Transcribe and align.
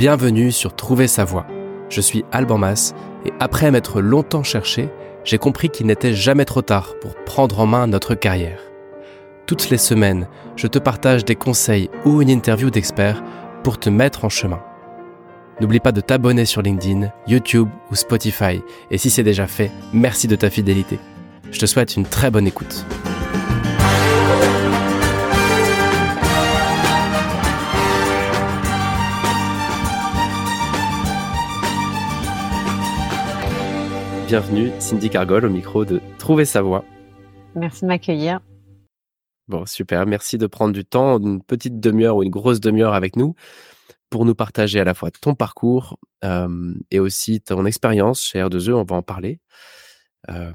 Bienvenue 0.00 0.50
sur 0.50 0.74
Trouver 0.74 1.06
sa 1.06 1.26
voie. 1.26 1.46
Je 1.90 2.00
suis 2.00 2.24
Alban 2.32 2.56
Mas 2.56 2.94
et 3.26 3.34
après 3.38 3.70
m'être 3.70 4.00
longtemps 4.00 4.42
cherché, 4.42 4.88
j'ai 5.24 5.36
compris 5.36 5.68
qu'il 5.68 5.84
n'était 5.84 6.14
jamais 6.14 6.46
trop 6.46 6.62
tard 6.62 6.94
pour 7.02 7.14
prendre 7.26 7.60
en 7.60 7.66
main 7.66 7.86
notre 7.86 8.14
carrière. 8.14 8.62
Toutes 9.44 9.68
les 9.68 9.76
semaines, 9.76 10.26
je 10.56 10.68
te 10.68 10.78
partage 10.78 11.26
des 11.26 11.34
conseils 11.34 11.90
ou 12.06 12.22
une 12.22 12.30
interview 12.30 12.70
d'experts 12.70 13.22
pour 13.62 13.78
te 13.78 13.90
mettre 13.90 14.24
en 14.24 14.30
chemin. 14.30 14.62
N'oublie 15.60 15.80
pas 15.80 15.92
de 15.92 16.00
t'abonner 16.00 16.46
sur 16.46 16.62
LinkedIn, 16.62 17.12
YouTube 17.26 17.68
ou 17.90 17.94
Spotify 17.94 18.62
et 18.90 18.96
si 18.96 19.10
c'est 19.10 19.22
déjà 19.22 19.46
fait, 19.46 19.70
merci 19.92 20.28
de 20.28 20.36
ta 20.36 20.48
fidélité. 20.48 20.98
Je 21.50 21.58
te 21.58 21.66
souhaite 21.66 21.96
une 21.96 22.06
très 22.06 22.30
bonne 22.30 22.46
écoute. 22.46 22.86
Bienvenue 34.30 34.70
Cindy 34.78 35.10
Cargol 35.10 35.44
au 35.44 35.50
micro 35.50 35.84
de 35.84 36.00
Trouver 36.20 36.44
sa 36.44 36.62
voix. 36.62 36.84
Merci 37.56 37.82
de 37.82 37.88
m'accueillir. 37.88 38.38
Bon, 39.48 39.66
super. 39.66 40.06
Merci 40.06 40.38
de 40.38 40.46
prendre 40.46 40.72
du 40.72 40.84
temps, 40.84 41.18
une 41.18 41.42
petite 41.42 41.80
demi-heure 41.80 42.14
ou 42.14 42.22
une 42.22 42.30
grosse 42.30 42.60
demi-heure 42.60 42.94
avec 42.94 43.16
nous 43.16 43.34
pour 44.08 44.24
nous 44.24 44.36
partager 44.36 44.78
à 44.78 44.84
la 44.84 44.94
fois 44.94 45.10
ton 45.10 45.34
parcours 45.34 45.98
euh, 46.22 46.72
et 46.92 47.00
aussi 47.00 47.40
ton 47.40 47.66
expérience 47.66 48.22
chez 48.22 48.38
R2E. 48.38 48.72
On 48.72 48.84
va 48.84 48.94
en 48.94 49.02
parler. 49.02 49.40
Euh, 50.28 50.52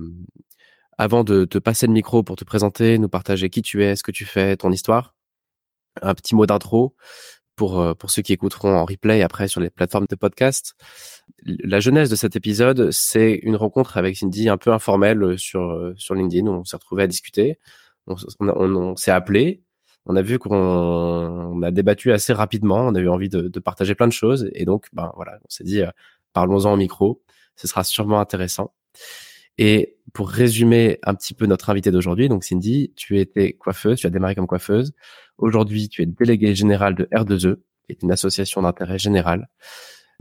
avant 0.98 1.26
de 1.26 1.44
te 1.44 1.58
passer 1.58 1.86
le 1.86 1.92
micro 1.92 2.24
pour 2.24 2.38
te 2.38 2.46
présenter, 2.46 2.98
nous 2.98 3.10
partager 3.10 3.50
qui 3.50 3.62
tu 3.62 3.84
es, 3.84 3.98
ce 3.98 4.04
que 4.04 4.12
tu 4.14 4.24
fais, 4.24 4.56
ton 4.56 4.72
histoire, 4.72 5.16
un 6.02 6.14
petit 6.14 6.34
mot 6.34 6.46
d'intro 6.46 6.96
pour, 7.56 7.80
euh, 7.82 7.94
pour 7.94 8.12
ceux 8.12 8.22
qui 8.22 8.34
écouteront 8.34 8.76
en 8.76 8.86
replay 8.86 9.22
après 9.22 9.48
sur 9.48 9.62
les 9.62 9.70
plateformes 9.70 10.08
de 10.10 10.16
podcast. 10.16 10.76
La 11.44 11.80
jeunesse 11.80 12.10
de 12.10 12.16
cet 12.16 12.36
épisode, 12.36 12.90
c'est 12.92 13.34
une 13.44 13.56
rencontre 13.56 13.98
avec 13.98 14.18
Cindy 14.18 14.50
un 14.50 14.58
peu 14.58 14.72
informelle 14.72 15.24
euh, 15.24 15.38
sur, 15.38 15.62
euh, 15.62 15.94
sur 15.98 16.16
LinkedIn 16.16 16.48
où 16.48 16.54
on 16.54 16.64
s'est 16.64 16.78
retrouvé 16.78 17.04
à 17.04 17.08
discuter. 17.08 17.60
On, 18.08 18.16
on, 18.40 18.96
s'est 18.96 19.12
appelé. 19.12 19.64
On 20.06 20.16
a 20.16 20.22
vu 20.22 20.38
qu'on 20.38 21.62
a 21.64 21.72
débattu 21.72 22.12
assez 22.12 22.34
rapidement. 22.34 22.88
On 22.88 22.96
a 22.96 23.00
eu 23.00 23.10
envie 23.10 23.30
de, 23.30 23.48
de 23.48 23.60
partager 23.60 23.96
plein 23.96 24.08
de 24.08 24.14
choses. 24.14 24.50
Et 24.54 24.66
donc, 24.66 24.88
ben 24.94 25.12
voilà, 25.16 25.40
on 25.44 25.50
s'est 25.50 25.64
dit, 25.64 25.82
parlons-en 26.34 26.74
au 26.74 26.78
micro. 26.78 27.24
Ce 27.56 27.68
sera 27.68 27.84
sûrement 27.84 28.20
intéressant. 28.20 28.74
Et 29.58 29.98
pour 30.14 30.30
résumer 30.30 31.00
un 31.04 31.16
petit 31.16 31.34
peu 31.34 31.46
notre 31.46 31.70
invité 31.70 31.92
d'aujourd'hui, 31.92 32.30
donc 32.30 32.44
Cindy, 32.44 32.94
tu 32.96 33.20
étais 33.20 33.54
coiffeuse, 33.54 34.00
tu 34.00 34.08
as 34.08 34.10
démarré 34.10 34.36
comme 34.36 34.48
coiffeuse. 34.48 34.94
Aujourd'hui, 35.38 35.90
tu 35.90 36.02
es 36.02 36.06
déléguée 36.06 36.56
générale 36.56 36.96
de 36.96 37.06
R2E, 37.06 37.56
qui 37.86 37.92
est 37.92 38.02
une 38.02 38.12
association 38.12 38.62
d'intérêt 38.62 38.98
général. 38.98 39.50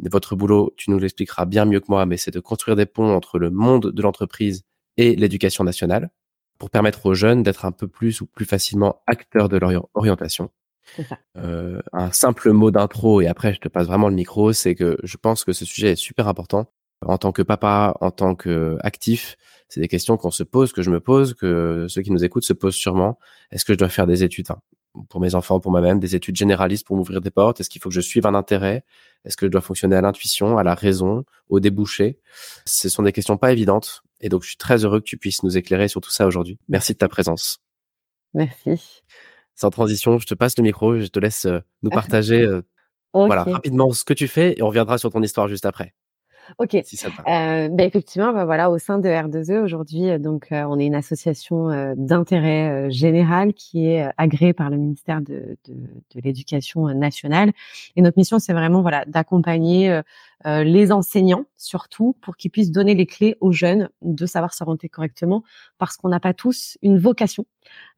Votre 0.02 0.34
boulot, 0.34 0.74
tu 0.76 0.90
nous 0.90 0.98
l'expliqueras 0.98 1.44
bien 1.44 1.64
mieux 1.64 1.80
que 1.80 1.86
moi, 1.88 2.06
mais 2.06 2.16
c'est 2.16 2.32
de 2.32 2.40
construire 2.40 2.76
des 2.76 2.86
ponts 2.86 3.14
entre 3.14 3.38
le 3.38 3.50
monde 3.50 3.92
de 3.92 4.02
l'entreprise 4.02 4.64
et 4.96 5.14
l'éducation 5.14 5.64
nationale 5.64 6.10
pour 6.58 6.70
permettre 6.70 7.06
aux 7.06 7.14
jeunes 7.14 7.42
d'être 7.42 7.64
un 7.64 7.72
peu 7.72 7.88
plus 7.88 8.20
ou 8.20 8.26
plus 8.26 8.44
facilement 8.44 9.02
acteurs 9.06 9.48
de 9.48 9.56
leur 9.56 9.88
orientation. 9.94 10.50
Ça. 11.08 11.18
Euh, 11.36 11.80
un 11.92 12.12
simple 12.12 12.52
mot 12.52 12.70
d'intro 12.70 13.20
et 13.20 13.26
après 13.26 13.54
je 13.54 13.60
te 13.60 13.68
passe 13.68 13.86
vraiment 13.86 14.08
le 14.08 14.14
micro, 14.14 14.52
c'est 14.52 14.74
que 14.74 14.98
je 15.02 15.16
pense 15.16 15.44
que 15.44 15.52
ce 15.52 15.64
sujet 15.64 15.92
est 15.92 15.96
super 15.96 16.28
important 16.28 16.70
en 17.02 17.18
tant 17.18 17.32
que 17.32 17.42
papa, 17.42 17.94
en 18.00 18.10
tant 18.10 18.34
qu'actif, 18.34 19.36
c'est 19.68 19.80
des 19.80 19.88
questions 19.88 20.16
qu'on 20.16 20.30
se 20.30 20.42
pose, 20.42 20.72
que 20.72 20.82
je 20.82 20.90
me 20.90 21.00
pose, 21.00 21.34
que 21.34 21.86
ceux 21.88 22.02
qui 22.02 22.10
nous 22.10 22.24
écoutent 22.24 22.44
se 22.44 22.52
posent 22.52 22.74
sûrement. 22.74 23.18
Est-ce 23.50 23.64
que 23.64 23.72
je 23.72 23.78
dois 23.78 23.88
faire 23.88 24.06
des 24.06 24.22
études? 24.22 24.46
Pour 25.08 25.20
mes 25.20 25.34
enfants, 25.34 25.58
pour 25.58 25.72
moi-même, 25.72 25.98
des 25.98 26.14
études 26.14 26.36
généralistes 26.36 26.86
pour 26.86 26.96
m'ouvrir 26.96 27.20
des 27.20 27.32
portes 27.32 27.58
Est-ce 27.58 27.68
qu'il 27.68 27.82
faut 27.82 27.88
que 27.88 27.94
je 27.94 28.00
suive 28.00 28.26
un 28.26 28.34
intérêt? 28.34 28.84
Est-ce 29.24 29.36
que 29.36 29.46
je 29.46 29.50
dois 29.50 29.60
fonctionner 29.60 29.96
à 29.96 30.00
l'intuition, 30.00 30.56
à 30.56 30.62
la 30.62 30.74
raison, 30.74 31.24
au 31.48 31.58
débouché? 31.58 32.20
Ce 32.64 32.88
sont 32.88 33.02
des 33.02 33.10
questions 33.10 33.36
pas 33.36 33.50
évidentes. 33.50 34.02
Et 34.20 34.28
donc, 34.28 34.42
je 34.42 34.48
suis 34.48 34.56
très 34.56 34.84
heureux 34.84 35.00
que 35.00 35.04
tu 35.04 35.16
puisses 35.16 35.42
nous 35.42 35.58
éclairer 35.58 35.88
sur 35.88 36.00
tout 36.00 36.12
ça 36.12 36.26
aujourd'hui. 36.26 36.58
Merci 36.68 36.92
de 36.92 36.98
ta 36.98 37.08
présence. 37.08 37.58
Merci. 38.34 39.02
Sans 39.56 39.70
transition, 39.70 40.18
je 40.18 40.26
te 40.26 40.34
passe 40.34 40.56
le 40.58 40.62
micro, 40.62 40.98
je 40.98 41.06
te 41.06 41.18
laisse 41.18 41.46
euh, 41.46 41.60
nous 41.82 41.90
partager 41.90 42.42
euh, 42.42 42.62
voilà, 43.12 43.44
rapidement 43.44 43.92
ce 43.92 44.04
que 44.04 44.14
tu 44.14 44.28
fais 44.28 44.54
et 44.56 44.62
on 44.62 44.68
reviendra 44.68 44.98
sur 44.98 45.10
ton 45.10 45.22
histoire 45.22 45.48
juste 45.48 45.66
après. 45.66 45.94
Ok. 46.58 46.76
Si 46.84 46.96
ça 46.96 47.08
euh, 47.08 47.68
ben 47.68 47.86
effectivement, 47.86 48.32
ben 48.32 48.44
voilà, 48.44 48.70
au 48.70 48.78
sein 48.78 48.98
de 48.98 49.08
R2E 49.08 49.62
aujourd'hui, 49.62 50.10
euh, 50.10 50.18
donc 50.18 50.48
euh, 50.52 50.64
on 50.68 50.78
est 50.78 50.86
une 50.86 50.94
association 50.94 51.70
euh, 51.70 51.94
d'intérêt 51.96 52.90
général 52.90 53.54
qui 53.54 53.86
est 53.86 54.08
agréée 54.16 54.52
par 54.52 54.70
le 54.70 54.76
ministère 54.76 55.20
de, 55.20 55.56
de, 55.66 55.74
de 55.74 56.20
l'Éducation 56.22 56.88
nationale. 56.88 57.52
Et 57.96 58.02
notre 58.02 58.18
mission, 58.18 58.38
c'est 58.38 58.52
vraiment 58.52 58.82
voilà 58.82 59.04
d'accompagner 59.06 60.00
les 60.44 60.92
enseignants 60.92 61.46
surtout 61.56 62.16
pour 62.20 62.36
qu'ils 62.36 62.50
puissent 62.50 62.70
donner 62.70 62.94
les 62.94 63.06
clés 63.06 63.36
aux 63.40 63.52
jeunes 63.52 63.88
de 64.02 64.26
savoir 64.26 64.52
s'orienter 64.52 64.88
correctement, 64.88 65.42
parce 65.78 65.96
qu'on 65.96 66.08
n'a 66.08 66.20
pas 66.20 66.34
tous 66.34 66.76
une 66.82 66.98
vocation 66.98 67.46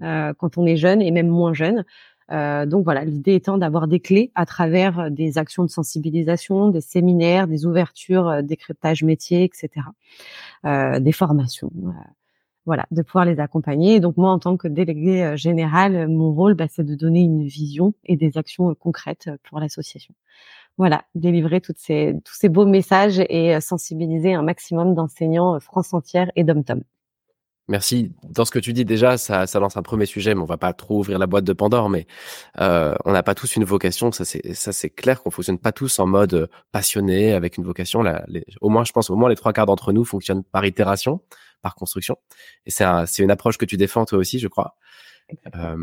quand 0.01 0.57
on 0.57 0.67
est 0.67 0.77
jeune 0.77 1.03
et 1.03 1.11
même 1.11 1.29
moins 1.29 1.55
jeune. 1.55 1.85
Euh, 2.33 2.67
donc 2.67 2.85
voilà, 2.85 3.05
l'idée 3.05 3.35
étant 3.35 3.59
d'avoir 3.59 3.87
des 3.87 4.01
clés 4.01 4.33
à 4.35 4.47
travers 4.47 4.99
euh, 4.99 5.11
des 5.11 5.39
actions 5.39 5.65
de 5.65 5.71
sensibilisation, 5.71 6.69
des 6.71 6.81
séminaires, 6.81 7.47
des 7.47 7.67
ouvertures, 7.67 8.29
euh, 8.29 8.43
décryptage 8.43 9.05
métier, 9.05 9.45
etc., 9.45 9.69
euh, 10.65 10.99
des 10.99 11.13
formations. 11.13 11.71
voilà, 12.65 12.87
de 12.91 13.03
pouvoir 13.03 13.25
les 13.25 13.39
accompagner. 13.39 14.01
donc 14.01 14.17
moi, 14.17 14.31
en 14.31 14.39
tant 14.41 14.57
que 14.57 14.67
délégué 14.69 15.37
général, 15.37 16.09
mon 16.09 16.33
rôle, 16.33 16.55
bah, 16.55 16.67
c'est 16.69 16.85
de 16.85 16.95
donner 16.97 17.21
une 17.21 17.47
vision 17.47 17.95
et 18.05 18.17
des 18.17 18.39
actions 18.39 18.75
concrètes 18.75 19.31
pour 19.45 19.61
l'association. 19.61 20.15
Voilà, 20.79 21.05
délivrer 21.15 21.61
toutes 21.61 21.79
ces, 21.79 22.15
tous 22.25 22.35
ces 22.35 22.49
beaux 22.49 22.67
messages 22.67 23.21
et 23.31 23.61
sensibiliser 23.61 24.35
un 24.35 24.43
maximum 24.43 24.95
d'enseignants 24.95 25.59
France 25.61 25.95
entière 25.95 26.31
et 26.37 26.45
d'hommes-tom. 26.45 26.83
Merci. 27.69 28.13
Dans 28.23 28.45
ce 28.45 28.53
que 28.53 28.61
tu 28.61 28.73
dis 28.73 28.85
déjà, 28.85 29.19
ça, 29.19 29.47
ça 29.49 29.59
lance 29.59 29.77
un 29.77 29.83
premier 29.83 30.07
sujet, 30.07 30.35
mais 30.35 30.41
on 30.41 30.47
va 30.47 30.57
pas 30.57 30.73
trop 30.73 31.01
ouvrir 31.01 31.19
la 31.19 31.27
boîte 31.27 31.45
de 31.45 31.53
Pandore. 31.53 31.89
Mais 31.89 32.07
euh, 32.61 32.95
on 33.05 33.13
n'a 33.13 33.25
pas 33.25 33.35
tous 33.35 33.57
une 33.57 33.65
vocation. 33.65 34.13
Ça 34.13 34.25
c'est 34.25 34.55
ça 34.55 34.73
c'est 34.73 34.91
clair 34.91 35.21
qu'on 35.21 35.33
fonctionne 35.33 35.59
pas 35.59 35.73
tous 35.73 35.99
en 35.99 36.07
mode 36.07 36.35
euh, 36.35 36.47
passionné 36.71 37.33
avec 37.33 37.57
une 37.57 37.65
vocation. 37.65 38.03
Là, 38.03 38.25
au 38.61 38.69
moins, 38.69 38.85
je 38.85 38.93
pense 38.93 39.11
au 39.11 39.17
moins 39.17 39.29
les 39.29 39.35
trois 39.35 39.53
quarts 39.53 39.67
d'entre 39.67 39.93
nous 39.93 40.05
fonctionnent 40.05 40.45
par 40.45 40.65
itération, 40.65 41.21
par 41.61 41.75
construction. 41.75 42.17
Et 42.67 42.71
c'est 42.71 42.85
c'est 43.07 43.25
une 43.25 43.33
approche 43.33 43.59
que 43.59 43.65
tu 43.65 43.77
défends 43.77 44.05
toi 44.05 44.19
aussi, 44.19 44.39
je 44.39 44.49
crois. 44.49 44.77
Euh, 45.57 45.77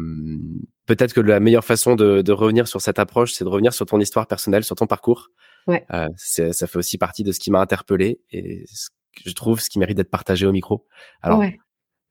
Peut-être 0.85 1.13
que 1.13 1.19
la 1.19 1.41
meilleure 1.41 1.65
façon 1.65 1.95
de, 1.95 2.21
de 2.21 2.31
revenir 2.31 2.67
sur 2.67 2.79
cette 2.79 2.97
approche, 2.97 3.33
c'est 3.33 3.43
de 3.43 3.49
revenir 3.49 3.73
sur 3.73 3.85
ton 3.85 3.99
histoire 3.99 4.27
personnelle, 4.27 4.63
sur 4.63 4.77
ton 4.77 4.87
parcours. 4.87 5.31
Ouais. 5.67 5.85
Euh, 5.93 6.07
ça 6.17 6.67
fait 6.67 6.77
aussi 6.77 6.97
partie 6.97 7.23
de 7.23 7.33
ce 7.33 7.39
qui 7.39 7.51
m'a 7.51 7.59
interpellé 7.59 8.21
et 8.31 8.63
ce 8.67 8.89
je 9.25 9.33
trouve 9.33 9.59
ce 9.59 9.69
qui 9.69 9.79
mérite 9.79 9.97
d'être 9.97 10.09
partagé 10.09 10.45
au 10.45 10.51
micro. 10.51 10.87
Alors, 11.21 11.39
ouais. 11.39 11.59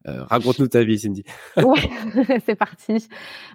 Euh, 0.09 0.25
raconte-nous 0.25 0.69
ta 0.69 0.83
vie, 0.83 0.99
Cindy. 0.99 1.25
ouais, 1.57 2.41
c'est 2.47 2.57
parti. 2.57 3.09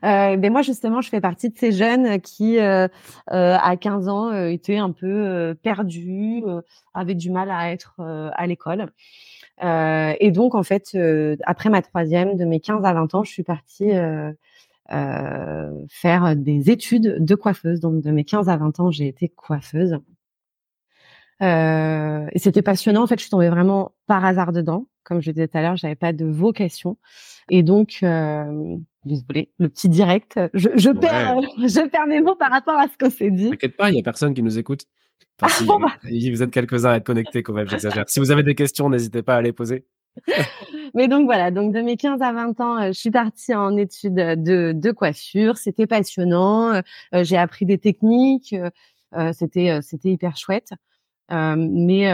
Euh, 0.04 0.38
ben 0.38 0.52
moi, 0.52 0.62
justement, 0.62 1.02
je 1.02 1.10
fais 1.10 1.22
partie 1.22 1.50
de 1.50 1.58
ces 1.58 1.72
jeunes 1.72 2.22
qui, 2.22 2.60
euh, 2.60 2.88
à 3.28 3.76
15 3.76 4.08
ans, 4.08 4.34
étaient 4.48 4.78
un 4.78 4.92
peu 4.92 5.56
perdus, 5.62 6.44
avaient 6.94 7.16
du 7.16 7.32
mal 7.32 7.52
à 7.52 7.72
être 7.72 7.96
à 8.00 8.48
l'école. 8.48 8.88
et 9.62 10.32
donc, 10.32 10.56
en 10.56 10.64
fait, 10.64 10.98
après 11.44 11.70
ma 11.70 11.82
troisième, 11.82 12.38
de 12.38 12.46
mes 12.46 12.60
15 12.60 12.86
à 12.86 12.94
20 12.94 13.16
ans, 13.16 13.24
je 13.24 13.32
suis 13.32 13.44
partie 13.44 13.92
faire 15.90 16.36
des 16.36 16.70
études 16.72 17.24
de 17.24 17.36
coiffeuse. 17.36 17.80
Donc, 17.82 18.02
de 18.02 18.12
mes 18.12 18.24
15 18.24 18.48
à 18.50 18.58
20 18.58 18.80
ans, 18.80 18.92
j'ai 18.92 19.08
été 19.08 19.28
coiffeuse. 19.30 20.00
Et 21.42 22.40
c'était 22.40 22.62
passionnant. 22.62 23.04
En 23.04 23.08
fait, 23.08 23.18
je 23.18 23.24
suis 23.24 23.32
tombée 23.32 23.50
vraiment 23.50 23.92
par 24.08 24.24
hasard 24.24 24.54
dedans. 24.54 24.88
Comme 25.08 25.22
je 25.22 25.32
disais 25.32 25.48
tout 25.48 25.58
à 25.58 25.62
l'heure, 25.62 25.78
j'avais 25.78 25.96
pas 25.96 26.12
de 26.12 26.26
vocation. 26.26 26.98
Et 27.50 27.64
donc, 27.64 28.00
euh, 28.04 28.76
désolé, 29.06 29.54
le 29.58 29.70
petit 29.70 29.88
direct, 29.88 30.38
je, 30.54 30.68
je 30.76 30.90
perds, 30.90 31.40
je 31.58 31.88
perds 31.88 32.08
mes 32.08 32.20
mots 32.20 32.36
par 32.36 32.52
rapport 32.52 32.78
à 32.78 32.88
ce 32.90 32.98
qu'on 33.00 33.10
s'est 33.10 33.32
dit. 33.32 33.52
T'inquiète 33.52 33.78
pas, 33.78 33.90
il 33.90 33.96
y 33.96 34.00
a 34.00 34.04
personne 34.04 34.34
qui 34.34 34.44
nous 34.44 34.60
écoute. 34.60 34.84
Enfin, 35.42 35.54
si, 35.54 35.66
bah. 35.66 35.78
vous 36.04 36.44
êtes 36.44 36.52
quelques-uns 36.52 36.90
à 36.90 36.96
être 36.98 37.06
connectés 37.06 37.42
quand 37.42 37.54
même, 37.54 37.70
j'exagère. 37.70 38.04
Si 38.10 38.20
vous 38.20 38.32
avez 38.32 38.44
des 38.44 38.54
questions, 38.54 38.90
n'hésitez 38.90 39.22
pas 39.22 39.38
à 39.38 39.42
les 39.42 39.54
poser. 39.54 39.86
Mais 40.94 41.08
donc 41.08 41.26
voilà, 41.26 41.52
donc 41.52 41.74
de 41.74 41.80
mes 41.80 41.96
15 41.96 42.22
à 42.22 42.34
20 42.34 42.60
ans, 42.60 42.82
euh, 42.82 42.88
je 42.88 43.00
suis 43.00 43.12
partie 43.12 43.56
en 43.56 43.78
études 43.78 44.16
de, 44.16 44.74
de 44.74 44.92
coiffure. 44.92 45.58
C'était 45.58 45.88
passionnant. 45.88 46.74
Euh, 46.74 46.82
j'ai 47.24 47.38
appris 47.38 47.66
des 47.66 47.78
techniques. 47.78 48.56
Euh, 49.16 49.32
c'était 49.32 49.80
c'était 49.82 50.10
hyper 50.10 50.36
chouette. 50.36 50.74
Mais 51.30 52.12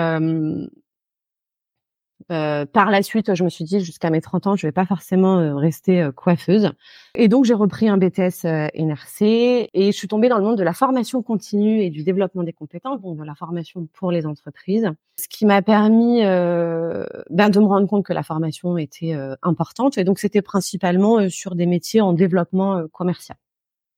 euh, 2.32 2.54
euh, 2.54 2.66
par 2.66 2.92
la 2.92 3.02
suite, 3.04 3.34
je 3.36 3.44
me 3.44 3.50
suis 3.50 3.64
dit 3.64 3.80
jusqu'à 3.80 4.10
mes 4.10 4.22
30 4.22 4.48
ans, 4.48 4.56
je 4.56 4.68
vais 4.68 4.72
pas 4.72 4.86
forcément 4.86 5.56
rester 5.58 6.10
coiffeuse. 6.16 6.72
Et 7.16 7.28
donc 7.28 7.46
j'ai 7.46 7.54
repris 7.54 7.88
un 7.90 7.98
BTS 7.98 8.46
NRC 8.46 9.70
et 9.74 9.92
je 9.92 9.92
suis 9.92 10.08
tombée 10.08 10.30
dans 10.30 10.38
le 10.38 10.44
monde 10.44 10.58
de 10.58 10.64
la 10.64 10.74
formation 10.74 11.22
continue 11.22 11.82
et 11.82 11.90
du 11.90 12.04
développement 12.04 12.44
des 12.44 12.54
compétences, 12.54 13.02
donc 13.02 13.18
de 13.18 13.24
la 13.24 13.36
formation 13.36 13.88
pour 13.94 14.12
les 14.12 14.26
entreprises. 14.26 14.90
Ce 15.20 15.28
qui 15.28 15.46
m'a 15.46 15.62
permis 15.62 16.22
ben, 16.22 17.50
de 17.50 17.60
me 17.60 17.66
rendre 17.66 17.88
compte 17.88 18.06
que 18.06 18.14
la 18.14 18.24
formation 18.24 18.78
était 18.78 19.16
importante 19.42 19.98
et 19.98 20.04
donc 20.04 20.20
c'était 20.20 20.42
principalement 20.42 21.30
sur 21.30 21.56
des 21.56 21.66
métiers 21.66 22.02
en 22.02 22.14
développement 22.14 22.84
commercial. 22.92 23.38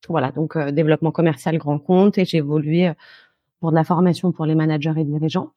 Voilà, 0.08 0.32
donc 0.32 0.58
développement 0.58 1.12
commercial 1.12 1.58
grand 1.58 1.80
compte 1.80 2.18
et 2.18 2.26
j'ai 2.26 2.38
évolué 2.38 2.92
pour 3.60 3.72
de 3.72 3.76
la 3.76 3.84
formation 3.84 4.32
pour 4.32 4.46
les 4.46 4.56
managers 4.56 4.94
et 4.98 5.04
dirigeants. 5.04 5.52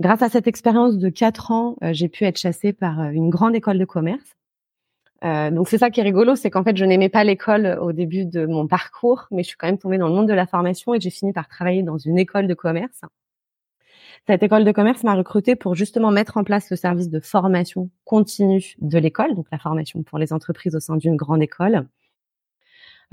Grâce 0.00 0.22
à 0.22 0.30
cette 0.30 0.46
expérience 0.46 0.96
de 0.96 1.10
quatre 1.10 1.50
ans, 1.50 1.76
j'ai 1.82 2.08
pu 2.08 2.24
être 2.24 2.38
chassée 2.38 2.72
par 2.72 3.02
une 3.10 3.28
grande 3.28 3.54
école 3.54 3.78
de 3.78 3.84
commerce. 3.84 4.34
donc 5.22 5.68
c'est 5.68 5.76
ça 5.76 5.90
qui 5.90 6.00
est 6.00 6.02
rigolo, 6.02 6.36
c'est 6.36 6.48
qu'en 6.48 6.64
fait 6.64 6.74
je 6.74 6.86
n'aimais 6.86 7.10
pas 7.10 7.22
l'école 7.22 7.78
au 7.82 7.92
début 7.92 8.24
de 8.24 8.46
mon 8.46 8.66
parcours, 8.66 9.26
mais 9.30 9.42
je 9.42 9.48
suis 9.48 9.58
quand 9.58 9.66
même 9.66 9.76
tombée 9.76 9.98
dans 9.98 10.08
le 10.08 10.14
monde 10.14 10.28
de 10.28 10.32
la 10.32 10.46
formation 10.46 10.94
et 10.94 11.00
j'ai 11.00 11.10
fini 11.10 11.34
par 11.34 11.48
travailler 11.48 11.82
dans 11.82 11.98
une 11.98 12.18
école 12.18 12.46
de 12.46 12.54
commerce. 12.54 13.02
Cette 14.26 14.42
école 14.42 14.64
de 14.64 14.72
commerce 14.72 15.04
m'a 15.04 15.14
recrutée 15.14 15.54
pour 15.54 15.74
justement 15.74 16.10
mettre 16.10 16.38
en 16.38 16.44
place 16.44 16.70
le 16.70 16.76
service 16.76 17.10
de 17.10 17.20
formation 17.20 17.90
continue 18.04 18.74
de 18.78 18.98
l'école, 18.98 19.34
donc 19.34 19.48
la 19.52 19.58
formation 19.58 20.02
pour 20.02 20.18
les 20.18 20.32
entreprises 20.32 20.74
au 20.74 20.80
sein 20.80 20.96
d'une 20.96 21.16
grande 21.16 21.42
école. 21.42 21.86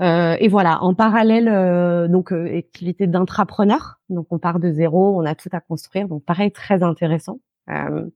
Euh, 0.00 0.36
et 0.38 0.48
voilà, 0.48 0.82
en 0.82 0.94
parallèle, 0.94 1.48
euh, 1.48 2.08
donc 2.08 2.32
euh, 2.32 2.56
activité 2.56 3.06
d'intrapreneur. 3.06 4.00
Donc 4.10 4.26
on 4.30 4.38
part 4.38 4.60
de 4.60 4.70
zéro, 4.70 5.18
on 5.20 5.24
a 5.24 5.34
tout 5.34 5.48
à 5.52 5.60
construire. 5.60 6.08
Donc 6.08 6.24
pareil, 6.24 6.52
très 6.52 6.82
intéressant. 6.82 7.40
Euh, 7.70 8.08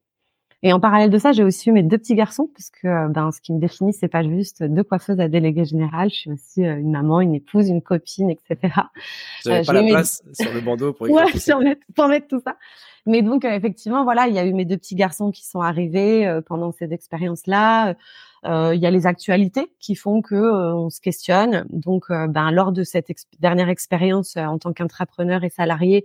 et 0.64 0.72
en 0.72 0.78
parallèle 0.78 1.10
de 1.10 1.18
ça, 1.18 1.32
j'ai 1.32 1.42
aussi 1.42 1.70
eu 1.70 1.72
mes 1.72 1.82
deux 1.82 1.98
petits 1.98 2.14
garçons, 2.14 2.48
puisque 2.54 2.84
euh, 2.84 3.08
ben, 3.08 3.32
ce 3.32 3.40
qui 3.40 3.52
me 3.52 3.58
définit, 3.58 3.92
c'est 3.92 4.08
pas 4.08 4.22
juste 4.22 4.62
deux 4.62 4.84
coiffeuses 4.84 5.18
à 5.18 5.26
déléguer 5.26 5.64
général. 5.64 6.08
Je 6.10 6.14
suis 6.14 6.30
aussi 6.30 6.64
euh, 6.64 6.78
une 6.78 6.92
maman, 6.92 7.20
une 7.20 7.34
épouse, 7.34 7.68
une 7.68 7.82
copine, 7.82 8.30
etc. 8.30 8.72
J'avais 9.44 9.64
pas 9.64 9.72
la 9.72 9.82
place 9.82 10.22
sur 10.32 10.52
le 10.52 10.60
bandeau 10.60 10.92
pour, 10.92 11.10
ouais, 11.10 11.24
pour 11.96 12.06
mettre 12.06 12.28
tout 12.28 12.40
ça. 12.44 12.56
Mais 13.06 13.22
donc 13.22 13.44
effectivement, 13.44 14.04
voilà, 14.04 14.28
il 14.28 14.34
y 14.34 14.38
a 14.38 14.44
eu 14.44 14.52
mes 14.52 14.64
deux 14.64 14.76
petits 14.76 14.94
garçons 14.94 15.30
qui 15.30 15.44
sont 15.44 15.60
arrivés 15.60 16.40
pendant 16.46 16.72
ces 16.72 16.92
expériences-là. 16.92 17.96
Il 18.44 18.78
y 18.78 18.86
a 18.86 18.90
les 18.90 19.06
actualités 19.06 19.72
qui 19.80 19.94
font 19.96 20.22
que 20.22 20.36
on 20.74 20.88
se 20.88 21.00
questionne. 21.00 21.66
Donc, 21.70 22.06
ben 22.08 22.50
lors 22.52 22.72
de 22.72 22.84
cette 22.84 23.08
dernière 23.40 23.68
expérience 23.68 24.36
en 24.36 24.58
tant 24.58 24.72
qu'entrepreneur 24.72 25.42
et 25.42 25.50
salarié, 25.50 26.04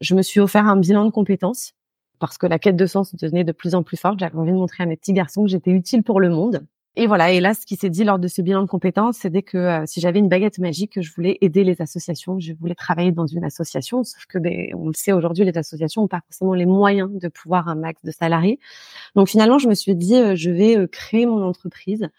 je 0.00 0.14
me 0.14 0.22
suis 0.22 0.40
offert 0.40 0.66
un 0.66 0.76
bilan 0.76 1.04
de 1.04 1.10
compétences 1.10 1.74
parce 2.18 2.38
que 2.38 2.46
la 2.46 2.58
quête 2.58 2.76
de 2.76 2.86
sens 2.86 3.14
devenait 3.14 3.44
de 3.44 3.52
plus 3.52 3.74
en 3.74 3.82
plus 3.82 3.96
forte. 3.96 4.18
J'avais 4.20 4.36
envie 4.36 4.52
de 4.52 4.56
montrer 4.56 4.84
à 4.84 4.86
mes 4.86 4.96
petits 4.96 5.12
garçons 5.12 5.42
que 5.42 5.50
j'étais 5.50 5.72
utile 5.72 6.02
pour 6.02 6.20
le 6.20 6.30
monde. 6.30 6.64
Et 6.94 7.06
voilà, 7.06 7.32
et 7.32 7.40
là, 7.40 7.54
ce 7.54 7.64
qui 7.64 7.76
s'est 7.76 7.88
dit 7.88 8.04
lors 8.04 8.18
de 8.18 8.28
ce 8.28 8.42
bilan 8.42 8.60
de 8.60 8.66
compétences, 8.66 9.16
c'était 9.16 9.42
que 9.42 9.56
euh, 9.56 9.84
si 9.86 9.98
j'avais 10.00 10.18
une 10.18 10.28
baguette 10.28 10.58
magique, 10.58 11.00
je 11.00 11.10
voulais 11.14 11.38
aider 11.40 11.64
les 11.64 11.80
associations, 11.80 12.38
je 12.38 12.52
voulais 12.52 12.74
travailler 12.74 13.12
dans 13.12 13.26
une 13.26 13.44
association, 13.44 14.04
sauf 14.04 14.26
que, 14.26 14.38
ben, 14.38 14.74
on 14.74 14.88
le 14.88 14.94
sait 14.94 15.12
aujourd'hui, 15.12 15.46
les 15.46 15.56
associations 15.56 16.02
n'ont 16.02 16.08
pas 16.08 16.20
forcément 16.28 16.52
les 16.52 16.66
moyens 16.66 17.10
de 17.10 17.28
pouvoir 17.28 17.68
un 17.68 17.76
max 17.76 17.98
de 18.04 18.10
salariés. 18.10 18.58
Donc 19.16 19.28
finalement, 19.28 19.56
je 19.56 19.68
me 19.68 19.74
suis 19.74 19.94
dit, 19.94 20.16
euh, 20.16 20.36
je 20.36 20.50
vais 20.50 20.76
euh, 20.76 20.86
créer 20.86 21.24
mon 21.24 21.42
entreprise 21.42 22.10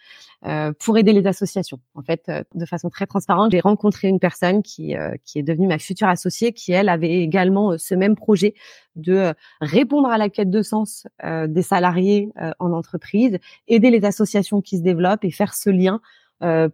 pour 0.80 0.98
aider 0.98 1.14
les 1.14 1.26
associations. 1.26 1.80
En 1.96 2.02
fait, 2.02 2.24
euh, 2.28 2.44
de 2.54 2.66
façon 2.66 2.90
très 2.90 3.06
transparente, 3.06 3.52
j'ai 3.52 3.62
rencontré 3.62 4.10
une 4.10 4.20
personne 4.20 4.62
qui 4.62 4.96
euh, 4.96 5.14
qui 5.24 5.40
est 5.40 5.44
devenue 5.44 5.68
ma 5.68 5.80
future 5.80 6.08
associée, 6.08 6.52
qui 6.52 6.74
elle 6.74 6.90
avait 6.90 7.22
également 7.22 7.78
ce 7.78 7.96
même 7.96 8.16
projet 8.16 8.54
de 8.96 9.34
répondre 9.62 10.10
à 10.10 10.18
la 10.18 10.30
quête 10.30 10.50
de 10.50 10.62
sens 10.62 11.08
des 11.24 11.62
salariés 11.64 12.30
en 12.60 12.72
entreprise, 12.74 13.40
aider 13.68 13.90
les 13.90 14.06
associations 14.06 14.62
qui 14.62 14.78
se 14.78 14.84
développent 14.84 15.24
et 15.24 15.32
faire 15.32 15.56
ce 15.56 15.72
lien 15.72 16.00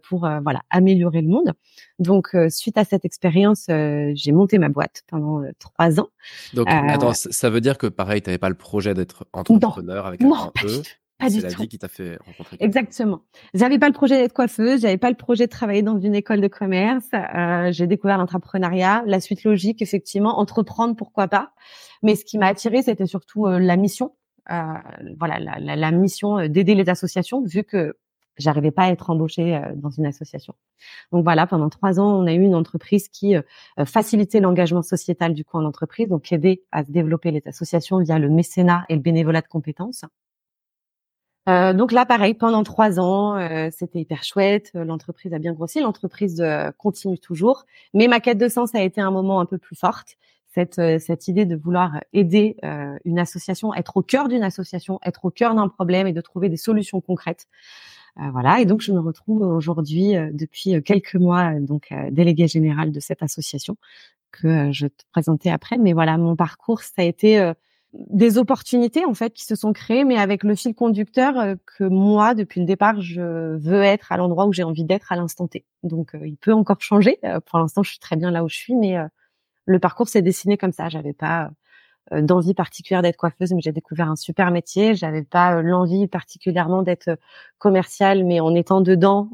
pour 0.02 0.28
voilà 0.42 0.60
améliorer 0.68 1.22
le 1.22 1.28
monde. 1.28 1.52
Donc 1.98 2.36
suite 2.50 2.76
à 2.76 2.84
cette 2.84 3.06
expérience, 3.06 3.64
j'ai 3.68 4.32
monté 4.32 4.58
ma 4.58 4.68
boîte 4.68 5.02
pendant 5.08 5.42
trois 5.58 5.98
ans. 5.98 6.08
Donc 6.52 6.66
attends, 6.68 7.14
ça 7.14 7.48
veut 7.48 7.62
dire 7.62 7.78
que 7.78 7.86
pareil, 7.86 8.20
tu 8.20 8.28
n'avais 8.28 8.38
pas 8.38 8.50
le 8.50 8.54
projet 8.54 8.92
d'être 8.92 9.26
entrepreneur 9.32 10.04
avec 10.04 10.22
un 10.22 10.28
non, 10.28 10.52
E. 10.62 10.82
Pas 11.20 11.30
du 11.30 11.40
la 11.40 11.48
vie 11.48 11.68
qui 11.68 11.78
t'a 11.78 11.88
fait 11.88 12.18
rencontrer. 12.26 12.56
Exactement. 12.60 13.20
J'avais 13.54 13.78
pas 13.78 13.86
le 13.88 13.92
projet 13.92 14.16
d'être 14.16 14.32
coiffeuse, 14.32 14.80
j'avais 14.80 14.98
pas 14.98 15.10
le 15.10 15.16
projet 15.16 15.46
de 15.46 15.50
travailler 15.50 15.82
dans 15.82 15.98
une 15.98 16.14
école 16.14 16.40
de 16.40 16.48
commerce. 16.48 17.06
Euh, 17.12 17.70
j'ai 17.72 17.86
découvert 17.86 18.18
l'entrepreneuriat, 18.18 19.04
la 19.06 19.20
suite 19.20 19.44
logique, 19.44 19.82
effectivement, 19.82 20.38
entreprendre, 20.38 20.96
pourquoi 20.96 21.28
pas. 21.28 21.52
Mais 22.02 22.16
ce 22.16 22.24
qui 22.24 22.38
m'a 22.38 22.46
attiré, 22.46 22.82
c'était 22.82 23.06
surtout 23.06 23.46
euh, 23.46 23.58
la 23.58 23.76
mission. 23.76 24.12
Euh, 24.50 24.72
voilà, 25.18 25.38
la, 25.38 25.58
la, 25.60 25.76
la 25.76 25.90
mission 25.92 26.38
euh, 26.38 26.48
d'aider 26.48 26.74
les 26.74 26.88
associations, 26.88 27.44
vu 27.44 27.62
que 27.62 27.94
j'arrivais 28.36 28.70
pas 28.70 28.84
à 28.84 28.90
être 28.90 29.10
embauchée 29.10 29.54
euh, 29.54 29.60
dans 29.76 29.90
une 29.90 30.06
association. 30.06 30.54
Donc 31.12 31.22
voilà, 31.22 31.46
pendant 31.46 31.68
trois 31.68 32.00
ans, 32.00 32.20
on 32.20 32.26
a 32.26 32.32
eu 32.32 32.40
une 32.40 32.54
entreprise 32.54 33.08
qui 33.08 33.34
facilitait 33.84 34.40
l'engagement 34.40 34.82
sociétal 34.82 35.34
du 35.34 35.44
coup 35.44 35.58
en 35.58 35.64
entreprise, 35.64 36.08
donc 36.08 36.32
aidait 36.32 36.62
à 36.72 36.82
développer 36.82 37.30
les 37.30 37.42
associations 37.44 37.98
via 37.98 38.18
le 38.18 38.30
mécénat 38.30 38.86
et 38.88 38.94
le 38.94 39.02
bénévolat 39.02 39.42
de 39.42 39.48
compétences. 39.48 40.04
Euh, 41.50 41.72
donc 41.72 41.90
là, 41.92 42.06
pareil, 42.06 42.34
pendant 42.34 42.62
trois 42.62 43.00
ans, 43.00 43.36
euh, 43.36 43.68
c'était 43.72 44.00
hyper 44.00 44.22
chouette. 44.22 44.70
Euh, 44.76 44.84
l'entreprise 44.84 45.32
a 45.34 45.38
bien 45.38 45.52
grossi, 45.52 45.80
l'entreprise 45.80 46.42
continue 46.78 47.18
toujours. 47.18 47.64
Mais 47.94 48.06
ma 48.08 48.20
quête 48.20 48.38
de 48.38 48.48
sens 48.48 48.74
a 48.74 48.82
été 48.82 49.00
un 49.00 49.10
moment 49.10 49.40
un 49.40 49.46
peu 49.46 49.58
plus 49.58 49.76
forte. 49.76 50.16
Cette, 50.52 50.80
cette 50.98 51.28
idée 51.28 51.44
de 51.44 51.54
vouloir 51.54 52.00
aider 52.12 52.56
une 53.04 53.20
association, 53.20 53.72
être 53.72 53.96
au 53.96 54.02
cœur 54.02 54.26
d'une 54.26 54.42
association, 54.42 54.98
être 55.04 55.24
au 55.24 55.30
cœur 55.30 55.54
d'un 55.54 55.68
problème 55.68 56.08
et 56.08 56.12
de 56.12 56.20
trouver 56.20 56.48
des 56.48 56.56
solutions 56.56 57.00
concrètes. 57.00 57.46
voilà. 58.16 58.60
Et 58.60 58.64
donc, 58.64 58.80
je 58.80 58.90
me 58.90 58.98
retrouve 58.98 59.42
aujourd'hui, 59.42 60.14
depuis 60.32 60.82
quelques 60.82 61.14
mois, 61.14 61.52
donc 61.60 61.94
déléguée 62.10 62.48
générale 62.48 62.90
de 62.90 62.98
cette 62.98 63.22
association 63.22 63.76
que 64.32 64.72
je 64.72 64.88
te 64.88 65.04
présentais 65.12 65.50
après. 65.50 65.78
Mais 65.78 65.92
voilà, 65.92 66.18
mon 66.18 66.34
parcours, 66.34 66.80
ça 66.80 67.02
a 67.02 67.04
été 67.04 67.52
des 67.92 68.38
opportunités 68.38 69.04
en 69.04 69.14
fait 69.14 69.32
qui 69.32 69.44
se 69.44 69.56
sont 69.56 69.72
créées, 69.72 70.04
mais 70.04 70.16
avec 70.16 70.44
le 70.44 70.54
fil 70.54 70.74
conducteur 70.74 71.38
euh, 71.38 71.54
que 71.66 71.84
moi, 71.84 72.34
depuis 72.34 72.60
le 72.60 72.66
départ, 72.66 73.00
je 73.00 73.56
veux 73.56 73.82
être 73.82 74.12
à 74.12 74.16
l'endroit 74.16 74.46
où 74.46 74.52
j'ai 74.52 74.62
envie 74.62 74.84
d'être 74.84 75.12
à 75.12 75.16
l'instant 75.16 75.48
T. 75.48 75.64
Donc, 75.82 76.14
euh, 76.14 76.26
il 76.26 76.36
peut 76.36 76.52
encore 76.52 76.80
changer. 76.80 77.18
Euh, 77.24 77.40
pour 77.40 77.58
l'instant, 77.58 77.82
je 77.82 77.90
suis 77.90 77.98
très 77.98 78.16
bien 78.16 78.30
là 78.30 78.44
où 78.44 78.48
je 78.48 78.56
suis, 78.56 78.76
mais 78.76 78.96
le 79.66 79.78
parcours 79.78 80.08
s'est 80.08 80.22
dessiné 80.22 80.56
comme 80.56 80.72
ça. 80.72 80.88
J'avais 80.88 81.12
pas 81.12 81.50
d'envie 82.12 82.54
particulière 82.54 83.02
d'être 83.02 83.16
coiffeuse, 83.16 83.52
mais 83.52 83.60
j'ai 83.60 83.72
découvert 83.72 84.08
un 84.08 84.16
super 84.16 84.50
métier. 84.50 84.94
J'avais 84.94 85.22
pas 85.22 85.62
l'envie 85.62 86.08
particulièrement 86.08 86.82
d'être 86.82 87.10
commerciale, 87.58 88.24
mais 88.24 88.40
en 88.40 88.54
étant 88.54 88.80
dedans, 88.80 89.30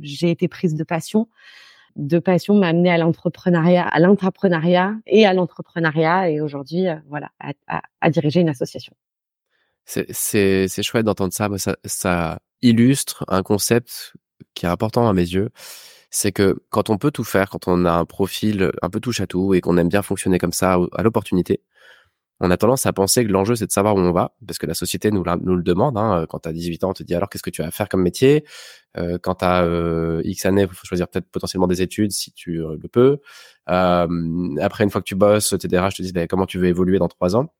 j'ai 0.00 0.30
été 0.30 0.48
prise 0.48 0.74
de 0.74 0.84
passion 0.84 1.28
de 1.96 2.18
passion 2.18 2.54
m'a 2.54 2.68
amené 2.68 2.90
à 2.90 2.98
l'entrepreneuriat, 2.98 3.86
à 3.86 3.98
l'entrepreneuriat 3.98 4.96
et 5.06 5.26
à 5.26 5.32
l'entrepreneuriat 5.32 6.30
et 6.30 6.40
aujourd'hui, 6.40 6.88
euh, 6.88 6.96
voilà, 7.08 7.30
à, 7.66 8.10
diriger 8.10 8.40
une 8.40 8.48
association. 8.48 8.94
C'est 9.84 10.82
chouette 10.82 11.04
d'entendre 11.04 11.32
ça. 11.32 11.48
ça. 11.58 11.76
Ça 11.84 12.38
illustre 12.62 13.24
un 13.28 13.42
concept 13.42 14.14
qui 14.54 14.66
est 14.66 14.68
important 14.68 15.08
à 15.08 15.12
mes 15.12 15.22
yeux. 15.22 15.50
C'est 16.10 16.32
que 16.32 16.60
quand 16.70 16.90
on 16.90 16.98
peut 16.98 17.10
tout 17.10 17.24
faire, 17.24 17.50
quand 17.50 17.68
on 17.68 17.84
a 17.84 17.92
un 17.92 18.04
profil 18.04 18.72
un 18.82 18.90
peu 18.90 19.00
touche 19.00 19.20
à 19.20 19.26
tout 19.26 19.54
et 19.54 19.60
qu'on 19.60 19.76
aime 19.76 19.88
bien 19.88 20.02
fonctionner 20.02 20.38
comme 20.38 20.52
ça 20.52 20.76
à 20.92 21.02
l'opportunité, 21.02 21.60
on 22.40 22.50
a 22.50 22.56
tendance 22.56 22.86
à 22.86 22.92
penser 22.92 23.24
que 23.24 23.30
l'enjeu, 23.30 23.54
c'est 23.54 23.66
de 23.66 23.72
savoir 23.72 23.94
où 23.94 23.98
on 23.98 24.12
va, 24.12 24.34
parce 24.46 24.58
que 24.58 24.66
la 24.66 24.72
société 24.72 25.10
nous, 25.10 25.22
nous 25.42 25.56
le 25.56 25.62
demande. 25.62 25.98
Hein. 25.98 26.24
Quand 26.28 26.40
tu 26.40 26.48
as 26.48 26.52
18 26.52 26.84
ans, 26.84 26.90
on 26.90 26.92
te 26.94 27.02
dit 27.02 27.14
alors 27.14 27.28
qu'est-ce 27.28 27.42
que 27.42 27.50
tu 27.50 27.62
vas 27.62 27.70
faire 27.70 27.88
comme 27.88 28.02
métier? 28.02 28.44
Euh, 28.96 29.18
Quand 29.22 29.36
tu 29.36 29.44
as 29.44 29.64
euh, 29.64 30.22
X 30.24 30.46
années, 30.46 30.62
il 30.62 30.74
faut 30.74 30.86
choisir 30.86 31.06
peut-être 31.08 31.30
potentiellement 31.30 31.66
des 31.66 31.82
études 31.82 32.12
si 32.12 32.32
tu 32.32 32.62
euh, 32.62 32.78
le 32.80 32.88
peux. 32.88 33.18
Euh, 33.68 34.56
après, 34.58 34.84
une 34.84 34.90
fois 34.90 35.02
que 35.02 35.06
tu 35.06 35.14
bosses, 35.14 35.54
tes 35.58 35.68
DRH 35.68 35.96
te 35.96 36.02
disent 36.02 36.14
ben, 36.14 36.26
comment 36.26 36.46
tu 36.46 36.58
veux 36.58 36.66
évoluer 36.66 36.98
dans 36.98 37.08
trois 37.08 37.36
ans? 37.36 37.52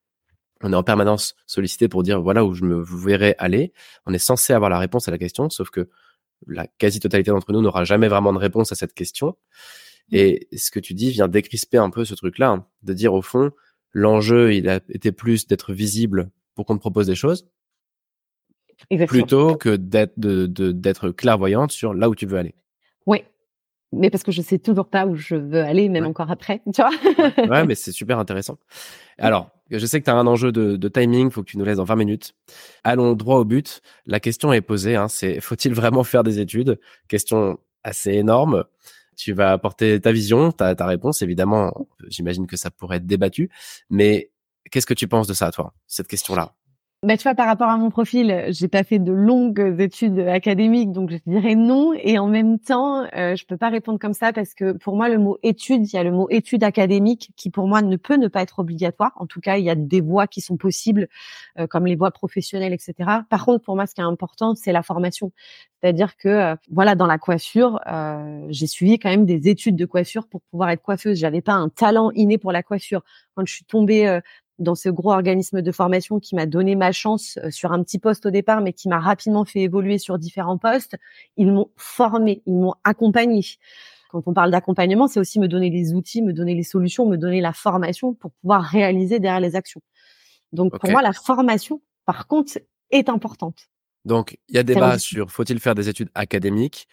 On 0.62 0.72
est 0.72 0.76
en 0.76 0.82
permanence 0.82 1.34
sollicité 1.46 1.88
pour 1.88 2.02
dire 2.02 2.20
voilà 2.22 2.44
où 2.44 2.54
je 2.54 2.64
me 2.64 2.82
verrai 2.82 3.34
aller. 3.38 3.72
On 4.06 4.14
est 4.14 4.18
censé 4.18 4.54
avoir 4.54 4.70
la 4.70 4.78
réponse 4.78 5.08
à 5.08 5.10
la 5.10 5.18
question, 5.18 5.50
sauf 5.50 5.68
que 5.70 5.90
la 6.46 6.66
quasi-totalité 6.66 7.30
d'entre 7.30 7.52
nous 7.52 7.60
n'aura 7.60 7.84
jamais 7.84 8.08
vraiment 8.08 8.32
de 8.32 8.38
réponse 8.38 8.72
à 8.72 8.74
cette 8.74 8.94
question. 8.94 9.36
Et 10.10 10.48
ce 10.56 10.70
que 10.70 10.80
tu 10.80 10.94
dis 10.94 11.10
vient 11.10 11.28
décrisper 11.28 11.78
un 11.78 11.90
peu 11.90 12.04
ce 12.04 12.14
truc-là, 12.14 12.48
hein, 12.48 12.66
de 12.82 12.92
dire 12.94 13.14
au 13.14 13.22
fond, 13.22 13.52
l'enjeu, 13.92 14.54
il 14.54 14.68
a 14.68 14.80
été 14.88 15.12
plus 15.12 15.46
d'être 15.46 15.72
visible 15.72 16.30
pour 16.54 16.66
qu'on 16.66 16.76
te 16.76 16.80
propose 16.80 17.06
des 17.06 17.14
choses, 17.14 17.48
plutôt 19.06 19.56
que 19.56 19.76
d'être 19.76 20.18
de, 20.18 21.10
clairvoyante 21.10 21.72
sur 21.72 21.94
là 21.94 22.08
où 22.08 22.14
tu 22.14 22.26
veux 22.26 22.38
aller. 22.38 22.54
Oui, 23.06 23.24
mais 23.92 24.10
parce 24.10 24.22
que 24.22 24.32
je 24.32 24.42
sais 24.42 24.58
toujours 24.58 24.88
pas 24.88 25.06
où 25.06 25.14
je 25.14 25.34
veux 25.34 25.62
aller, 25.62 25.88
même 25.88 26.06
encore 26.06 26.30
après, 26.30 26.62
tu 26.74 26.82
vois. 26.82 26.90
ouais, 27.48 27.64
mais 27.64 27.74
c'est 27.74 27.92
super 27.92 28.18
intéressant. 28.18 28.58
Alors, 29.18 29.50
je 29.70 29.84
sais 29.84 30.00
que 30.00 30.04
tu 30.04 30.10
as 30.10 30.16
un 30.16 30.26
enjeu 30.26 30.52
de, 30.52 30.76
de 30.76 30.88
timing, 30.88 31.30
faut 31.30 31.42
que 31.42 31.50
tu 31.50 31.58
nous 31.58 31.64
laisses 31.64 31.76
dans 31.76 31.84
20 31.84 31.96
minutes. 31.96 32.34
Allons 32.84 33.14
droit 33.14 33.38
au 33.38 33.44
but. 33.44 33.80
La 34.06 34.20
question 34.20 34.52
est 34.52 34.60
posée, 34.60 34.96
hein, 34.96 35.08
c'est 35.08 35.40
faut-il 35.40 35.74
vraiment 35.74 36.04
faire 36.04 36.22
des 36.22 36.40
études? 36.40 36.80
Question 37.08 37.58
assez 37.82 38.12
énorme 38.12 38.64
tu 39.20 39.32
vas 39.32 39.52
apporter 39.52 40.00
ta 40.00 40.12
vision, 40.12 40.52
ta, 40.52 40.74
ta 40.74 40.86
réponse. 40.86 41.22
Évidemment, 41.22 41.88
j'imagine 42.08 42.46
que 42.46 42.56
ça 42.56 42.70
pourrait 42.70 42.96
être 42.98 43.06
débattu, 43.06 43.50
mais 43.90 44.30
qu'est-ce 44.70 44.86
que 44.86 44.94
tu 44.94 45.08
penses 45.08 45.26
de 45.26 45.34
ça, 45.34 45.50
toi, 45.50 45.74
cette 45.86 46.08
question-là? 46.08 46.54
Bah, 47.02 47.16
tu 47.16 47.22
vois, 47.22 47.34
par 47.34 47.46
rapport 47.46 47.70
à 47.70 47.78
mon 47.78 47.88
profil, 47.88 48.44
j'ai 48.50 48.68
pas 48.68 48.84
fait 48.84 48.98
de 48.98 49.10
longues 49.10 49.74
études 49.78 50.18
académiques, 50.18 50.92
donc 50.92 51.10
je 51.10 51.16
dirais 51.26 51.54
non. 51.54 51.94
Et 51.94 52.18
en 52.18 52.26
même 52.26 52.58
temps, 52.58 53.06
euh, 53.16 53.34
je 53.36 53.46
peux 53.46 53.56
pas 53.56 53.70
répondre 53.70 53.98
comme 53.98 54.12
ça 54.12 54.34
parce 54.34 54.52
que 54.52 54.72
pour 54.72 54.96
moi, 54.96 55.08
le 55.08 55.16
mot 55.16 55.38
étude, 55.42 55.90
il 55.90 55.96
y 55.96 55.98
a 55.98 56.04
le 56.04 56.12
mot 56.12 56.28
étude 56.28 56.62
académique 56.62 57.30
qui 57.36 57.48
pour 57.48 57.66
moi 57.66 57.80
ne 57.80 57.96
peut 57.96 58.16
ne 58.16 58.28
pas 58.28 58.42
être 58.42 58.58
obligatoire. 58.58 59.12
En 59.16 59.26
tout 59.26 59.40
cas, 59.40 59.56
il 59.56 59.64
y 59.64 59.70
a 59.70 59.74
des 59.74 60.02
voies 60.02 60.26
qui 60.26 60.42
sont 60.42 60.58
possibles, 60.58 61.08
euh, 61.58 61.66
comme 61.66 61.86
les 61.86 61.96
voies 61.96 62.10
professionnelles, 62.10 62.74
etc. 62.74 62.94
Par 63.30 63.46
contre, 63.46 63.64
pour 63.64 63.76
moi, 63.76 63.86
ce 63.86 63.94
qui 63.94 64.02
est 64.02 64.04
important, 64.04 64.54
c'est 64.54 64.72
la 64.72 64.82
formation. 64.82 65.32
C'est-à-dire 65.80 66.18
que, 66.18 66.28
euh, 66.28 66.56
voilà, 66.70 66.96
dans 66.96 67.06
la 67.06 67.16
coiffure, 67.16 67.80
euh, 67.90 68.46
j'ai 68.50 68.66
suivi 68.66 68.98
quand 68.98 69.08
même 69.08 69.24
des 69.24 69.48
études 69.48 69.76
de 69.76 69.86
coiffure 69.86 70.26
pour 70.28 70.42
pouvoir 70.50 70.68
être 70.68 70.82
coiffeuse. 70.82 71.18
J'avais 71.18 71.40
pas 71.40 71.54
un 71.54 71.70
talent 71.70 72.10
inné 72.14 72.36
pour 72.36 72.52
la 72.52 72.62
coiffure. 72.62 73.02
Quand 73.34 73.46
je 73.46 73.54
suis 73.54 73.64
tombée 73.64 74.20
dans 74.60 74.74
ce 74.74 74.88
gros 74.88 75.12
organisme 75.12 75.62
de 75.62 75.72
formation 75.72 76.20
qui 76.20 76.34
m'a 76.36 76.46
donné 76.46 76.76
ma 76.76 76.92
chance 76.92 77.38
euh, 77.42 77.50
sur 77.50 77.72
un 77.72 77.82
petit 77.82 77.98
poste 77.98 78.26
au 78.26 78.30
départ, 78.30 78.60
mais 78.60 78.72
qui 78.72 78.88
m'a 78.88 79.00
rapidement 79.00 79.44
fait 79.44 79.60
évoluer 79.60 79.98
sur 79.98 80.18
différents 80.18 80.58
postes. 80.58 80.96
Ils 81.36 81.50
m'ont 81.50 81.70
formé, 81.76 82.42
ils 82.46 82.54
m'ont 82.54 82.74
accompagné. 82.84 83.44
Quand 84.10 84.22
on 84.26 84.34
parle 84.34 84.50
d'accompagnement, 84.50 85.08
c'est 85.08 85.20
aussi 85.20 85.40
me 85.40 85.48
donner 85.48 85.70
les 85.70 85.94
outils, 85.94 86.20
me 86.20 86.32
donner 86.32 86.54
les 86.54 86.62
solutions, 86.62 87.06
me 87.06 87.16
donner 87.16 87.40
la 87.40 87.52
formation 87.52 88.12
pour 88.12 88.32
pouvoir 88.32 88.62
réaliser 88.62 89.18
derrière 89.18 89.40
les 89.40 89.56
actions. 89.56 89.80
Donc 90.52 90.78
pour 90.78 90.90
moi, 90.90 91.00
la 91.00 91.12
formation, 91.12 91.80
par 92.04 92.26
contre, 92.26 92.58
est 92.90 93.08
importante. 93.08 93.68
Donc 94.04 94.38
il 94.48 94.56
y 94.56 94.58
a 94.58 94.62
débat 94.62 94.98
sur 94.98 95.30
faut-il 95.30 95.58
faire 95.60 95.74
des 95.74 95.88
études 95.88 96.10
académiques. 96.14 96.86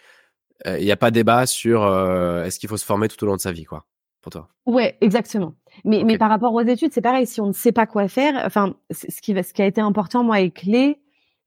Euh, 0.66 0.78
il 0.78 0.84
n'y 0.84 0.92
a 0.92 0.96
pas 0.96 1.10
débat 1.10 1.46
sur 1.46 1.82
euh, 1.82 2.44
est-ce 2.44 2.58
qu'il 2.58 2.68
faut 2.68 2.76
se 2.76 2.84
former 2.84 3.08
tout 3.08 3.22
au 3.22 3.26
long 3.26 3.36
de 3.36 3.40
sa 3.40 3.52
vie, 3.52 3.64
quoi 3.64 3.86
pour 4.20 4.32
toi? 4.32 4.48
Ouais, 4.66 4.96
exactement. 5.00 5.54
Mais, 5.84 6.02
mais 6.04 6.18
par 6.18 6.30
rapport 6.30 6.54
aux 6.54 6.60
études, 6.60 6.92
c'est 6.92 7.00
pareil. 7.00 7.26
Si 7.26 7.40
on 7.40 7.46
ne 7.48 7.52
sait 7.52 7.72
pas 7.72 7.86
quoi 7.86 8.08
faire, 8.08 8.42
enfin, 8.44 8.74
ce 8.90 9.20
qui, 9.20 9.34
ce 9.42 9.52
qui 9.52 9.62
a 9.62 9.66
été 9.66 9.80
important, 9.80 10.24
moi, 10.24 10.40
et 10.40 10.50
clé, 10.50 10.98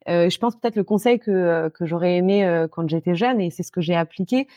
euh, 0.09 0.29
je 0.29 0.38
pense 0.39 0.55
peut-être 0.55 0.75
le 0.75 0.83
conseil 0.83 1.19
que, 1.19 1.31
euh, 1.31 1.69
que 1.69 1.85
j'aurais 1.85 2.17
aimé 2.17 2.45
euh, 2.45 2.67
quand 2.67 2.89
j'étais 2.89 3.15
jeune, 3.15 3.39
et 3.39 3.50
c'est 3.51 3.63
ce 3.63 3.71
que 3.71 3.81
j'ai 3.81 3.95
appliqué, 3.95 4.47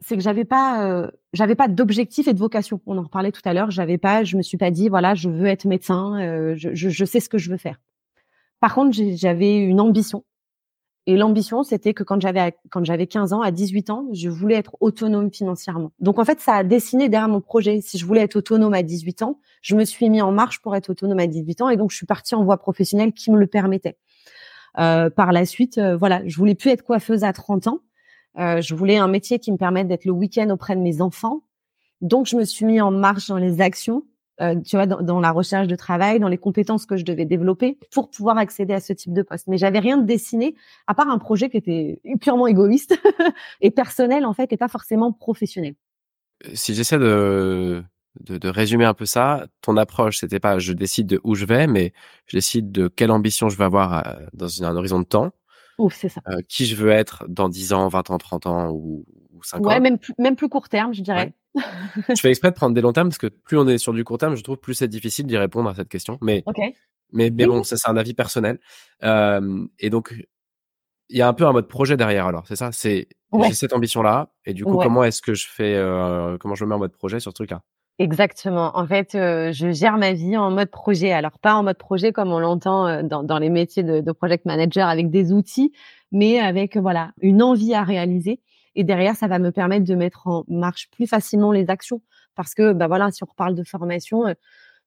c'est 0.00 0.16
que 0.16 0.22
j'avais 0.22 0.44
pas, 0.44 0.86
euh, 0.86 1.10
j'avais 1.32 1.54
pas 1.54 1.68
d'objectif 1.68 2.26
et 2.26 2.32
de 2.32 2.38
vocation. 2.38 2.80
On 2.86 2.96
en 2.96 3.02
reparlait 3.02 3.32
tout 3.32 3.42
à 3.44 3.52
l'heure. 3.52 3.70
J'avais 3.70 3.98
pas, 3.98 4.24
je 4.24 4.36
me 4.36 4.42
suis 4.42 4.56
pas 4.56 4.70
dit, 4.70 4.88
voilà, 4.88 5.14
je 5.14 5.28
veux 5.28 5.46
être 5.46 5.66
médecin, 5.66 6.18
euh, 6.20 6.54
je, 6.56 6.70
je, 6.74 6.88
je 6.88 7.04
sais 7.04 7.20
ce 7.20 7.28
que 7.28 7.38
je 7.38 7.50
veux 7.50 7.58
faire. 7.58 7.78
Par 8.60 8.74
contre, 8.74 8.96
j'avais 9.14 9.58
une 9.58 9.80
ambition 9.80 10.24
et 11.10 11.16
l'ambition, 11.16 11.64
c'était 11.64 11.92
que 11.92 12.04
quand 12.04 12.20
j'avais 12.20 12.54
quand 12.70 12.84
j'avais 12.84 13.08
15 13.08 13.32
ans, 13.32 13.40
à 13.40 13.50
18 13.50 13.90
ans, 13.90 14.06
je 14.12 14.28
voulais 14.28 14.54
être 14.54 14.76
autonome 14.78 15.32
financièrement. 15.32 15.90
Donc 15.98 16.20
en 16.20 16.24
fait, 16.24 16.38
ça 16.38 16.54
a 16.54 16.62
dessiné 16.62 17.08
derrière 17.08 17.28
mon 17.28 17.40
projet. 17.40 17.80
Si 17.80 17.98
je 17.98 18.06
voulais 18.06 18.20
être 18.20 18.36
autonome 18.36 18.74
à 18.74 18.84
18 18.84 19.22
ans, 19.22 19.40
je 19.60 19.74
me 19.74 19.84
suis 19.84 20.08
mis 20.08 20.22
en 20.22 20.30
marche 20.30 20.60
pour 20.60 20.76
être 20.76 20.88
autonome 20.88 21.18
à 21.18 21.26
18 21.26 21.62
ans, 21.62 21.68
et 21.68 21.76
donc 21.76 21.90
je 21.90 21.96
suis 21.96 22.06
partie 22.06 22.36
en 22.36 22.44
voie 22.44 22.58
professionnelle 22.58 23.12
qui 23.12 23.32
me 23.32 23.38
le 23.38 23.48
permettait. 23.48 23.98
Euh, 24.78 25.10
par 25.10 25.32
la 25.32 25.46
suite, 25.46 25.78
euh, 25.78 25.96
voilà, 25.96 26.22
je 26.26 26.36
voulais 26.36 26.54
plus 26.54 26.70
être 26.70 26.84
coiffeuse 26.84 27.24
à 27.24 27.32
30 27.32 27.66
ans. 27.66 27.80
Euh, 28.38 28.60
je 28.60 28.76
voulais 28.76 28.96
un 28.96 29.08
métier 29.08 29.40
qui 29.40 29.50
me 29.50 29.56
permette 29.56 29.88
d'être 29.88 30.04
le 30.04 30.12
week-end 30.12 30.48
auprès 30.50 30.76
de 30.76 30.80
mes 30.80 31.00
enfants. 31.00 31.42
Donc 32.02 32.26
je 32.26 32.36
me 32.36 32.44
suis 32.44 32.66
mis 32.66 32.80
en 32.80 32.92
marche 32.92 33.26
dans 33.26 33.38
les 33.38 33.60
actions 33.60 34.04
euh, 34.40 34.58
tu 34.60 34.76
vois, 34.76 34.86
dans, 34.86 35.20
la 35.20 35.32
recherche 35.32 35.66
de 35.66 35.76
travail, 35.76 36.18
dans 36.18 36.28
les 36.28 36.38
compétences 36.38 36.86
que 36.86 36.96
je 36.96 37.04
devais 37.04 37.26
développer 37.26 37.78
pour 37.90 38.10
pouvoir 38.10 38.38
accéder 38.38 38.72
à 38.72 38.80
ce 38.80 38.92
type 38.92 39.12
de 39.12 39.22
poste. 39.22 39.48
Mais 39.48 39.58
j'avais 39.58 39.78
rien 39.80 39.98
de 39.98 40.06
dessiné 40.06 40.54
à 40.86 40.94
part 40.94 41.08
un 41.08 41.18
projet 41.18 41.50
qui 41.50 41.58
était 41.58 42.00
purement 42.20 42.46
égoïste 42.46 42.98
et 43.60 43.70
personnel 43.70 44.24
en 44.24 44.32
fait, 44.32 44.52
et 44.52 44.56
pas 44.56 44.68
forcément 44.68 45.12
professionnel. 45.12 45.74
Euh, 46.46 46.50
si 46.54 46.74
j'essaie 46.74 46.98
de, 46.98 47.84
de, 48.20 48.48
résumer 48.48 48.86
un 48.86 48.94
peu 48.94 49.04
ça, 49.04 49.46
ton 49.60 49.76
approche, 49.76 50.18
c'était 50.18 50.40
pas 50.40 50.58
je 50.58 50.72
décide 50.72 51.06
de 51.06 51.20
où 51.22 51.34
je 51.34 51.44
vais, 51.44 51.66
mais 51.66 51.92
je 52.26 52.36
décide 52.38 52.72
de 52.72 52.88
quelle 52.88 53.10
ambition 53.10 53.50
je 53.50 53.58
vais 53.58 53.64
avoir 53.64 54.06
euh, 54.06 54.24
dans 54.32 54.64
un 54.64 54.74
horizon 54.74 55.00
de 55.00 55.04
temps. 55.04 55.32
Ouf, 55.76 55.96
c'est 55.96 56.08
ça. 56.10 56.20
qui 56.48 56.66
je 56.66 56.76
veux 56.76 56.90
être 56.90 57.24
dans 57.28 57.48
10 57.48 57.72
ans, 57.72 57.88
20 57.88 58.10
ans, 58.10 58.18
30 58.18 58.46
ans 58.46 58.70
ou, 58.70 59.04
ou 59.40 59.44
5 59.44 59.58
ans. 59.58 59.68
Ouais, 59.68 59.80
même 59.80 59.98
plus, 59.98 60.14
même 60.18 60.36
plus 60.36 60.48
court 60.48 60.68
terme, 60.68 60.94
je 60.94 61.02
dirais 61.02 61.34
je 61.54 62.20
fais 62.20 62.28
exprès 62.30 62.50
de 62.50 62.56
prendre 62.56 62.74
des 62.74 62.80
longs 62.80 62.92
termes 62.92 63.08
parce 63.08 63.18
que 63.18 63.26
plus 63.26 63.58
on 63.58 63.66
est 63.66 63.78
sur 63.78 63.92
du 63.92 64.04
court 64.04 64.18
terme, 64.18 64.36
je 64.36 64.42
trouve 64.42 64.58
plus 64.58 64.74
c'est 64.74 64.88
difficile 64.88 65.26
d'y 65.26 65.36
répondre 65.36 65.68
à 65.68 65.74
cette 65.74 65.88
question. 65.88 66.18
Mais, 66.20 66.44
mais, 67.12 67.30
mais 67.30 67.46
bon, 67.46 67.62
ça 67.64 67.76
c'est 67.76 67.88
un 67.88 67.96
avis 67.96 68.14
personnel. 68.14 68.58
Euh, 69.02 69.66
et 69.78 69.90
donc, 69.90 70.14
il 71.08 71.18
y 71.18 71.22
a 71.22 71.28
un 71.28 71.32
peu 71.32 71.46
un 71.46 71.52
mode 71.52 71.68
projet 71.68 71.96
derrière 71.96 72.26
alors, 72.26 72.46
c'est 72.46 72.56
ça? 72.56 72.70
C'est 72.72 73.08
j'ai 73.44 73.52
cette 73.52 73.72
ambition-là 73.72 74.30
et 74.44 74.54
du 74.54 74.64
coup, 74.64 74.76
comment 74.76 75.04
est-ce 75.04 75.22
que 75.22 75.34
je 75.34 75.46
fais, 75.48 75.74
euh, 75.74 76.36
comment 76.38 76.54
je 76.54 76.64
me 76.64 76.70
mets 76.70 76.74
en 76.76 76.80
mode 76.80 76.92
projet 76.92 77.20
sur 77.20 77.30
ce 77.30 77.34
truc-là? 77.34 77.62
Exactement. 77.98 78.78
En 78.78 78.86
fait, 78.86 79.14
euh, 79.14 79.52
je 79.52 79.72
gère 79.72 79.98
ma 79.98 80.14
vie 80.14 80.34
en 80.34 80.50
mode 80.50 80.70
projet. 80.70 81.12
Alors 81.12 81.38
pas 81.38 81.54
en 81.54 81.62
mode 81.62 81.76
projet 81.76 82.12
comme 82.12 82.32
on 82.32 82.38
l'entend 82.38 83.02
dans, 83.02 83.22
dans 83.22 83.38
les 83.38 83.50
métiers 83.50 83.82
de, 83.82 84.00
de 84.00 84.12
project 84.12 84.46
manager 84.46 84.88
avec 84.88 85.10
des 85.10 85.32
outils, 85.32 85.72
mais 86.10 86.38
avec 86.38 86.76
voilà 86.76 87.12
une 87.20 87.42
envie 87.42 87.74
à 87.74 87.82
réaliser 87.82 88.40
et 88.74 88.84
derrière, 88.84 89.16
ça 89.16 89.26
va 89.26 89.38
me 89.38 89.50
permettre 89.50 89.84
de 89.84 89.94
mettre 89.94 90.26
en 90.26 90.44
marche 90.48 90.90
plus 90.90 91.06
facilement 91.06 91.52
les 91.52 91.70
actions. 91.70 92.02
Parce 92.34 92.54
que, 92.54 92.72
bah 92.72 92.86
voilà, 92.86 93.10
si 93.10 93.22
on 93.22 93.26
reparle 93.26 93.54
de 93.54 93.64
formation, 93.64 94.26
euh, 94.26 94.34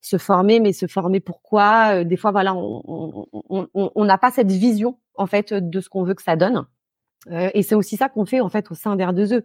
se 0.02 0.18
former, 0.18 0.60
mais 0.60 0.74
se 0.74 0.88
former 0.88 1.20
pourquoi 1.20 1.96
euh, 1.96 2.04
Des 2.04 2.18
fois, 2.18 2.32
voilà, 2.32 2.54
on 2.56 4.06
n'a 4.06 4.18
pas 4.18 4.32
cette 4.32 4.52
vision 4.52 4.98
en 5.16 5.28
fait 5.28 5.54
de 5.54 5.82
ce 5.82 5.90
qu'on 5.90 6.04
veut 6.04 6.14
que 6.14 6.24
ça 6.24 6.36
donne. 6.36 6.66
Euh, 7.32 7.50
et 7.54 7.62
c'est 7.64 7.76
aussi 7.76 7.96
ça 7.96 8.10
qu'on 8.10 8.26
fait 8.26 8.42
en 8.42 8.50
fait 8.50 8.70
au 8.72 8.76
sein 8.76 8.98
d'R2E. 8.98 9.44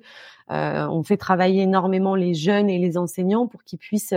on 0.48 1.02
fait 1.04 1.16
travailler 1.16 1.62
énormément 1.62 2.16
les 2.16 2.34
jeunes 2.34 2.68
et 2.68 2.78
les 2.78 2.96
enseignants 2.96 3.46
pour 3.46 3.62
qu'ils 3.62 3.78
puissent 3.78 4.14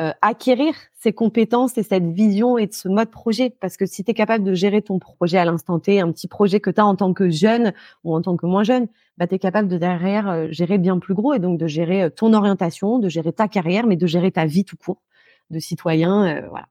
euh, 0.00 0.12
acquérir 0.22 0.74
ces 0.98 1.12
compétences 1.12 1.76
et 1.76 1.82
cette 1.82 2.06
vision 2.06 2.56
et 2.56 2.66
de 2.66 2.72
ce 2.72 2.88
mode 2.88 3.10
projet. 3.10 3.50
Parce 3.60 3.76
que 3.76 3.84
si 3.84 4.02
tu 4.02 4.12
es 4.12 4.14
capable 4.14 4.44
de 4.44 4.54
gérer 4.54 4.80
ton 4.80 4.98
projet 4.98 5.36
à 5.36 5.44
l'instant 5.44 5.78
T, 5.78 6.00
un 6.00 6.10
petit 6.10 6.26
projet 6.26 6.58
que 6.58 6.70
tu 6.70 6.80
as 6.80 6.86
en 6.86 6.96
tant 6.96 7.12
que 7.12 7.28
jeune 7.28 7.74
ou 8.02 8.14
en 8.14 8.22
tant 8.22 8.36
que 8.38 8.46
moins 8.46 8.64
jeune, 8.64 8.88
bah, 9.18 9.26
tu 9.26 9.34
es 9.34 9.38
capable 9.38 9.68
de 9.68 9.76
derrière 9.76 10.30
euh, 10.30 10.46
gérer 10.50 10.78
bien 10.78 10.98
plus 10.98 11.12
gros 11.12 11.34
et 11.34 11.38
donc 11.38 11.58
de 11.58 11.66
gérer 11.66 12.04
euh, 12.04 12.08
ton 12.08 12.32
orientation, 12.32 12.98
de 12.98 13.10
gérer 13.10 13.34
ta 13.34 13.46
carrière, 13.46 13.86
mais 13.86 13.96
de 13.96 14.06
gérer 14.06 14.32
ta 14.32 14.46
vie 14.46 14.64
tout 14.64 14.76
court 14.76 15.02
de 15.50 15.58
citoyen. 15.58 16.46
voilà. 16.48 16.68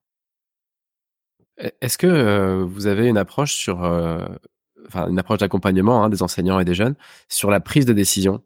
Est-ce 1.81 1.97
que 1.97 2.63
vous 2.63 2.87
avez 2.87 3.07
une 3.09 3.17
approche 3.17 3.53
sur, 3.53 3.79
enfin 4.87 5.09
une 5.09 5.19
approche 5.19 5.39
d'accompagnement 5.39 6.01
hein, 6.01 6.09
des 6.09 6.23
enseignants 6.23 6.61
et 6.61 6.65
des 6.65 6.73
jeunes 6.73 6.95
sur 7.27 7.51
la 7.51 7.59
prise 7.59 7.85
de 7.85 7.91
décision 7.91 8.41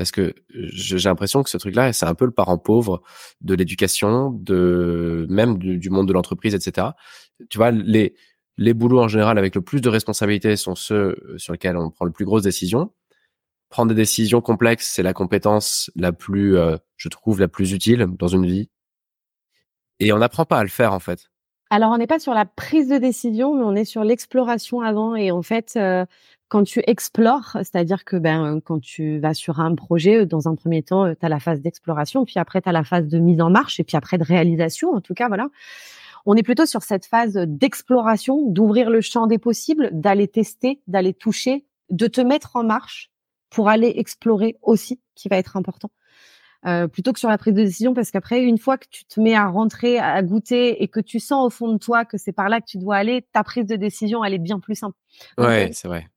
parce 0.00 0.12
que 0.12 0.32
j'ai 0.54 0.96
l'impression 1.10 1.42
que 1.42 1.50
ce 1.50 1.58
truc-là, 1.58 1.92
c'est 1.92 2.06
un 2.06 2.14
peu 2.14 2.24
le 2.24 2.30
parent 2.30 2.56
pauvre 2.56 3.02
de 3.42 3.52
l'éducation, 3.52 4.30
de 4.30 5.26
même 5.28 5.58
du, 5.58 5.90
monde 5.90 6.08
de 6.08 6.14
l'entreprise, 6.14 6.54
etc. 6.54 6.86
Tu 7.50 7.58
vois, 7.58 7.70
les 7.70 8.14
les 8.56 8.72
boulots 8.72 9.00
en 9.00 9.08
général 9.08 9.36
avec 9.36 9.54
le 9.54 9.60
plus 9.60 9.82
de 9.82 9.90
responsabilités 9.90 10.56
sont 10.56 10.74
ceux 10.74 10.94
euh, 11.28 11.36
sur 11.36 11.52
lesquels 11.52 11.76
on 11.76 11.90
prend 11.90 12.06
le 12.06 12.12
plus 12.12 12.24
grosses 12.24 12.44
décisions. 12.44 12.94
Prendre 13.68 13.90
des 13.90 13.94
décisions 13.94 14.40
complexes, 14.40 14.90
c'est 14.90 15.02
la 15.02 15.12
compétence 15.12 15.90
la 15.96 16.12
plus, 16.12 16.56
euh, 16.56 16.78
je 16.96 17.10
trouve, 17.10 17.38
la 17.38 17.48
plus 17.48 17.72
utile 17.72 18.06
dans 18.18 18.28
une 18.28 18.46
vie. 18.46 18.70
Et 19.98 20.14
on 20.14 20.18
n'apprend 20.18 20.46
pas 20.46 20.60
à 20.60 20.62
le 20.62 20.70
faire 20.70 20.94
en 20.94 20.98
fait. 20.98 21.30
Alors, 21.68 21.90
on 21.90 21.98
n'est 21.98 22.06
pas 22.06 22.18
sur 22.18 22.32
la 22.32 22.46
prise 22.46 22.88
de 22.88 22.96
décision, 22.96 23.54
mais 23.54 23.64
on 23.64 23.74
est 23.74 23.84
sur 23.84 24.02
l'exploration 24.02 24.80
avant. 24.80 25.14
Et 25.14 25.30
en 25.30 25.42
fait, 25.42 25.74
euh, 25.76 26.06
quand 26.50 26.64
tu 26.64 26.82
explores, 26.86 27.52
c'est-à-dire 27.54 28.04
que 28.04 28.16
ben, 28.16 28.60
quand 28.60 28.80
tu 28.80 29.20
vas 29.20 29.34
sur 29.34 29.60
un 29.60 29.74
projet, 29.76 30.26
dans 30.26 30.48
un 30.48 30.56
premier 30.56 30.82
temps, 30.82 31.14
tu 31.14 31.24
as 31.24 31.28
la 31.28 31.38
phase 31.38 31.60
d'exploration, 31.60 32.24
puis 32.24 32.38
après, 32.38 32.60
tu 32.60 32.68
as 32.68 32.72
la 32.72 32.82
phase 32.82 33.06
de 33.06 33.18
mise 33.18 33.40
en 33.40 33.50
marche, 33.50 33.78
et 33.78 33.84
puis 33.84 33.96
après 33.96 34.18
de 34.18 34.24
réalisation, 34.24 34.90
en 34.90 35.00
tout 35.00 35.14
cas, 35.14 35.28
voilà. 35.28 35.48
On 36.26 36.34
est 36.34 36.42
plutôt 36.42 36.66
sur 36.66 36.82
cette 36.82 37.06
phase 37.06 37.34
d'exploration, 37.46 38.50
d'ouvrir 38.50 38.90
le 38.90 39.00
champ 39.00 39.28
des 39.28 39.38
possibles, 39.38 39.90
d'aller 39.92 40.26
tester, 40.26 40.82
d'aller 40.88 41.14
toucher, 41.14 41.64
de 41.88 42.08
te 42.08 42.20
mettre 42.20 42.56
en 42.56 42.64
marche 42.64 43.10
pour 43.48 43.68
aller 43.68 43.94
explorer 43.96 44.56
aussi, 44.60 45.00
qui 45.14 45.28
va 45.28 45.36
être 45.36 45.56
important. 45.56 45.90
Euh, 46.66 46.88
plutôt 46.88 47.12
que 47.12 47.20
sur 47.20 47.30
la 47.30 47.38
prise 47.38 47.54
de 47.54 47.62
décision 47.62 47.94
parce 47.94 48.10
qu'après 48.10 48.42
une 48.42 48.58
fois 48.58 48.76
que 48.76 48.86
tu 48.90 49.06
te 49.06 49.18
mets 49.18 49.34
à 49.34 49.46
rentrer 49.46 49.98
à 49.98 50.22
goûter 50.22 50.82
et 50.82 50.88
que 50.88 51.00
tu 51.00 51.18
sens 51.18 51.46
au 51.46 51.48
fond 51.48 51.72
de 51.72 51.78
toi 51.78 52.04
que 52.04 52.18
c'est 52.18 52.32
par 52.32 52.50
là 52.50 52.60
que 52.60 52.66
tu 52.66 52.76
dois 52.76 52.96
aller 52.96 53.26
ta 53.32 53.42
prise 53.42 53.64
de 53.64 53.76
décision 53.76 54.22
elle 54.22 54.34
est 54.34 54.38
bien 54.38 54.60
plus 54.60 54.74
simple 54.74 54.94
ouais 55.38 55.70
c'est 55.72 55.88
vrai 55.88 56.10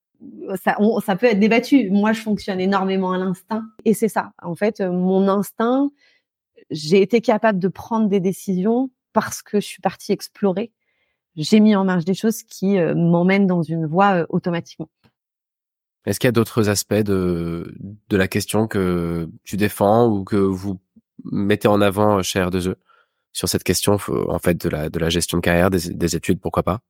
ça, 0.56 0.78
ça 1.06 1.16
peut 1.16 1.28
être 1.28 1.40
débattu. 1.40 1.90
Moi 1.90 2.14
je 2.14 2.22
fonctionne 2.22 2.60
énormément 2.60 3.12
à 3.12 3.18
l'instinct. 3.18 3.64
Et 3.86 3.94
c'est 3.94 4.08
ça. 4.08 4.32
En 4.42 4.56
fait 4.56 4.82
euh, 4.82 4.92
mon 4.92 5.28
instinct 5.28 5.90
j'ai 6.70 7.02
été 7.02 7.22
capable 7.22 7.60
de 7.60 7.68
prendre 7.68 8.08
des 8.08 8.20
décisions 8.20 8.90
parce 9.12 9.42
que 9.42 9.60
je 9.60 9.66
suis 9.66 9.82
partie 9.82 10.12
explorer. 10.12 10.72
J'ai 11.36 11.60
mis 11.60 11.76
en 11.76 11.84
marche 11.84 12.06
des 12.06 12.14
choses 12.14 12.44
qui 12.44 12.78
euh, 12.78 12.96
m'emmènent 12.96 13.48
dans 13.48 13.62
une 13.62 13.86
voie 13.86 14.26
automatiquement. 14.30 14.90
Est-ce 16.06 16.20
qu'il 16.20 16.28
y 16.28 16.30
a 16.30 16.34
d'autres 16.34 16.70
aspects 16.70 16.94
de, 16.94 17.74
la 18.12 18.28
question 18.28 18.68
que 18.68 19.30
tu 19.44 19.56
défends 19.56 20.08
ou 20.08 20.24
que 20.24 20.36
vous 20.36 20.80
mettez 21.24 21.68
en 21.68 21.80
avant 21.80 22.22
chez 22.22 22.40
R2E 22.40 22.76
sur 23.32 23.48
cette 23.48 23.64
question 23.64 23.98
en 24.28 24.40
fait 24.40 24.58
de 24.66 24.70
la, 25.00 25.10
gestion 25.10 25.38
de 25.38 25.42
carrière, 25.42 25.70
des 25.70 26.16
études, 26.16 26.42
pourquoi 26.42 26.64
pas? 26.64 26.82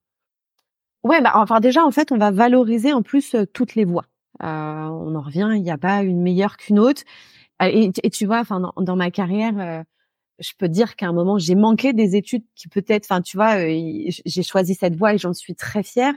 Ouais, 1.04 1.20
bah, 1.20 1.32
enfin 1.34 1.60
déjà 1.60 1.84
en 1.84 1.90
fait 1.90 2.12
on 2.12 2.18
va 2.18 2.30
valoriser 2.30 2.92
en 2.92 3.02
plus 3.02 3.34
euh, 3.34 3.44
toutes 3.46 3.74
les 3.74 3.84
voies. 3.84 4.06
Euh, 4.42 4.46
on 4.46 5.14
en 5.14 5.20
revient, 5.20 5.50
il 5.54 5.62
n'y 5.62 5.70
a 5.70 5.78
pas 5.78 6.02
une 6.02 6.22
meilleure 6.22 6.56
qu'une 6.56 6.78
autre. 6.78 7.02
Euh, 7.62 7.90
et, 8.02 8.10
tu 8.10 8.26
vois, 8.26 8.40
enfin 8.40 8.60
dans, 8.76 8.96
ma 8.96 9.10
carrière, 9.10 9.84
je 10.38 10.52
peux 10.58 10.68
dire 10.68 10.96
qu'à 10.96 11.06
un 11.06 11.12
moment, 11.12 11.38
j'ai 11.38 11.54
manqué 11.54 11.92
des 11.92 12.16
études 12.16 12.44
qui 12.54 12.68
peut-être, 12.68 13.06
enfin, 13.06 13.22
tu 13.22 13.36
vois, 13.36 13.56
euh, 13.58 14.10
j'ai 14.24 14.42
choisi 14.42 14.74
cette 14.74 14.96
voie 14.96 15.14
et 15.14 15.18
j'en 15.18 15.32
suis 15.32 15.54
très 15.54 15.82
fière. 15.82 16.14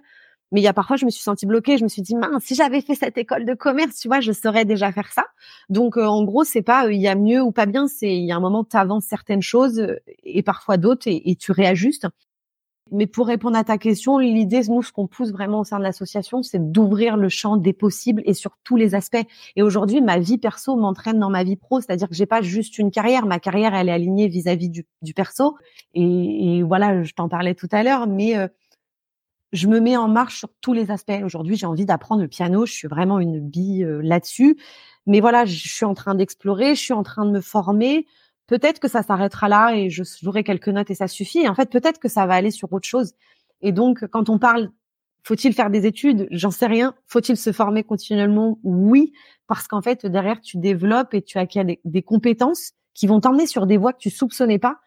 Mais 0.52 0.62
il 0.62 0.64
y 0.64 0.68
a 0.68 0.74
parfois, 0.74 0.96
je 0.96 1.06
me 1.06 1.10
suis 1.10 1.22
sentie 1.22 1.46
bloquée. 1.46 1.78
Je 1.78 1.84
me 1.84 1.90
suis 1.90 2.02
dit, 2.02 2.16
mince, 2.16 2.44
si 2.44 2.56
j'avais 2.56 2.82
fait 2.82 2.96
cette 2.96 3.18
école 3.18 3.46
de 3.46 3.54
commerce, 3.54 4.00
tu 4.00 4.08
vois, 4.08 4.22
je 4.22 4.32
saurais 4.32 4.64
déjà 4.64 4.92
faire 4.94 5.12
ça. 5.12 5.26
Donc, 5.70 5.98
euh, 5.98 6.06
en 6.06 6.24
gros, 6.24 6.46
c'est 6.46 6.62
pas 6.62 6.90
il 6.90 7.02
y 7.02 7.08
a 7.08 7.16
mieux 7.16 7.42
ou 7.42 7.52
pas 7.52 7.66
bien. 7.66 7.88
C'est 7.88 8.16
il 8.16 8.26
y 8.26 8.32
a 8.32 8.38
un 8.38 8.40
moment, 8.40 8.64
tu 8.64 8.78
avances 8.78 9.06
certaines 9.06 9.42
choses 9.42 9.86
et 10.24 10.44
parfois 10.44 10.78
d'autres 10.78 11.08
et, 11.08 11.36
tu 11.36 11.52
réajustes. 11.52 12.08
Mais 12.92 13.08
pour 13.08 13.28
répondre 13.28 13.58
à 13.58 13.64
ta 13.64 13.78
question, 13.78 14.18
l'idée, 14.18 14.62
nous, 14.70 14.82
ce 14.82 14.92
qu'on 14.92 15.08
pousse 15.08 15.32
vraiment 15.32 15.62
au 15.62 15.64
sein 15.64 15.78
de 15.78 15.84
l'association, 15.84 16.44
c'est 16.44 16.72
d'ouvrir 16.72 17.18
le 17.18 17.30
champ 17.30 17.58
des 17.58 17.74
possibles 17.74 18.22
et 18.26 18.34
sur 18.34 18.58
tous 18.64 18.76
les 18.76 18.96
aspects. 18.96 19.26
Et 19.56 19.62
aujourd'hui, 19.62 20.02
ma 20.02 20.20
vie 20.20 20.38
perso 20.38 20.76
m'entraîne 20.76 21.20
dans 21.20 21.30
ma 21.30 21.44
vie 21.44 21.56
pro, 21.56 21.82
c'est-à-dire 21.82 22.10
que 22.10 22.16
j'ai 22.16 22.26
pas 22.26 22.42
juste 22.42 22.78
une 22.78 22.92
carrière. 22.92 23.26
Ma 23.26 23.40
carrière, 23.40 23.74
elle 23.74 23.90
est 23.90 23.94
alignée 23.94 24.28
vis-à-vis 24.28 24.70
du, 24.70 24.86
du, 25.02 25.14
perso. 25.14 25.58
Et, 25.94 26.58
et, 26.58 26.64
voilà, 26.64 27.04
je 27.04 27.14
t'en 27.14 27.30
parlais 27.30 27.56
tout 27.56 27.70
à 27.72 27.84
l'heure, 27.84 28.08
mais 28.08 28.38
euh, 28.38 28.48
je 29.54 29.68
me 29.68 29.80
mets 29.80 29.98
en 29.98 30.08
marche 30.08 30.40
sur 30.40 30.50
tous 30.62 30.74
les 30.74 30.92
aspects. 30.92 31.22
Aujourd'hui, 31.24 31.56
j'ai 31.56 31.66
envie 31.66 31.86
d'apprendre 31.86 32.22
le 32.22 32.28
piano. 32.28 32.66
Je 32.66 32.74
suis 32.74 32.88
vraiment 32.88 33.20
une 33.20 33.40
bille 33.40 33.84
euh, 33.84 34.02
là-dessus. 34.02 34.58
Mais 35.06 35.22
voilà, 35.22 35.46
je 35.46 35.68
suis 35.68 35.86
en 35.86 35.94
train 35.94 36.16
d'explorer, 36.16 36.76
je 36.76 36.82
suis 36.82 36.94
en 36.94 37.04
train 37.04 37.26
de 37.26 37.32
me 37.32 37.42
former 37.42 38.06
peut-être 38.48 38.80
que 38.80 38.88
ça 38.88 39.04
s'arrêtera 39.04 39.50
là 39.50 39.76
et 39.76 39.90
je 39.90 40.04
jouerai 40.04 40.44
quelques 40.44 40.70
notes 40.70 40.90
et 40.90 40.96
ça 40.96 41.08
suffit. 41.08 41.40
Et 41.40 41.50
en 41.50 41.56
fait, 41.56 41.70
peut-être 41.70 42.00
que 42.00 42.08
ça 42.08 42.26
va 42.26 42.34
aller 42.34 42.52
sur 42.52 42.72
autre 42.74 42.88
chose. 42.88 43.14
Et 43.62 43.72
donc, 43.72 44.06
quand 44.08 44.30
on 44.30 44.40
parle, 44.40 44.72
faut-il 45.24 45.54
faire 45.54 45.70
des 45.70 45.86
études? 45.86 46.28
J'en 46.32 46.52
sais 46.52 46.68
rien. 46.68 46.96
Faut-il 47.06 47.38
se 47.38 47.52
former 47.52 47.84
continuellement? 47.84 48.60
Oui, 48.64 49.12
parce 49.48 49.68
qu'en 49.68 49.82
fait, 49.82 50.06
derrière, 50.06 50.42
tu 50.42 50.58
développes 50.58 51.14
et 51.14 51.22
tu 51.22 51.38
acquiers 51.38 51.66
des, 51.66 51.82
des 51.84 52.02
compétences 52.02 52.72
qui 52.94 53.08
vont 53.08 53.20
t'emmener 53.20 53.46
sur 53.46 53.68
des 53.68 53.78
voies 53.78 53.94
que 53.94 54.00
tu 54.00 54.10
soupçonnais 54.10 54.60
pas. 54.60 54.80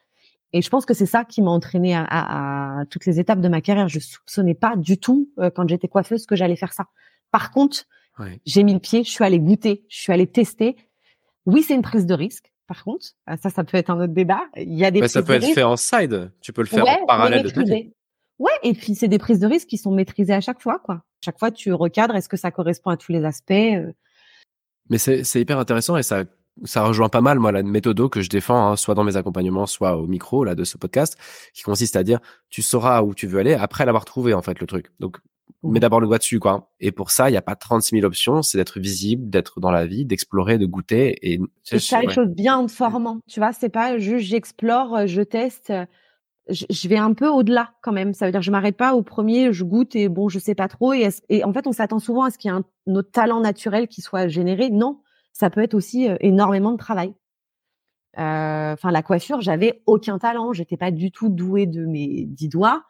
Et 0.52 0.62
je 0.62 0.69
pense 0.69 0.85
que 0.85 0.95
c'est 0.95 1.07
ça 1.07 1.25
qui 1.25 1.43
m'a 1.43 1.50
entraîné 1.50 1.95
à, 1.95 2.02
à, 2.02 2.81
à, 2.81 2.87
toutes 2.87 3.07
les 3.07 3.21
étapes 3.21 3.40
de 3.40 3.49
ma 3.49 3.61
carrière. 3.61 3.88
Je 3.88 4.00
soupçonnais 4.00 4.55
pas 4.55 4.75
du 4.76 4.99
tout 4.99 5.31
euh, 5.38 5.50
quand 5.50 5.69
j'étais 5.69 5.87
coiffeuse 5.87 6.26
que 6.26 6.35
j'allais 6.35 6.57
faire 6.57 6.73
ça. 6.73 6.87
Par 7.31 7.52
contre, 7.52 7.85
j'ai 8.45 8.64
mis 8.64 8.75
le 8.75 8.81
pied, 8.81 9.05
je 9.05 9.11
suis 9.11 9.25
allée 9.25 9.38
goûter, 9.38 9.87
je 9.88 9.99
suis 9.99 10.12
allée 10.12 10.26
tester. 10.26 10.76
Oui, 11.47 11.62
c'est 11.62 11.75
une 11.75 11.83
prise 11.83 12.05
de 12.05 12.14
risque 12.14 12.50
par 12.70 12.84
contre. 12.84 13.04
Ah, 13.26 13.36
ça, 13.36 13.50
ça 13.50 13.64
peut 13.64 13.76
être 13.76 13.90
un 13.90 14.00
autre 14.00 14.12
débat. 14.12 14.42
Il 14.56 14.78
y 14.78 14.84
a 14.84 14.92
des. 14.92 15.08
ça 15.08 15.24
peut 15.24 15.32
être 15.32 15.52
fait 15.52 15.64
en 15.64 15.76
side. 15.76 16.30
Tu 16.40 16.52
peux 16.52 16.62
le 16.62 16.68
faire 16.68 16.86
en 16.86 17.04
parallèle 17.04 17.42
de 17.42 17.50
ta 17.50 17.62
Ouais, 17.62 18.52
et 18.62 18.74
puis 18.74 18.94
c'est 18.94 19.08
des 19.08 19.18
prises 19.18 19.40
de 19.40 19.48
risque 19.48 19.66
qui 19.66 19.76
sont 19.76 19.90
maîtrisées 19.90 20.32
à 20.32 20.40
chaque 20.40 20.62
fois, 20.62 20.78
quoi. 20.78 21.02
Chaque 21.22 21.36
fois, 21.36 21.50
tu 21.50 21.72
recadres. 21.72 22.14
Est-ce 22.14 22.28
que 22.28 22.36
ça 22.36 22.52
correspond 22.52 22.90
à 22.90 22.96
tous 22.96 23.10
les 23.10 23.24
aspects 23.24 23.50
euh? 23.50 23.92
Mais 24.88 24.98
c'est 24.98 25.40
hyper 25.40 25.58
intéressant 25.58 25.96
et 25.96 26.04
ça 26.04 26.24
ça 26.64 26.84
rejoint 26.84 27.08
pas 27.08 27.20
mal 27.20 27.38
moi 27.38 27.52
la 27.52 27.62
méthode 27.62 28.08
que 28.08 28.20
je 28.22 28.28
défends, 28.28 28.70
hein, 28.70 28.76
soit 28.76 28.94
dans 28.94 29.04
mes 29.04 29.16
accompagnements, 29.16 29.66
soit 29.66 29.96
au 29.96 30.06
micro 30.06 30.44
là 30.44 30.54
de 30.54 30.62
ce 30.62 30.78
podcast, 30.78 31.16
qui 31.54 31.62
consiste 31.62 31.96
à 31.96 32.04
dire 32.04 32.20
tu 32.50 32.62
sauras 32.62 33.02
où 33.02 33.14
tu 33.14 33.26
veux 33.26 33.40
aller 33.40 33.54
après 33.54 33.84
l'avoir 33.84 34.04
trouvé 34.04 34.32
en 34.32 34.42
fait 34.42 34.60
le 34.60 34.66
truc. 34.66 34.92
Donc 35.00 35.18
mets 35.62 35.81
d'abord 35.81 36.00
le 36.00 36.07
doigt 36.07 36.19
dessus, 36.19 36.40
quoi. 36.40 36.71
Et 36.81 36.93
pour 36.93 37.11
ça, 37.11 37.29
il 37.29 37.33
n'y 37.33 37.38
a 37.38 37.43
pas 37.43 37.57
36 37.57 37.97
000 37.97 38.07
options. 38.07 38.43
C'est 38.43 38.59
d'être 38.59 38.81
visible, 38.81 39.29
d'être 39.29 39.61
dans 39.61 39.71
la 39.71 39.87
vie, 39.87 40.05
d'explorer, 40.05 40.59
de 40.59 40.67
goûter. 40.67 41.19
Et, 41.23 41.40
c'est 41.62 41.79
faire 41.79 42.00
les 42.00 42.11
choses 42.11 42.29
bien 42.29 42.57
en 42.57 42.67
te 42.67 42.73
formant. 42.73 43.21
Tu 43.29 43.40
vois, 43.40 43.52
c'est 43.52 43.69
pas 43.69 43.99
juste 43.99 44.26
j'explore, 44.26 44.97
euh, 44.97 45.07
je 45.07 45.23
teste. 45.23 45.71
Euh, 45.71 45.85
je, 46.49 46.88
vais 46.88 46.97
un 46.97 47.12
peu 47.12 47.29
au-delà 47.29 47.75
quand 47.83 47.93
même. 47.93 48.14
Ça 48.14 48.26
veut 48.26 48.33
dire 48.33 48.43
je 48.43 48.50
m'arrête 48.50 48.76
pas 48.76 48.95
au 48.95 49.02
premier, 49.02 49.52
je 49.52 49.62
goûte 49.62 49.95
et 49.95 50.09
bon, 50.09 50.29
je 50.29 50.38
sais 50.38 50.55
pas 50.55 50.67
trop. 50.67 50.93
Et, 50.93 51.09
et 51.29 51.45
en 51.45 51.52
fait, 51.52 51.67
on 51.67 51.73
s'attend 51.73 51.99
souvent 51.99 52.25
à 52.25 52.31
ce 52.31 52.38
qu'il 52.38 52.50
y 52.50 52.55
ait 52.55 52.57
un, 52.57 52.64
notre 52.87 53.11
talent 53.11 53.40
naturel 53.40 53.87
qui 53.87 54.00
soit 54.00 54.29
généré. 54.29 54.71
Non, 54.71 55.00
ça 55.33 55.50
peut 55.50 55.62
être 55.62 55.75
aussi 55.75 56.09
euh, 56.09 56.17
énormément 56.21 56.73
de 56.73 56.79
travail. 56.79 57.14
Enfin, 58.17 58.90
la 58.90 59.02
coiffure, 59.02 59.40
j'avais 59.40 59.83
aucun 59.87 60.19
talent. 60.19 60.52
J'étais 60.52 60.76
pas 60.76 60.90
du 60.90 61.12
tout 61.12 61.29
douée 61.29 61.67
de 61.67 61.87
mes 61.87 62.26
dix 62.26 62.49
doigts. 62.49 62.83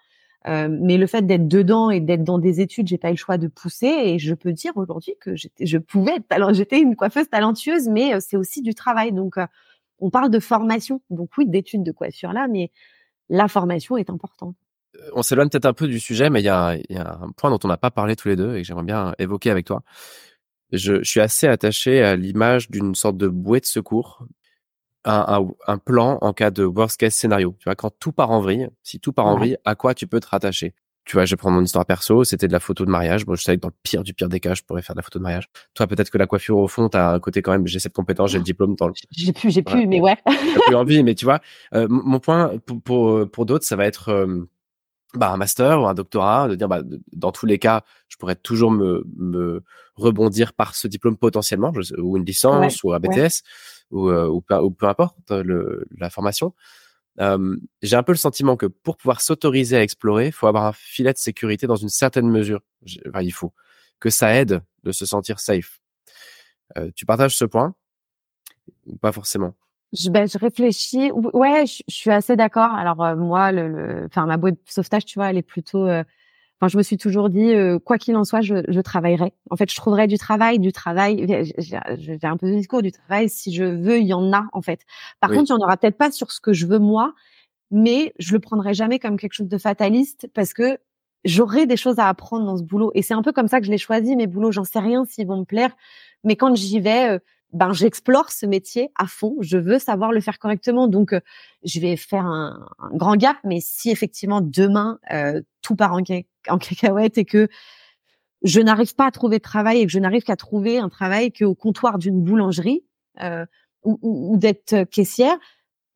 Euh, 0.48 0.68
mais 0.70 0.96
le 0.96 1.06
fait 1.06 1.22
d'être 1.22 1.48
dedans 1.48 1.90
et 1.90 2.00
d'être 2.00 2.24
dans 2.24 2.38
des 2.38 2.60
études, 2.60 2.88
j'ai 2.88 2.96
pas 2.96 3.08
eu 3.08 3.12
le 3.12 3.16
choix 3.18 3.36
de 3.36 3.46
pousser 3.46 3.86
et 3.86 4.18
je 4.18 4.34
peux 4.34 4.52
dire 4.52 4.72
aujourd'hui 4.76 5.14
que 5.20 5.34
je 5.36 5.78
pouvais 5.78 6.16
être 6.16 6.54
j'étais 6.54 6.80
une 6.80 6.96
coiffeuse 6.96 7.28
talentueuse, 7.28 7.88
mais 7.88 8.14
euh, 8.14 8.18
c'est 8.20 8.36
aussi 8.36 8.62
du 8.62 8.74
travail. 8.74 9.12
Donc, 9.12 9.36
euh, 9.36 9.46
on 9.98 10.08
parle 10.08 10.30
de 10.30 10.40
formation, 10.40 11.02
donc 11.10 11.30
oui, 11.36 11.46
d'études 11.46 11.82
de 11.82 11.92
coiffure 11.92 12.32
là, 12.32 12.48
mais 12.48 12.70
la 13.28 13.48
formation 13.48 13.98
est 13.98 14.08
importante. 14.08 14.56
On 15.14 15.22
s'éloigne 15.22 15.50
peut-être 15.50 15.66
un 15.66 15.74
peu 15.74 15.86
du 15.86 16.00
sujet, 16.00 16.30
mais 16.30 16.40
il 16.40 16.44
y 16.44 16.48
a, 16.48 16.76
y 16.88 16.96
a, 16.96 17.18
un 17.20 17.30
point 17.32 17.50
dont 17.50 17.58
on 17.62 17.68
n'a 17.68 17.76
pas 17.76 17.90
parlé 17.90 18.16
tous 18.16 18.28
les 18.28 18.36
deux 18.36 18.56
et 18.56 18.62
que 18.62 18.66
j'aimerais 18.66 18.84
bien 18.84 19.14
évoquer 19.18 19.50
avec 19.50 19.66
toi. 19.66 19.82
Je, 20.72 21.02
je 21.02 21.08
suis 21.08 21.20
assez 21.20 21.46
attaché 21.48 22.02
à 22.02 22.16
l'image 22.16 22.70
d'une 22.70 22.94
sorte 22.94 23.16
de 23.16 23.28
bouée 23.28 23.60
de 23.60 23.66
secours 23.66 24.26
un, 25.04 25.48
un, 25.66 25.78
plan 25.78 26.18
en 26.20 26.32
cas 26.32 26.50
de 26.50 26.64
worst 26.64 26.98
case 26.98 27.14
scénario. 27.14 27.56
Tu 27.58 27.64
vois, 27.64 27.74
quand 27.74 27.90
tout 27.98 28.12
part 28.12 28.30
en 28.30 28.40
vrille, 28.40 28.68
si 28.82 29.00
tout 29.00 29.12
part 29.12 29.26
en 29.26 29.36
vrille, 29.36 29.56
à 29.64 29.74
quoi 29.74 29.94
tu 29.94 30.06
peux 30.06 30.20
te 30.20 30.28
rattacher? 30.28 30.74
Tu 31.04 31.16
vois, 31.16 31.24
je 31.24 31.34
prends 31.34 31.50
mon 31.50 31.62
histoire 31.62 31.86
perso, 31.86 32.24
c'était 32.24 32.46
de 32.46 32.52
la 32.52 32.60
photo 32.60 32.84
de 32.84 32.90
mariage. 32.90 33.24
Bon, 33.24 33.34
je 33.34 33.42
savais 33.42 33.56
que 33.56 33.62
dans 33.62 33.68
le 33.68 33.74
pire 33.82 34.02
du 34.02 34.14
pire 34.14 34.28
des 34.28 34.38
cas, 34.38 34.54
je 34.54 34.62
pourrais 34.62 34.82
faire 34.82 34.94
de 34.94 35.00
la 35.00 35.02
photo 35.02 35.18
de 35.18 35.24
mariage. 35.24 35.48
Toi, 35.74 35.86
peut-être 35.86 36.10
que 36.10 36.18
la 36.18 36.26
coiffure, 36.26 36.58
au 36.58 36.68
fond, 36.68 36.88
t'as 36.88 37.14
un 37.14 37.18
côté 37.18 37.42
quand 37.42 37.52
même, 37.52 37.66
j'ai 37.66 37.80
cette 37.80 37.94
compétence, 37.94 38.30
j'ai 38.30 38.38
le 38.38 38.44
diplôme 38.44 38.76
dans 38.76 38.86
le... 38.86 38.94
J'ai 39.10 39.32
plus, 39.32 39.50
j'ai 39.50 39.62
plus, 39.62 39.86
mais 39.86 40.00
ouais. 40.00 40.16
J'ai 40.28 40.60
plus 40.66 40.74
envie, 40.76 41.02
mais 41.02 41.14
tu 41.14 41.24
vois, 41.24 41.40
euh, 41.74 41.88
mon 41.88 42.20
point, 42.20 42.52
pour, 42.66 42.82
pour, 42.82 43.30
pour 43.30 43.46
d'autres, 43.46 43.64
ça 43.64 43.76
va 43.76 43.86
être... 43.86 44.10
Euh, 44.10 44.48
bah, 45.14 45.30
un 45.30 45.36
master 45.36 45.80
ou 45.80 45.86
un 45.86 45.94
doctorat, 45.94 46.48
de 46.48 46.54
dire 46.54 46.68
bah, 46.68 46.82
dans 47.12 47.32
tous 47.32 47.46
les 47.46 47.58
cas, 47.58 47.82
je 48.08 48.16
pourrais 48.16 48.36
toujours 48.36 48.70
me, 48.70 49.04
me 49.16 49.62
rebondir 49.96 50.52
par 50.52 50.74
ce 50.74 50.88
diplôme 50.88 51.16
potentiellement, 51.16 51.72
ou 51.98 52.16
une 52.16 52.24
licence 52.24 52.82
ou 52.82 52.92
un 52.92 53.00
BTS 53.00 53.42
ou, 53.90 54.08
euh, 54.08 54.28
ou, 54.28 54.40
peu 54.70 54.86
importe 54.86 55.16
euh, 55.30 55.42
le, 55.42 55.86
la 55.96 56.10
formation. 56.10 56.54
Euh, 57.20 57.56
j'ai 57.82 57.96
un 57.96 58.02
peu 58.02 58.12
le 58.12 58.18
sentiment 58.18 58.56
que 58.56 58.66
pour 58.66 58.96
pouvoir 58.96 59.20
s'autoriser 59.20 59.76
à 59.76 59.82
explorer, 59.82 60.26
il 60.26 60.32
faut 60.32 60.46
avoir 60.46 60.64
un 60.64 60.72
filet 60.72 61.12
de 61.12 61.18
sécurité 61.18 61.66
dans 61.66 61.76
une 61.76 61.88
certaine 61.88 62.28
mesure. 62.28 62.60
Enfin, 63.08 63.22
il 63.22 63.32
faut 63.32 63.52
que 63.98 64.10
ça 64.10 64.34
aide 64.34 64.62
de 64.84 64.92
se 64.92 65.04
sentir 65.04 65.40
safe. 65.40 65.80
Euh, 66.78 66.90
tu 66.94 67.04
partages 67.04 67.36
ce 67.36 67.44
point? 67.44 67.74
Ou 68.86 68.96
pas 68.96 69.12
forcément? 69.12 69.54
Je, 69.92 70.10
ben, 70.10 70.28
je 70.28 70.38
réfléchis. 70.38 71.10
Ouais, 71.12 71.66
je, 71.66 71.82
suis 71.88 72.10
assez 72.10 72.36
d'accord. 72.36 72.72
Alors 72.74 73.02
euh, 73.02 73.16
moi, 73.16 73.52
le, 73.52 74.04
enfin 74.06 74.26
ma 74.26 74.36
boîte 74.36 74.54
de 74.54 74.60
sauvetage, 74.66 75.04
tu 75.04 75.18
vois, 75.18 75.30
elle 75.30 75.38
est 75.38 75.42
plutôt 75.42 75.86
Enfin, 76.60 76.68
je 76.68 76.76
me 76.76 76.82
suis 76.82 76.98
toujours 76.98 77.30
dit, 77.30 77.54
euh, 77.54 77.78
quoi 77.78 77.96
qu'il 77.96 78.14
en 78.16 78.24
soit, 78.24 78.42
je, 78.42 78.56
je, 78.68 78.80
travaillerai. 78.80 79.32
En 79.48 79.56
fait, 79.56 79.70
je 79.70 79.76
trouverai 79.76 80.06
du 80.06 80.18
travail, 80.18 80.58
du 80.58 80.72
travail. 80.72 81.26
J'ai 81.56 82.18
un 82.22 82.36
peu 82.36 82.50
de 82.50 82.54
discours 82.54 82.82
du 82.82 82.92
travail. 82.92 83.30
Si 83.30 83.54
je 83.54 83.64
veux, 83.64 83.98
il 83.98 84.06
y 84.06 84.12
en 84.12 84.30
a 84.34 84.44
en 84.52 84.60
fait. 84.60 84.82
Par 85.20 85.30
contre, 85.30 85.50
il 85.50 85.54
n'y 85.54 85.62
en 85.62 85.64
aura 85.64 85.78
peut-être 85.78 85.96
pas 85.96 86.10
sur 86.10 86.32
ce 86.32 86.40
que 86.40 86.52
je 86.52 86.66
veux 86.66 86.78
moi, 86.78 87.14
mais 87.70 88.12
je 88.18 88.34
le 88.34 88.40
prendrai 88.40 88.74
jamais 88.74 88.98
comme 88.98 89.16
quelque 89.16 89.32
chose 89.32 89.48
de 89.48 89.56
fataliste 89.56 90.28
parce 90.34 90.52
que 90.52 90.76
j'aurai 91.24 91.64
des 91.66 91.78
choses 91.78 91.98
à 91.98 92.08
apprendre 92.08 92.44
dans 92.44 92.58
ce 92.58 92.62
boulot. 92.62 92.90
Et 92.94 93.00
c'est 93.00 93.14
un 93.14 93.22
peu 93.22 93.32
comme 93.32 93.48
ça 93.48 93.60
que 93.60 93.66
je 93.66 93.70
l'ai 93.70 93.78
choisi. 93.78 94.14
Mes 94.14 94.26
boulots, 94.26 94.52
j'en 94.52 94.64
sais 94.64 94.80
rien 94.80 95.06
s'ils 95.06 95.26
vont 95.26 95.38
me 95.38 95.44
plaire, 95.44 95.74
mais 96.24 96.36
quand 96.36 96.54
j'y 96.54 96.80
vais, 96.80 97.08
euh, 97.08 97.18
ben 97.52 97.72
j'explore 97.72 98.30
ce 98.30 98.46
métier 98.46 98.90
à 98.96 99.06
fond. 99.06 99.36
Je 99.40 99.58
veux 99.58 99.78
savoir 99.78 100.12
le 100.12 100.20
faire 100.20 100.38
correctement, 100.38 100.86
donc 100.86 101.12
euh, 101.12 101.20
je 101.64 101.80
vais 101.80 101.96
faire 101.96 102.26
un, 102.26 102.68
grand 102.94 103.16
gap. 103.16 103.36
Mais 103.44 103.58
si 103.60 103.90
effectivement 103.90 104.40
demain 104.40 104.98
euh, 105.12 105.40
tout 105.62 105.76
part 105.76 105.94
en, 105.94 106.02
en 106.48 106.58
cacahuète 106.58 107.18
et 107.18 107.24
que 107.24 107.48
je 108.42 108.60
n'arrive 108.60 108.94
pas 108.94 109.06
à 109.06 109.10
trouver 109.10 109.38
de 109.38 109.42
travail 109.42 109.80
et 109.80 109.86
que 109.86 109.92
je 109.92 109.98
n'arrive 109.98 110.22
qu'à 110.22 110.36
trouver 110.36 110.78
un 110.78 110.88
travail 110.88 111.32
qu'au 111.32 111.54
comptoir 111.54 111.98
d'une 111.98 112.22
boulangerie 112.22 112.84
euh, 113.20 113.44
ou, 113.84 113.98
ou, 114.02 114.32
ou 114.32 114.36
d'être 114.38 114.84
caissière, 114.84 115.36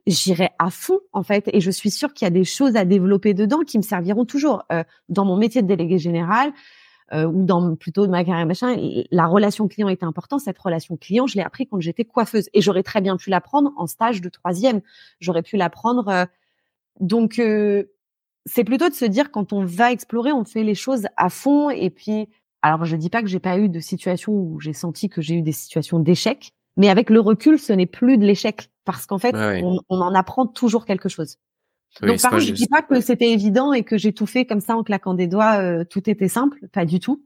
j'irai 0.07 0.49
à 0.59 0.69
fond 0.69 0.99
en 1.13 1.23
fait. 1.23 1.49
Et 1.53 1.61
je 1.61 1.71
suis 1.71 1.91
sûre 1.91 2.13
qu'il 2.13 2.25
y 2.25 2.27
a 2.27 2.31
des 2.31 2.43
choses 2.43 2.75
à 2.75 2.85
développer 2.85 3.33
dedans 3.33 3.61
qui 3.65 3.77
me 3.77 3.83
serviront 3.83 4.25
toujours 4.25 4.63
euh, 4.71 4.83
dans 5.09 5.25
mon 5.25 5.37
métier 5.37 5.61
de 5.61 5.67
délégué 5.67 5.97
général 5.97 6.51
euh, 7.13 7.25
ou 7.25 7.45
dans 7.45 7.75
plutôt 7.75 8.07
de 8.07 8.11
ma 8.11 8.23
carrière 8.23 8.47
machin, 8.47 8.75
la 9.11 9.27
relation 9.27 9.67
client 9.67 9.89
était 9.89 10.05
importante. 10.05 10.41
Cette 10.41 10.57
relation 10.57 10.97
client, 10.97 11.27
je 11.27 11.35
l'ai 11.35 11.43
appris 11.43 11.67
quand 11.67 11.79
j'étais 11.79 12.03
coiffeuse 12.03 12.49
et 12.53 12.61
j'aurais 12.61 12.83
très 12.83 13.01
bien 13.01 13.15
pu 13.15 13.29
l'apprendre 13.29 13.71
en 13.77 13.85
stage 13.85 14.21
de 14.21 14.29
troisième. 14.29 14.81
J'aurais 15.19 15.43
pu 15.43 15.55
l'apprendre. 15.55 16.07
Euh, 16.07 16.25
donc 16.99 17.37
euh, 17.37 17.83
c'est 18.45 18.63
plutôt 18.63 18.89
de 18.89 18.93
se 18.93 19.05
dire 19.05 19.31
quand 19.31 19.53
on 19.53 19.63
va 19.63 19.91
explorer, 19.91 20.31
on 20.31 20.45
fait 20.45 20.63
les 20.63 20.75
choses 20.75 21.07
à 21.17 21.29
fond 21.29 21.69
et 21.69 21.89
puis. 21.89 22.27
Alors 22.61 22.83
je 22.83 22.95
dis 22.95 23.11
pas 23.11 23.21
que 23.21 23.27
j'ai 23.27 23.39
pas 23.39 23.59
eu 23.59 23.69
de 23.69 23.79
situation 23.79 24.33
où 24.33 24.59
j'ai 24.59 24.73
senti 24.73 25.07
que 25.07 25.21
j'ai 25.21 25.35
eu 25.35 25.43
des 25.43 25.51
situations 25.51 25.99
d'échec, 25.99 26.51
mais 26.77 26.89
avec 26.89 27.11
le 27.11 27.19
recul, 27.19 27.59
ce 27.59 27.71
n'est 27.71 27.85
plus 27.85 28.17
de 28.17 28.25
l'échec 28.25 28.71
parce 28.85 29.05
qu'en 29.05 29.19
fait, 29.19 29.35
on, 29.35 29.79
on 29.87 30.01
en 30.01 30.15
apprend 30.15 30.47
toujours 30.47 30.85
quelque 30.85 31.07
chose. 31.07 31.37
Donc, 32.01 32.21
par 32.21 32.31
contre, 32.31 32.43
je 32.43 32.51
dis 32.51 32.67
pas 32.67 32.81
que 32.81 32.99
c'était 32.99 33.31
évident 33.31 33.73
et 33.73 33.83
que 33.83 33.97
j'ai 33.97 34.13
tout 34.13 34.25
fait 34.25 34.45
comme 34.45 34.59
ça 34.59 34.75
en 34.75 34.83
claquant 34.83 35.13
des 35.13 35.27
doigts, 35.27 35.61
euh, 35.61 35.83
tout 35.85 36.09
était 36.09 36.27
simple, 36.27 36.67
pas 36.73 36.85
du 36.85 36.99
tout. 36.99 37.23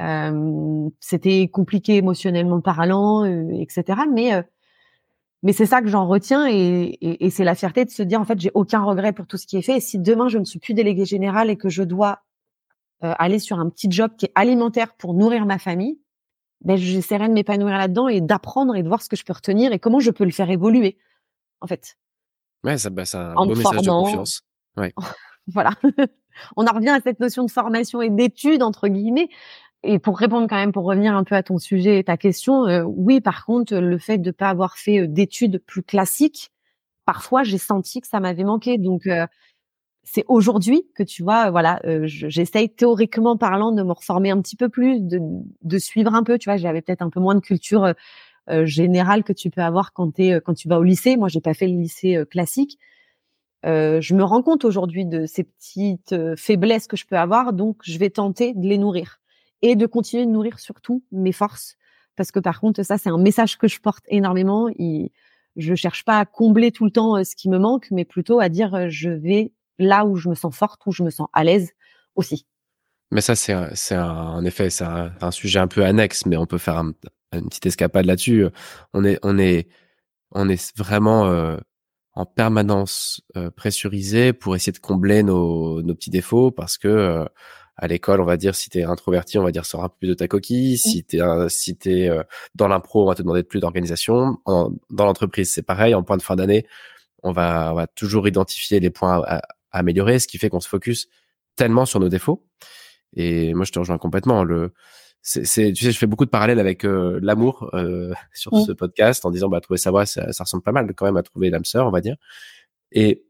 Euh, 0.00 0.88
c'était 1.00 1.48
compliqué 1.48 1.96
émotionnellement 1.96 2.60
parlant, 2.60 3.24
euh, 3.24 3.48
etc. 3.60 4.02
Mais 4.12 4.30
mais 5.42 5.52
c'est 5.52 5.66
ça 5.66 5.80
que 5.80 5.88
j'en 5.88 6.06
retiens 6.06 6.48
et, 6.48 6.98
et, 7.00 7.26
et 7.26 7.30
c'est 7.30 7.44
la 7.44 7.54
fierté 7.54 7.84
de 7.84 7.90
se 7.90 8.02
dire 8.02 8.20
en 8.20 8.24
fait 8.24 8.40
j'ai 8.40 8.50
aucun 8.54 8.82
regret 8.82 9.12
pour 9.12 9.26
tout 9.26 9.36
ce 9.36 9.46
qui 9.46 9.56
est 9.56 9.62
fait. 9.62 9.76
Et 9.76 9.80
si 9.80 9.98
demain 9.98 10.28
je 10.28 10.38
ne 10.38 10.44
suis 10.44 10.58
plus 10.58 10.74
délégué 10.74 11.04
général 11.04 11.50
et 11.50 11.56
que 11.56 11.68
je 11.68 11.82
dois 11.82 12.22
aller 13.00 13.38
sur 13.38 13.60
un 13.60 13.68
petit 13.68 13.90
job 13.90 14.12
qui 14.16 14.24
est 14.24 14.32
alimentaire 14.34 14.94
pour 14.94 15.12
nourrir 15.12 15.44
ma 15.44 15.58
famille, 15.58 15.98
ben 16.62 16.76
j'essaierai 16.76 17.28
de 17.28 17.34
m'épanouir 17.34 17.76
là-dedans 17.76 18.08
et 18.08 18.20
d'apprendre 18.20 18.74
et 18.74 18.82
de 18.82 18.88
voir 18.88 19.02
ce 19.02 19.08
que 19.08 19.16
je 19.16 19.24
peux 19.24 19.34
retenir 19.34 19.72
et 19.72 19.78
comment 19.78 20.00
je 20.00 20.10
peux 20.10 20.24
le 20.24 20.30
faire 20.30 20.50
évoluer. 20.50 20.96
En 21.60 21.66
fait, 21.66 21.96
Ouais, 22.66 22.78
ça, 22.78 22.90
bah, 22.90 23.04
c'est 23.04 23.16
un 23.16 23.34
beau 23.34 23.54
message 23.54 23.82
de 23.82 23.88
confiance. 23.88 24.42
Ouais. 24.76 24.92
voilà. 25.46 25.70
On 26.56 26.66
en 26.66 26.72
revient 26.72 26.90
à 26.90 27.00
cette 27.00 27.20
notion 27.20 27.44
de 27.44 27.50
formation 27.50 28.02
et 28.02 28.10
d'études 28.10 28.62
entre 28.62 28.88
guillemets. 28.88 29.28
Et 29.84 30.00
pour 30.00 30.18
répondre 30.18 30.48
quand 30.48 30.56
même, 30.56 30.72
pour 30.72 30.84
revenir 30.84 31.14
un 31.14 31.22
peu 31.22 31.36
à 31.36 31.44
ton 31.44 31.58
sujet 31.58 32.00
et 32.00 32.04
ta 32.04 32.16
question, 32.16 32.66
euh, 32.66 32.82
oui, 32.82 33.20
par 33.20 33.46
contre, 33.46 33.76
le 33.76 33.98
fait 33.98 34.18
de 34.18 34.32
pas 34.32 34.48
avoir 34.48 34.78
fait 34.78 35.02
euh, 35.02 35.06
d'études 35.06 35.62
plus 35.64 35.84
classiques, 35.84 36.50
parfois 37.04 37.44
j'ai 37.44 37.58
senti 37.58 38.00
que 38.00 38.08
ça 38.08 38.18
m'avait 38.18 38.42
manqué. 38.42 38.78
Donc 38.78 39.06
euh, 39.06 39.28
c'est 40.02 40.24
aujourd'hui 40.26 40.88
que 40.96 41.04
tu 41.04 41.22
vois, 41.22 41.50
voilà, 41.52 41.80
j'essaye 42.04 42.68
théoriquement 42.68 43.36
parlant 43.36 43.70
de 43.70 43.82
me 43.82 43.92
reformer 43.92 44.30
un 44.30 44.40
petit 44.40 44.56
peu 44.56 44.68
plus, 44.68 45.00
de, 45.00 45.20
de 45.62 45.78
suivre 45.78 46.14
un 46.14 46.24
peu. 46.24 46.36
Tu 46.38 46.48
vois, 46.48 46.56
j'avais 46.56 46.82
peut-être 46.82 47.02
un 47.02 47.10
peu 47.10 47.20
moins 47.20 47.34
de 47.34 47.40
culture 47.40 47.92
générale 48.64 49.24
que 49.24 49.32
tu 49.32 49.50
peux 49.50 49.60
avoir 49.60 49.92
quand 49.92 50.18
es, 50.20 50.40
quand 50.40 50.54
tu 50.54 50.68
vas 50.68 50.78
au 50.78 50.82
lycée. 50.82 51.16
Moi, 51.16 51.28
j'ai 51.28 51.40
pas 51.40 51.54
fait 51.54 51.66
le 51.66 51.78
lycée 51.78 52.22
classique. 52.30 52.78
je 53.64 54.14
me 54.14 54.22
rends 54.22 54.42
compte 54.42 54.64
aujourd'hui 54.64 55.04
de 55.04 55.26
ces 55.26 55.44
petites 55.44 56.14
faiblesses 56.36 56.86
que 56.86 56.96
je 56.96 57.06
peux 57.06 57.16
avoir, 57.16 57.52
donc 57.52 57.78
je 57.82 57.98
vais 57.98 58.10
tenter 58.10 58.54
de 58.54 58.66
les 58.66 58.78
nourrir 58.78 59.20
et 59.62 59.76
de 59.76 59.86
continuer 59.86 60.26
de 60.26 60.30
nourrir 60.30 60.58
surtout 60.58 61.02
mes 61.12 61.32
forces. 61.32 61.76
Parce 62.16 62.30
que 62.30 62.40
par 62.40 62.60
contre, 62.60 62.82
ça, 62.82 62.98
c'est 62.98 63.10
un 63.10 63.18
message 63.18 63.58
que 63.58 63.68
je 63.68 63.80
porte 63.80 64.04
énormément. 64.08 64.68
Je 64.78 65.08
je 65.56 65.74
cherche 65.74 66.04
pas 66.04 66.18
à 66.18 66.26
combler 66.26 66.70
tout 66.70 66.84
le 66.84 66.90
temps 66.90 67.16
euh, 67.16 67.24
ce 67.24 67.34
qui 67.34 67.48
me 67.48 67.58
manque, 67.58 67.86
mais 67.90 68.04
plutôt 68.04 68.40
à 68.40 68.50
dire 68.50 68.74
euh, 68.74 68.86
je 68.90 69.08
vais 69.08 69.52
là 69.78 70.04
où 70.04 70.16
je 70.16 70.28
me 70.28 70.34
sens 70.34 70.54
forte, 70.54 70.82
où 70.86 70.92
je 70.92 71.02
me 71.02 71.08
sens 71.10 71.28
à 71.32 71.44
l'aise 71.44 71.72
aussi. 72.14 72.46
Mais 73.10 73.22
ça, 73.22 73.34
c'est, 73.36 73.54
c'est 73.74 73.96
en 73.96 74.44
effet, 74.44 74.68
c'est 74.68 74.84
un, 74.84 75.30
sujet 75.30 75.58
un 75.60 75.68
peu 75.68 75.84
annexe, 75.84 76.26
mais 76.26 76.36
on 76.36 76.44
peut 76.44 76.58
faire 76.58 76.82
une 77.32 77.48
petite 77.48 77.66
escapade 77.66 78.06
là-dessus. 78.06 78.46
On 78.92 79.04
est, 79.04 79.18
on 79.22 79.38
est, 79.38 79.68
on 80.32 80.48
est 80.48 80.76
vraiment 80.76 81.26
euh, 81.26 81.56
en 82.14 82.26
permanence 82.26 83.22
pressurisé 83.56 84.32
pour 84.32 84.56
essayer 84.56 84.72
de 84.72 84.78
combler 84.78 85.22
nos, 85.22 85.82
nos 85.82 85.94
petits 85.94 86.10
défauts 86.10 86.50
parce 86.50 86.78
que 86.78 87.26
à 87.76 87.88
l'école, 87.88 88.20
on 88.20 88.24
va 88.24 88.36
dire 88.36 88.54
si 88.54 88.70
tu 88.70 88.78
es 88.78 88.84
introverti, 88.84 89.38
on 89.38 89.44
va 89.44 89.52
dire 89.52 89.66
sors 89.66 89.84
un 89.84 89.88
peu 89.88 89.96
plus 89.98 90.08
de 90.08 90.14
ta 90.14 90.28
coquille. 90.28 90.74
Mmh. 90.74 90.76
Si 90.76 91.04
tu 91.04 91.18
es 91.18 91.48
si 91.48 91.76
t'es 91.76 92.08
euh, 92.08 92.22
dans 92.54 92.68
l'impro, 92.68 93.02
on 93.04 93.06
va 93.06 93.14
te 93.14 93.22
demander 93.22 93.42
de 93.42 93.46
plus 93.46 93.60
d'organisation. 93.60 94.38
Dans 94.46 94.70
l'entreprise, 94.90 95.52
c'est 95.52 95.62
pareil. 95.62 95.94
En 95.94 96.02
point 96.02 96.16
de 96.16 96.22
fin 96.22 96.36
d'année, 96.36 96.66
on 97.22 97.32
va, 97.32 97.72
on 97.72 97.74
va 97.74 97.86
toujours 97.86 98.26
identifier 98.28 98.80
les 98.80 98.90
points 98.90 99.22
à, 99.26 99.42
améliorer, 99.72 100.18
ce 100.18 100.26
qui 100.26 100.38
fait 100.38 100.48
qu'on 100.48 100.60
se 100.60 100.68
focus 100.68 101.08
tellement 101.54 101.84
sur 101.84 102.00
nos 102.00 102.08
défauts. 102.08 102.46
Et 103.14 103.52
moi, 103.54 103.64
je 103.66 103.72
te 103.72 103.78
rejoins 103.78 103.98
complètement. 103.98 104.42
Le, 104.42 104.72
c'est, 105.28 105.72
tu 105.72 105.84
sais, 105.84 105.92
je 105.92 105.98
fais 105.98 106.06
beaucoup 106.06 106.24
de 106.24 106.30
parallèles 106.30 106.60
avec 106.60 106.84
euh, 106.84 107.18
l'amour 107.22 107.70
euh, 107.74 108.12
sur 108.32 108.54
mmh. 108.54 108.64
ce 108.64 108.72
podcast 108.72 109.24
en 109.24 109.30
disant, 109.30 109.48
bah, 109.48 109.60
trouver 109.60 109.78
sa 109.78 109.90
voix, 109.90 110.06
ça, 110.06 110.32
ça, 110.32 110.44
ressemble 110.44 110.62
pas 110.62 110.72
mal 110.72 110.92
quand 110.94 111.04
même 111.06 111.16
à 111.16 111.22
trouver 111.22 111.50
l'âme 111.50 111.64
sœur, 111.64 111.86
on 111.86 111.90
va 111.90 112.00
dire. 112.00 112.16
Et 112.92 113.24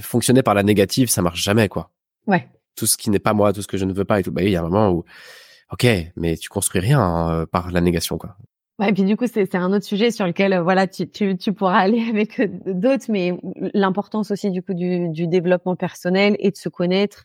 fonctionner 0.00 0.42
par 0.42 0.54
la 0.54 0.62
négative, 0.62 1.08
ça 1.08 1.22
marche 1.22 1.42
jamais, 1.42 1.68
quoi. 1.68 1.90
Ouais 2.26 2.48
tout 2.76 2.86
ce 2.86 2.96
qui 2.96 3.10
n'est 3.10 3.18
pas 3.18 3.32
moi, 3.32 3.52
tout 3.52 3.62
ce 3.62 3.66
que 3.66 3.78
je 3.78 3.84
ne 3.84 3.92
veux 3.92 4.04
pas 4.04 4.20
et 4.20 4.22
tout. 4.22 4.30
Bah, 4.30 4.42
il 4.42 4.50
y 4.50 4.56
a 4.56 4.60
un 4.60 4.64
moment 4.68 4.90
où, 4.90 5.04
ok, 5.72 5.86
mais 6.14 6.36
tu 6.36 6.48
construis 6.48 6.80
rien 6.80 7.00
hein, 7.00 7.46
par 7.50 7.72
la 7.72 7.80
négation, 7.80 8.18
quoi. 8.18 8.36
Ouais, 8.78 8.90
et 8.90 8.92
puis 8.92 9.04
du 9.04 9.16
coup, 9.16 9.24
c'est 9.26 9.54
un 9.54 9.72
autre 9.72 9.86
sujet 9.86 10.10
sur 10.10 10.26
lequel, 10.26 10.52
euh, 10.52 10.62
voilà, 10.62 10.86
tu, 10.86 11.08
tu, 11.08 11.38
tu 11.38 11.54
pourras 11.54 11.78
aller 11.78 12.06
avec 12.08 12.38
euh, 12.38 12.46
d'autres, 12.66 13.06
mais 13.08 13.32
l'importance 13.72 14.30
aussi 14.30 14.50
du 14.50 14.62
coup 14.62 14.74
du, 14.74 15.08
du, 15.08 15.26
développement 15.26 15.76
personnel 15.76 16.36
et 16.40 16.50
de 16.50 16.56
se 16.56 16.68
connaître 16.68 17.24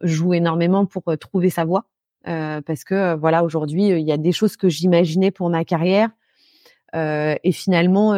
joue 0.00 0.32
énormément 0.32 0.86
pour 0.86 1.02
euh, 1.08 1.16
trouver 1.16 1.50
sa 1.50 1.64
voie. 1.64 1.86
Euh, 2.28 2.60
parce 2.60 2.84
que 2.84 3.14
voilà, 3.16 3.44
aujourd'hui, 3.44 3.88
il 3.88 4.06
y 4.06 4.12
a 4.12 4.16
des 4.16 4.32
choses 4.32 4.56
que 4.56 4.68
j'imaginais 4.68 5.30
pour 5.30 5.50
ma 5.50 5.64
carrière 5.64 6.10
euh, 6.94 7.34
et 7.42 7.52
finalement, 7.52 8.14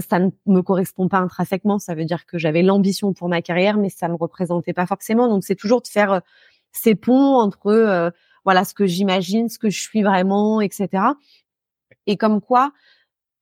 ça 0.00 0.18
ne 0.18 0.30
me 0.46 0.62
correspond 0.62 1.08
pas 1.08 1.18
intrinsèquement. 1.18 1.78
Ça 1.78 1.94
veut 1.94 2.04
dire 2.04 2.24
que 2.26 2.38
j'avais 2.38 2.62
l'ambition 2.62 3.12
pour 3.12 3.28
ma 3.28 3.42
carrière, 3.42 3.76
mais 3.76 3.90
ça 3.90 4.08
ne 4.08 4.12
me 4.12 4.18
représentait 4.18 4.72
pas 4.72 4.86
forcément. 4.86 5.28
Donc 5.28 5.44
c'est 5.44 5.54
toujours 5.54 5.82
de 5.82 5.88
faire 5.88 6.12
euh, 6.12 6.20
ces 6.72 6.94
ponts 6.94 7.36
entre 7.36 7.66
euh, 7.66 8.10
voilà 8.44 8.64
ce 8.64 8.74
que 8.74 8.86
j'imagine, 8.86 9.48
ce 9.48 9.58
que 9.58 9.70
je 9.70 9.80
suis 9.80 10.02
vraiment, 10.02 10.60
etc. 10.60 10.88
Et 12.06 12.16
comme 12.16 12.40
quoi, 12.40 12.72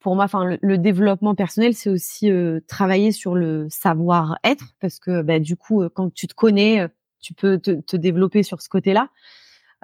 pour 0.00 0.16
moi, 0.16 0.24
enfin 0.24 0.56
le, 0.60 0.78
développement 0.78 1.34
personnel, 1.34 1.74
c'est 1.74 1.90
aussi 1.90 2.30
euh, 2.30 2.60
travailler 2.66 3.12
sur 3.12 3.34
le 3.34 3.68
savoir-être, 3.70 4.64
parce 4.80 4.98
que 4.98 5.22
bah, 5.22 5.38
du 5.38 5.56
coup, 5.56 5.88
quand 5.94 6.12
tu 6.12 6.26
te 6.26 6.34
connais, 6.34 6.88
tu 7.20 7.34
peux 7.34 7.58
te 7.58 7.96
développer 7.96 8.42
sur 8.42 8.60
ce 8.60 8.68
côté-là. 8.68 9.08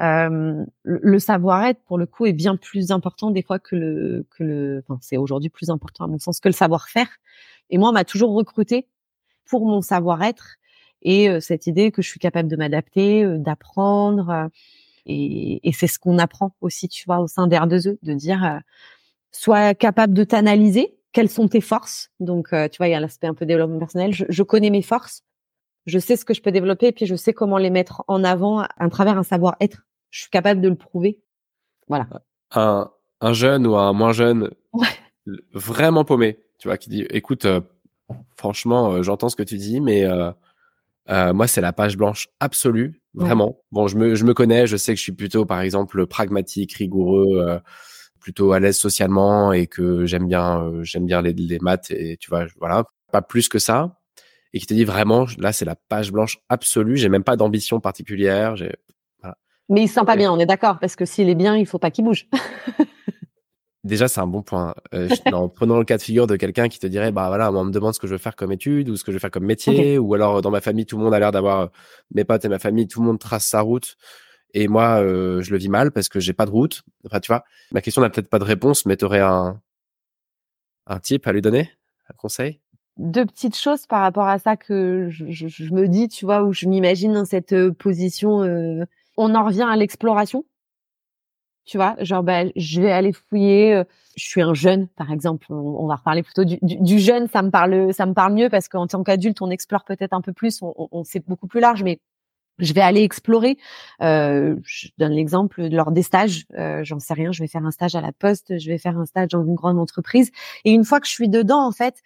Euh, 0.00 0.64
le 0.82 1.18
savoir-être, 1.18 1.80
pour 1.85 1.98
le 1.98 2.06
coup, 2.06 2.26
est 2.26 2.32
bien 2.32 2.56
plus 2.56 2.90
important 2.90 3.30
des 3.30 3.42
fois 3.42 3.59
que 3.59 3.76
le 3.76 4.26
que 4.30 4.44
le. 4.44 4.85
Enfin, 4.87 4.98
c'est 5.02 5.16
aujourd'hui 5.16 5.48
plus 5.48 5.70
important 5.70 6.04
à 6.04 6.06
mon 6.06 6.18
sens 6.18 6.40
que 6.40 6.48
le 6.48 6.54
savoir-faire. 6.54 7.09
Et 7.70 7.78
moi, 7.78 7.90
on 7.90 7.92
m'a 7.92 8.04
toujours 8.04 8.35
recruté 8.35 8.88
pour 9.46 9.66
mon 9.66 9.80
savoir-être 9.80 10.56
et 11.02 11.30
euh, 11.30 11.40
cette 11.40 11.66
idée 11.66 11.90
que 11.92 12.02
je 12.02 12.09
suis 12.09 12.20
capable 12.20 12.48
de 12.48 12.56
m'adapter, 12.56 13.24
euh, 13.24 13.38
d'apprendre. 13.38 14.50
et, 15.06 15.66
et 15.68 15.72
c'est 15.72 15.87
ce 15.87 15.98
qu'on 15.98 16.18
apprend 16.18 16.54
aussi, 16.61 16.88
tu 16.88 17.04
vois, 17.06 17.20
au 17.20 17.26
sein 17.28 17.46
d'R2E, 17.48 17.98
de 18.02 18.14
dire 18.14 18.61
sois 19.32 19.74
capable 19.74 20.14
de 20.14 20.24
t'analyser. 20.24 20.98
Quelles 21.12 21.30
sont 21.30 21.48
tes 21.48 21.62
forces 21.62 22.11
Donc, 22.20 22.48
tu 22.50 22.76
vois, 22.78 22.88
il 22.88 22.90
y 22.90 22.94
a 22.94 23.00
l'aspect 23.00 23.26
un 23.26 23.35
peu 23.35 23.46
développement 23.46 23.78
personnel. 23.78 24.12
Je, 24.12 24.24
je 24.28 24.42
connais 24.42 24.70
mes 24.70 24.82
forces 24.82 25.22
je 25.87 25.98
sais 25.98 26.16
ce 26.16 26.24
que 26.24 26.35
je 26.35 26.42
peux 26.42 26.52
développer 26.52 26.88
et 26.88 26.92
puis 26.92 27.06
je 27.06 27.14
sais 27.14 27.32
comment 27.32 27.59
les 27.59 27.70
mettre 27.70 28.02
en 28.09 28.24
avant 28.24 28.61
à 28.61 28.88
travers 28.90 29.16
un 29.16 29.22
savoir-être 29.22 29.86
je 30.16 30.22
suis 30.22 30.31
capable 30.31 30.62
de 30.62 30.68
le 30.70 30.74
prouver. 30.74 31.20
Voilà. 31.88 32.09
Un, 32.52 32.90
un 33.20 33.33
jeune 33.35 33.66
ou 33.66 33.76
un 33.76 33.92
moins 33.92 34.12
jeune, 34.12 34.50
vraiment 35.52 36.07
paumé, 36.07 36.38
tu 36.59 36.68
vois, 36.68 36.79
qui 36.79 36.88
dit, 36.88 37.02
écoute, 37.11 37.44
euh, 37.44 37.61
franchement, 38.35 38.92
euh, 38.92 39.02
j'entends 39.02 39.29
ce 39.29 39.37
que 39.37 39.42
tu 39.42 39.59
dis, 39.59 39.83
mais 39.83 40.05
euh, 40.07 40.33
moi, 41.35 41.46
c'est 41.46 41.61
la 41.61 41.74
page 41.74 41.98
blanche 41.98 42.29
absolue, 42.40 43.02
vraiment. 43.12 43.61
Bon, 43.72 43.88
je 43.88 43.98
me, 43.98 44.14
je 44.14 44.24
me 44.24 44.33
connais, 44.33 44.66
je 44.66 44.79
sais 44.79 44.94
que 44.94 44.98
je 44.98 45.02
suis 45.02 45.12
plutôt, 45.12 45.44
par 45.44 45.61
exemple, 45.61 46.07
pragmatique, 46.07 46.72
rigoureux, 46.72 47.61
plutôt 48.18 48.52
à 48.52 48.59
l'aise 48.59 48.79
socialement 48.79 49.52
et 49.52 49.66
que 49.66 50.07
j'aime 50.07 50.26
bien, 50.26 50.83
j'aime 50.83 51.05
bien 51.05 51.20
les, 51.20 51.35
les 51.35 51.59
maths 51.59 51.90
et 51.90 52.16
tu 52.16 52.31
vois, 52.31 52.46
voilà, 52.59 52.85
pas 53.12 53.20
plus 53.20 53.50
que 53.50 53.59
ça. 53.59 54.00
Et 54.55 54.61
qui 54.61 54.66
te 54.66 54.72
dit 54.72 54.85
vraiment, 54.85 55.26
là, 55.37 55.52
c'est 55.52 55.66
la 55.66 55.76
page 55.76 56.11
blanche 56.11 56.38
absolue. 56.48 56.96
J'ai 56.96 57.11
même 57.11 57.24
pas 57.24 57.37
d'ambition 57.37 57.81
particulière. 57.81 58.57
J'ai 58.57 58.72
mais 59.68 59.83
il 59.83 59.88
se 59.88 59.94
sent 59.94 60.05
pas 60.07 60.16
bien, 60.16 60.33
on 60.33 60.38
est 60.38 60.46
d'accord, 60.46 60.79
parce 60.79 60.96
que 60.96 61.05
s'il 61.05 61.29
est 61.29 61.35
bien, 61.35 61.57
il 61.57 61.66
faut 61.66 61.79
pas 61.79 61.90
qu'il 61.90 62.05
bouge. 62.05 62.29
Déjà, 63.87 64.09
c'est 64.09 64.20
un 64.20 64.26
bon 64.26 64.42
point. 64.42 64.74
Euh, 64.94 65.09
en 65.33 65.48
prenant 65.48 65.79
le 65.79 65.85
cas 65.85 65.96
de 65.96 66.02
figure 66.02 66.26
de 66.26 66.35
quelqu'un 66.35 66.68
qui 66.68 66.81
te 66.81 66.88
dirait, 66.88 67.12
bah 67.12 67.29
voilà, 67.29 67.52
on 67.52 67.64
me 67.64 67.70
demande 67.70 67.94
ce 67.94 68.00
que 68.00 68.09
je 68.09 68.12
veux 68.12 68.18
faire 68.18 68.35
comme 68.35 68.50
étude 68.50 68.88
ou 68.88 68.96
ce 68.96 69.05
que 69.05 69.12
je 69.12 69.16
veux 69.16 69.20
faire 69.20 69.31
comme 69.31 69.44
métier, 69.44 69.96
ou 69.96 70.12
alors 70.14 70.42
dans 70.42 70.50
ma 70.50 70.61
famille, 70.61 70.87
tout 70.87 70.98
le 70.98 71.05
monde 71.05 71.14
a 71.14 71.20
l'air 71.20 71.31
d'avoir 71.31 71.61
euh, 71.61 71.66
mes 72.12 72.24
potes 72.24 72.44
et 72.44 72.48
ma 72.48 72.59
famille, 72.59 72.88
tout 72.88 73.00
le 73.00 73.07
monde 73.07 73.20
trace 73.20 73.46
sa 73.46 73.61
route. 73.61 73.96
Et 74.55 74.66
moi, 74.66 75.00
euh, 75.02 75.40
je 75.40 75.52
le 75.52 75.59
vis 75.59 75.68
mal 75.68 75.92
parce 75.92 76.09
que 76.09 76.18
j'ai 76.18 76.33
pas 76.33 76.46
de 76.46 76.50
route. 76.50 76.83
Enfin, 77.05 77.20
tu 77.20 77.29
vois, 77.29 77.44
ma 77.70 77.81
question 77.81 78.02
n'a 78.02 78.11
peut-être 78.11 78.29
pas 78.29 78.40
de 78.40 78.44
réponse, 78.44 78.87
mais 78.87 78.96
tu 78.96 79.05
aurais 79.05 79.20
un, 79.20 79.61
un 80.88 80.98
type 80.98 81.24
à 81.29 81.33
lui 81.33 81.40
donner, 81.40 81.70
un 82.11 82.14
conseil? 82.16 82.61
Deux 82.96 83.26
petites 83.26 83.57
choses 83.57 83.87
par 83.87 84.00
rapport 84.00 84.26
à 84.26 84.40
ça 84.40 84.57
que 84.57 85.09
je, 85.11 85.26
je, 85.29 85.72
me 85.72 85.87
dis, 85.87 86.09
tu 86.09 86.24
vois, 86.24 86.42
où 86.42 86.52
je 86.52 86.66
m'imagine 86.66 87.12
dans 87.12 87.24
cette 87.24 87.70
position 87.72 88.42
euh, 88.42 88.85
on 89.16 89.35
en 89.35 89.44
revient 89.44 89.66
à 89.68 89.76
l'exploration? 89.76 90.44
Tu 91.64 91.79
vois, 91.79 91.96
genre, 92.00 92.22
bah, 92.22 92.44
je 92.55 92.81
vais 92.81 92.92
aller 92.92 93.12
fouiller. 93.12 93.83
Je 94.16 94.24
suis 94.24 94.40
un 94.40 94.55
jeune, 94.55 94.87
par 94.88 95.11
exemple. 95.11 95.46
On, 95.50 95.87
va 95.88 95.96
reparler 95.96 96.22
plutôt 96.22 96.44
du, 96.44 96.59
du, 96.62 97.00
jeune. 97.00 97.26
Ça 97.29 97.42
me 97.42 97.50
parle, 97.50 97.92
ça 97.92 98.07
me 98.07 98.14
parle 98.14 98.35
mieux 98.35 98.48
parce 98.48 98.68
qu'en 98.68 98.87
tant 98.87 99.02
qu'adulte, 99.02 99.42
on 99.42 99.50
explore 99.50 99.85
peut-être 99.85 100.12
un 100.12 100.20
peu 100.20 100.33
plus. 100.33 100.62
On, 100.62 100.88
on, 100.92 101.02
c'est 101.02 101.26
beaucoup 101.26 101.48
plus 101.48 101.59
large, 101.59 101.83
mais 101.83 101.98
je 102.59 102.72
vais 102.72 102.81
aller 102.81 103.02
explorer. 103.02 103.59
Euh, 104.02 104.57
je 104.64 104.88
donne 104.98 105.12
l'exemple 105.12 105.68
lors 105.68 105.92
des 105.92 106.02
stages. 106.02 106.46
Euh, 106.59 106.83
J'en 106.85 106.98
sais 106.98 107.14
rien. 107.14 107.33
Je 107.33 107.42
vais 107.42 107.48
faire 107.48 107.64
un 107.64 107.70
stage 107.70 107.94
à 107.94 108.00
la 108.00 108.12
poste. 108.12 108.59
Je 108.59 108.70
vais 108.70 108.79
faire 108.79 108.98
un 108.98 109.07
stage 109.07 109.29
dans 109.29 109.44
une 109.44 109.55
grande 109.55 109.79
entreprise. 109.79 110.31
Et 110.64 110.72
une 110.72 110.85
fois 110.85 111.00
que 111.00 111.07
je 111.07 111.12
suis 111.12 111.29
dedans, 111.29 111.66
en 111.66 111.72
fait, 111.72 112.02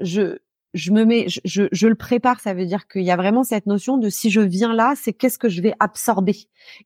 je 0.00 0.38
je 0.74 0.90
me 0.90 1.04
mets, 1.04 1.26
je, 1.44 1.86
le 1.86 1.94
prépare. 1.94 2.40
Ça 2.40 2.54
veut 2.54 2.66
dire 2.66 2.88
qu'il 2.88 3.02
y 3.02 3.10
a 3.10 3.16
vraiment 3.16 3.44
cette 3.44 3.66
notion 3.66 3.98
de 3.98 4.08
si 4.08 4.30
je 4.30 4.40
viens 4.40 4.74
là, 4.74 4.94
c'est 4.96 5.12
qu'est-ce 5.12 5.38
que 5.38 5.48
je 5.48 5.60
vais 5.60 5.74
absorber. 5.80 6.36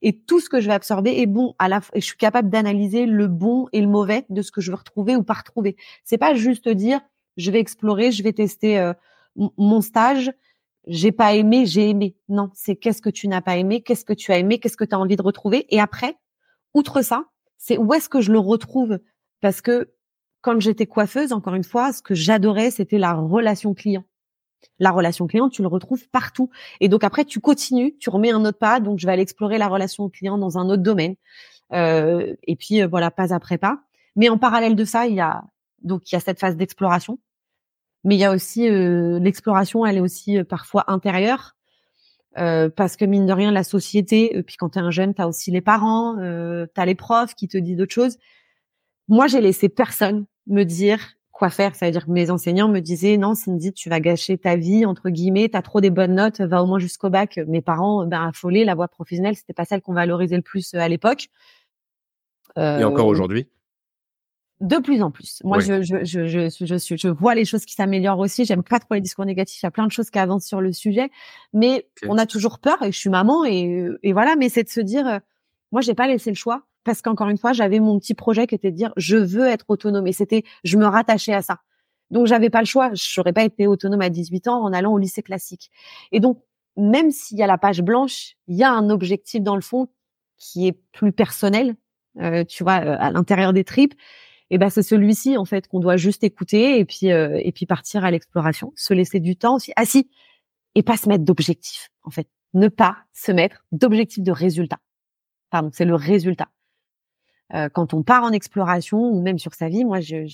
Et 0.02 0.18
tout 0.18 0.40
ce 0.40 0.48
que 0.48 0.60
je 0.60 0.66
vais 0.66 0.74
absorber 0.74 1.20
est 1.20 1.26
bon 1.26 1.54
à 1.58 1.68
la 1.68 1.80
et 1.94 2.00
je 2.00 2.06
suis 2.06 2.16
capable 2.16 2.50
d'analyser 2.50 3.06
le 3.06 3.28
bon 3.28 3.68
et 3.72 3.80
le 3.80 3.86
mauvais 3.86 4.24
de 4.28 4.42
ce 4.42 4.50
que 4.50 4.60
je 4.60 4.70
veux 4.70 4.76
retrouver 4.76 5.16
ou 5.16 5.22
pas 5.22 5.34
retrouver. 5.34 5.76
C'est 6.04 6.18
pas 6.18 6.34
juste 6.34 6.68
dire 6.68 7.00
je 7.36 7.50
vais 7.50 7.60
explorer, 7.60 8.12
je 8.12 8.22
vais 8.22 8.32
tester 8.32 8.78
euh, 8.78 8.92
mon 9.36 9.80
stage. 9.80 10.32
J'ai 10.86 11.12
pas 11.12 11.34
aimé, 11.34 11.66
j'ai 11.66 11.90
aimé. 11.90 12.16
Non, 12.28 12.50
c'est 12.54 12.76
qu'est-ce 12.76 13.02
que 13.02 13.10
tu 13.10 13.28
n'as 13.28 13.40
pas 13.40 13.56
aimé, 13.56 13.82
qu'est-ce 13.82 14.04
que 14.04 14.12
tu 14.12 14.32
as 14.32 14.38
aimé, 14.38 14.58
qu'est-ce 14.58 14.76
que 14.76 14.84
tu 14.84 14.94
as 14.94 14.98
envie 14.98 15.16
de 15.16 15.22
retrouver. 15.22 15.66
Et 15.74 15.80
après, 15.80 16.16
outre 16.74 17.02
ça, 17.02 17.24
c'est 17.58 17.76
où 17.76 17.92
est-ce 17.92 18.08
que 18.08 18.20
je 18.20 18.32
le 18.32 18.38
retrouve? 18.38 18.98
Parce 19.40 19.60
que 19.60 19.92
quand 20.46 20.60
j'étais 20.60 20.86
coiffeuse, 20.86 21.32
encore 21.32 21.56
une 21.56 21.64
fois, 21.64 21.92
ce 21.92 22.02
que 22.02 22.14
j'adorais, 22.14 22.70
c'était 22.70 22.98
la 22.98 23.14
relation 23.14 23.74
client. 23.74 24.04
La 24.78 24.92
relation 24.92 25.26
client, 25.26 25.48
tu 25.48 25.60
le 25.60 25.66
retrouves 25.66 26.08
partout. 26.08 26.50
Et 26.78 26.88
donc 26.88 27.02
après, 27.02 27.24
tu 27.24 27.40
continues, 27.40 27.96
tu 27.98 28.10
remets 28.10 28.30
un 28.30 28.44
autre 28.44 28.58
pas. 28.58 28.78
Donc 28.78 29.00
je 29.00 29.06
vais 29.06 29.12
aller 29.12 29.22
explorer 29.22 29.58
la 29.58 29.66
relation 29.66 30.08
client 30.08 30.38
dans 30.38 30.56
un 30.56 30.68
autre 30.68 30.84
domaine. 30.84 31.16
Euh, 31.72 32.36
et 32.44 32.54
puis 32.54 32.80
euh, 32.80 32.86
voilà, 32.86 33.10
pas 33.10 33.34
après 33.34 33.58
pas. 33.58 33.80
Mais 34.14 34.28
en 34.28 34.38
parallèle 34.38 34.76
de 34.76 34.84
ça, 34.84 35.08
il 35.08 35.16
y 35.16 35.20
a 35.20 35.42
donc 35.82 36.12
il 36.12 36.14
y 36.14 36.16
a 36.16 36.20
cette 36.20 36.38
phase 36.38 36.56
d'exploration. 36.56 37.18
mais 38.04 38.14
il 38.14 38.18
y 38.20 38.24
a 38.24 38.32
aussi 38.32 38.68
l'exploration, 38.70 39.84
elle 39.84 39.96
est 39.96 40.00
aussi 40.00 40.44
parfois 40.44 40.84
intérieure. 40.86 41.56
parce 42.34 42.96
que 42.96 43.04
mine 43.04 43.26
de 43.26 43.32
rien, 43.32 43.50
la 43.50 43.64
société, 43.64 44.42
puis 44.44 44.56
quand 44.56 44.70
tu 44.70 44.78
es 44.78 44.82
un 44.82 44.92
jeune, 44.92 45.12
tu 45.12 45.22
as 45.22 45.26
aussi 45.28 45.50
les 45.50 45.60
parents, 45.60 46.18
euh, 46.20 46.66
tu 46.72 46.80
as 46.80 46.86
les 46.86 46.94
profs 46.94 47.34
qui 47.34 47.48
te 47.48 47.58
disent 47.58 47.76
d'autres 47.76 47.94
choses. 47.94 48.18
Moi, 49.08 49.26
j'ai 49.28 49.40
laissé 49.40 49.68
personne 49.68 50.26
me 50.46 50.64
dire 50.64 51.00
quoi 51.36 51.50
faire. 51.50 51.74
Ça 51.74 51.86
veut 51.86 51.92
dire 51.92 52.06
que 52.06 52.10
mes 52.10 52.30
enseignants 52.30 52.68
me 52.68 52.80
disaient 52.80 53.16
non, 53.16 53.34
Cindy, 53.34 53.72
tu 53.72 53.90
vas 53.90 54.00
gâcher 54.00 54.38
ta 54.38 54.56
vie 54.56 54.86
entre 54.86 55.10
guillemets. 55.10 55.48
T'as 55.48 55.62
trop 55.62 55.80
des 55.80 55.90
bonnes 55.90 56.14
notes, 56.14 56.40
va 56.40 56.62
au 56.62 56.66
moins 56.66 56.78
jusqu'au 56.78 57.10
bac. 57.10 57.38
Mes 57.46 57.60
parents, 57.60 58.06
ben 58.06 58.28
affolés, 58.28 58.64
la 58.64 58.74
voie 58.74 58.88
professionnelle, 58.88 59.36
c'était 59.36 59.52
pas 59.52 59.64
celle 59.64 59.82
qu'on 59.82 59.92
valorisait 59.92 60.36
le 60.36 60.42
plus 60.42 60.74
euh, 60.74 60.78
à 60.78 60.88
l'époque. 60.88 61.28
Euh, 62.58 62.78
Et 62.78 62.84
encore 62.84 63.06
aujourd'hui? 63.06 63.48
De 64.60 64.76
plus 64.76 65.02
en 65.02 65.10
plus. 65.10 65.42
Moi, 65.44 65.58
je, 65.58 65.82
je, 65.82 66.02
je, 66.02 66.26
je, 66.26 66.48
je, 66.48 66.96
je, 66.96 67.08
vois 67.08 67.34
les 67.34 67.44
choses 67.44 67.66
qui 67.66 67.74
s'améliorent 67.74 68.18
aussi. 68.18 68.46
J'aime 68.46 68.62
pas 68.62 68.78
trop 68.78 68.94
les 68.94 69.02
discours 69.02 69.26
négatifs. 69.26 69.62
Il 69.62 69.66
y 69.66 69.68
a 69.68 69.70
plein 69.70 69.86
de 69.86 69.92
choses 69.92 70.08
qui 70.08 70.18
avancent 70.18 70.46
sur 70.46 70.62
le 70.62 70.72
sujet, 70.72 71.10
mais 71.52 71.86
on 72.08 72.16
a 72.16 72.24
toujours 72.24 72.58
peur. 72.58 72.80
Et 72.82 72.90
je 72.90 72.98
suis 72.98 73.10
maman 73.10 73.44
et, 73.44 73.86
et 74.02 74.14
voilà. 74.14 74.34
Mais 74.36 74.48
c'est 74.48 74.64
de 74.64 74.70
se 74.70 74.80
dire, 74.80 75.06
euh, 75.06 75.18
moi, 75.72 75.82
j'ai 75.82 75.92
pas 75.92 76.08
laissé 76.08 76.30
le 76.30 76.36
choix 76.36 76.62
parce 76.86 77.02
qu'encore 77.02 77.28
une 77.28 77.36
fois, 77.36 77.52
j'avais 77.52 77.80
mon 77.80 77.98
petit 77.98 78.14
projet 78.14 78.46
qui 78.46 78.54
était 78.54 78.70
de 78.70 78.76
dire 78.76 78.92
je 78.96 79.16
veux 79.16 79.46
être 79.46 79.64
autonome 79.68 80.06
et 80.06 80.12
c'était 80.12 80.44
je 80.64 80.78
me 80.78 80.86
rattachais 80.86 81.34
à 81.34 81.42
ça. 81.42 81.58
Donc 82.10 82.28
j'avais 82.28 82.48
pas 82.48 82.60
le 82.60 82.66
choix, 82.66 82.92
je 82.94 83.20
n'aurais 83.20 83.32
pas 83.32 83.42
été 83.42 83.66
autonome 83.66 84.00
à 84.00 84.08
18 84.08 84.46
ans 84.46 84.62
en 84.62 84.72
allant 84.72 84.92
au 84.92 84.98
lycée 84.98 85.22
classique. 85.22 85.72
Et 86.12 86.20
donc 86.20 86.40
même 86.76 87.10
s'il 87.10 87.38
y 87.38 87.42
a 87.42 87.48
la 87.48 87.58
page 87.58 87.82
blanche, 87.82 88.36
il 88.46 88.56
y 88.56 88.62
a 88.62 88.72
un 88.72 88.88
objectif 88.88 89.42
dans 89.42 89.56
le 89.56 89.62
fond 89.62 89.88
qui 90.38 90.68
est 90.68 90.78
plus 90.92 91.10
personnel, 91.10 91.74
euh, 92.20 92.44
tu 92.44 92.62
vois, 92.62 92.80
euh, 92.84 92.96
à 93.00 93.10
l'intérieur 93.10 93.52
des 93.52 93.64
tripes. 93.64 93.94
Et 94.50 94.58
ben 94.58 94.70
c'est 94.70 94.84
celui-ci 94.84 95.36
en 95.36 95.44
fait 95.44 95.66
qu'on 95.66 95.80
doit 95.80 95.96
juste 95.96 96.22
écouter 96.22 96.78
et 96.78 96.84
puis 96.84 97.10
euh, 97.10 97.40
et 97.42 97.50
puis 97.50 97.66
partir 97.66 98.04
à 98.04 98.12
l'exploration, 98.12 98.72
se 98.76 98.94
laisser 98.94 99.18
du 99.18 99.36
temps 99.36 99.56
aussi. 99.56 99.72
Si, 99.84 100.08
et 100.76 100.84
pas 100.84 100.96
se 100.96 101.08
mettre 101.08 101.24
d'objectifs 101.24 101.90
en 102.04 102.10
fait, 102.10 102.28
ne 102.54 102.68
pas 102.68 102.96
se 103.12 103.32
mettre 103.32 103.64
d'objectifs 103.72 104.22
de 104.22 104.30
résultat. 104.30 104.78
Pardon, 105.50 105.70
c'est 105.72 105.84
le 105.84 105.96
résultat. 105.96 106.46
Euh, 107.54 107.68
quand 107.68 107.94
on 107.94 108.02
part 108.02 108.24
en 108.24 108.32
exploration 108.32 108.98
ou 109.10 109.22
même 109.22 109.38
sur 109.38 109.54
sa 109.54 109.68
vie, 109.68 109.84
moi, 109.84 110.00
j'ai 110.00 110.26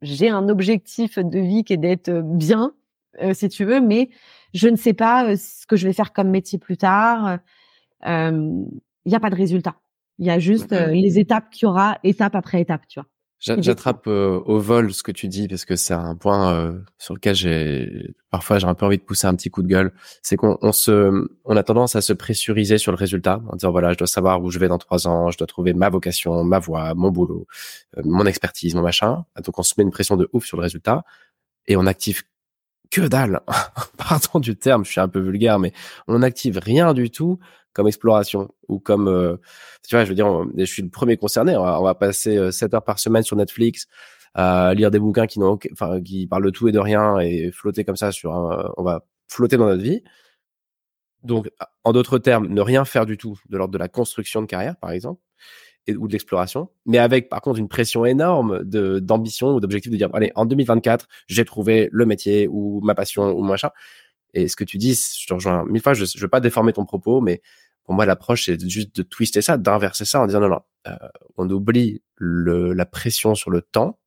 j'ai 0.00 0.28
un 0.28 0.48
objectif 0.48 1.18
de 1.18 1.40
vie 1.40 1.64
qui 1.64 1.72
est 1.72 1.76
d'être 1.76 2.10
bien, 2.22 2.72
euh, 3.20 3.34
si 3.34 3.48
tu 3.48 3.64
veux, 3.64 3.80
mais 3.80 4.10
je 4.54 4.68
ne 4.68 4.76
sais 4.76 4.92
pas 4.92 5.36
ce 5.36 5.66
que 5.66 5.74
je 5.74 5.86
vais 5.86 5.92
faire 5.92 6.12
comme 6.12 6.30
métier 6.30 6.58
plus 6.58 6.76
tard. 6.76 7.38
Il 8.04 8.66
n'y 9.06 9.14
a 9.14 9.20
pas 9.20 9.30
de 9.30 9.34
résultat. 9.34 9.76
Il 10.18 10.26
y 10.26 10.30
a 10.30 10.38
juste 10.38 10.72
les 10.72 11.18
étapes 11.18 11.50
qu'il 11.50 11.66
y 11.66 11.68
aura, 11.68 11.98
étape 12.04 12.34
après 12.36 12.60
étape, 12.60 12.86
tu 12.88 13.00
vois. 13.00 13.08
J'attrape 13.40 14.08
euh, 14.08 14.40
au 14.46 14.58
vol 14.58 14.92
ce 14.92 15.04
que 15.04 15.12
tu 15.12 15.28
dis 15.28 15.46
parce 15.46 15.64
que 15.64 15.76
c'est 15.76 15.94
un 15.94 16.16
point 16.16 16.52
euh, 16.54 16.80
sur 16.98 17.14
lequel 17.14 17.36
j'ai 17.36 18.14
parfois 18.30 18.58
j'ai 18.58 18.66
un 18.66 18.74
peu 18.74 18.84
envie 18.84 18.98
de 18.98 19.02
pousser 19.02 19.28
un 19.28 19.34
petit 19.36 19.48
coup 19.48 19.62
de 19.62 19.68
gueule. 19.68 19.92
C'est 20.22 20.36
qu'on 20.36 20.58
on 20.60 20.72
se, 20.72 21.28
on 21.44 21.56
a 21.56 21.62
tendance 21.62 21.94
à 21.94 22.00
se 22.00 22.12
pressuriser 22.12 22.78
sur 22.78 22.90
le 22.90 22.96
résultat 22.96 23.40
en 23.48 23.54
disant 23.54 23.70
voilà 23.70 23.92
je 23.92 23.98
dois 23.98 24.08
savoir 24.08 24.42
où 24.42 24.50
je 24.50 24.58
vais 24.58 24.66
dans 24.66 24.78
trois 24.78 25.06
ans, 25.06 25.30
je 25.30 25.38
dois 25.38 25.46
trouver 25.46 25.72
ma 25.72 25.88
vocation, 25.88 26.42
ma 26.42 26.58
voie, 26.58 26.94
mon 26.94 27.12
boulot, 27.12 27.46
euh, 27.96 28.02
mon 28.04 28.26
expertise, 28.26 28.74
mon 28.74 28.82
machin. 28.82 29.24
Donc 29.44 29.56
on 29.56 29.62
se 29.62 29.74
met 29.78 29.84
une 29.84 29.92
pression 29.92 30.16
de 30.16 30.28
ouf 30.32 30.44
sur 30.44 30.56
le 30.56 30.64
résultat 30.64 31.04
et 31.68 31.76
on 31.76 31.86
active 31.86 32.22
que 32.90 33.02
dalle. 33.02 33.40
Pardon 33.96 34.40
du 34.40 34.56
terme, 34.56 34.84
je 34.84 34.90
suis 34.90 35.00
un 35.00 35.08
peu 35.08 35.20
vulgaire, 35.20 35.58
mais 35.58 35.72
on 36.06 36.18
n'active 36.18 36.58
rien 36.58 36.94
du 36.94 37.10
tout 37.10 37.38
comme 37.72 37.86
exploration 37.86 38.52
ou 38.68 38.80
comme 38.80 39.08
euh, 39.08 39.36
tu 39.86 39.94
vois 39.94 40.04
je 40.04 40.08
veux 40.08 40.14
dire 40.16 40.26
je 40.56 40.64
suis 40.64 40.82
le 40.82 40.90
premier 40.90 41.16
concerné. 41.16 41.56
On 41.56 41.82
va, 41.82 41.94
passer 41.94 42.50
7 42.50 42.72
euh, 42.72 42.76
heures 42.76 42.84
par 42.84 42.98
semaine 42.98 43.22
sur 43.22 43.36
Netflix 43.36 43.86
à 44.34 44.74
lire 44.74 44.90
des 44.90 44.98
bouquins 44.98 45.26
qui 45.26 45.38
n'ont 45.38 45.58
enfin 45.72 46.00
qui 46.02 46.26
parlent 46.26 46.44
de 46.44 46.50
tout 46.50 46.68
et 46.68 46.72
de 46.72 46.78
rien 46.78 47.18
et 47.18 47.50
flotter 47.52 47.84
comme 47.84 47.96
ça 47.96 48.12
sur 48.12 48.32
on 48.76 48.82
va 48.82 49.04
flotter 49.28 49.56
dans 49.56 49.66
notre 49.66 49.82
vie. 49.82 50.02
Donc 51.22 51.50
en 51.84 51.92
d'autres 51.92 52.18
termes 52.18 52.48
ne 52.48 52.60
rien 52.60 52.84
faire 52.84 53.06
du 53.06 53.16
tout 53.16 53.38
de 53.48 53.56
l'ordre 53.56 53.72
de 53.72 53.78
la 53.78 53.88
construction 53.88 54.40
de 54.42 54.46
carrière 54.46 54.76
par 54.76 54.90
exemple 54.90 55.20
et, 55.88 55.96
ou 55.96 56.06
de 56.06 56.12
l'exploration 56.12 56.68
mais 56.86 56.98
avec 56.98 57.28
par 57.28 57.40
contre 57.40 57.58
une 57.58 57.68
pression 57.68 58.04
énorme 58.04 58.62
de 58.64 59.00
d'ambition 59.00 59.54
ou 59.54 59.60
d'objectif 59.60 59.90
de 59.90 59.96
dire 59.96 60.10
allez 60.12 60.30
en 60.36 60.46
2024 60.46 61.08
j'ai 61.26 61.44
trouvé 61.44 61.88
le 61.90 62.06
métier 62.06 62.46
ou 62.48 62.80
ma 62.82 62.94
passion 62.94 63.32
ou 63.32 63.42
machin 63.42 63.70
et 64.34 64.48
ce 64.48 64.56
que 64.56 64.64
tu 64.64 64.78
dis, 64.78 64.94
je 64.94 65.26
te 65.26 65.34
rejoins 65.34 65.64
mille 65.64 65.82
fois, 65.82 65.94
je 65.94 66.04
ne 66.04 66.20
veux 66.20 66.28
pas 66.28 66.40
déformer 66.40 66.72
ton 66.72 66.84
propos, 66.84 67.20
mais 67.20 67.40
pour 67.84 67.94
moi, 67.94 68.04
l'approche, 68.04 68.44
c'est 68.44 68.68
juste 68.68 68.94
de 68.96 69.02
twister 69.02 69.40
ça, 69.40 69.56
d'inverser 69.56 70.04
ça 70.04 70.20
en 70.20 70.26
disant 70.26 70.40
non, 70.40 70.48
non, 70.48 70.60
euh, 70.88 70.96
on 71.36 71.48
oublie 71.48 72.02
le, 72.16 72.74
la 72.74 72.84
pression 72.84 73.34
sur 73.34 73.50
le 73.50 73.62
temps. 73.62 73.98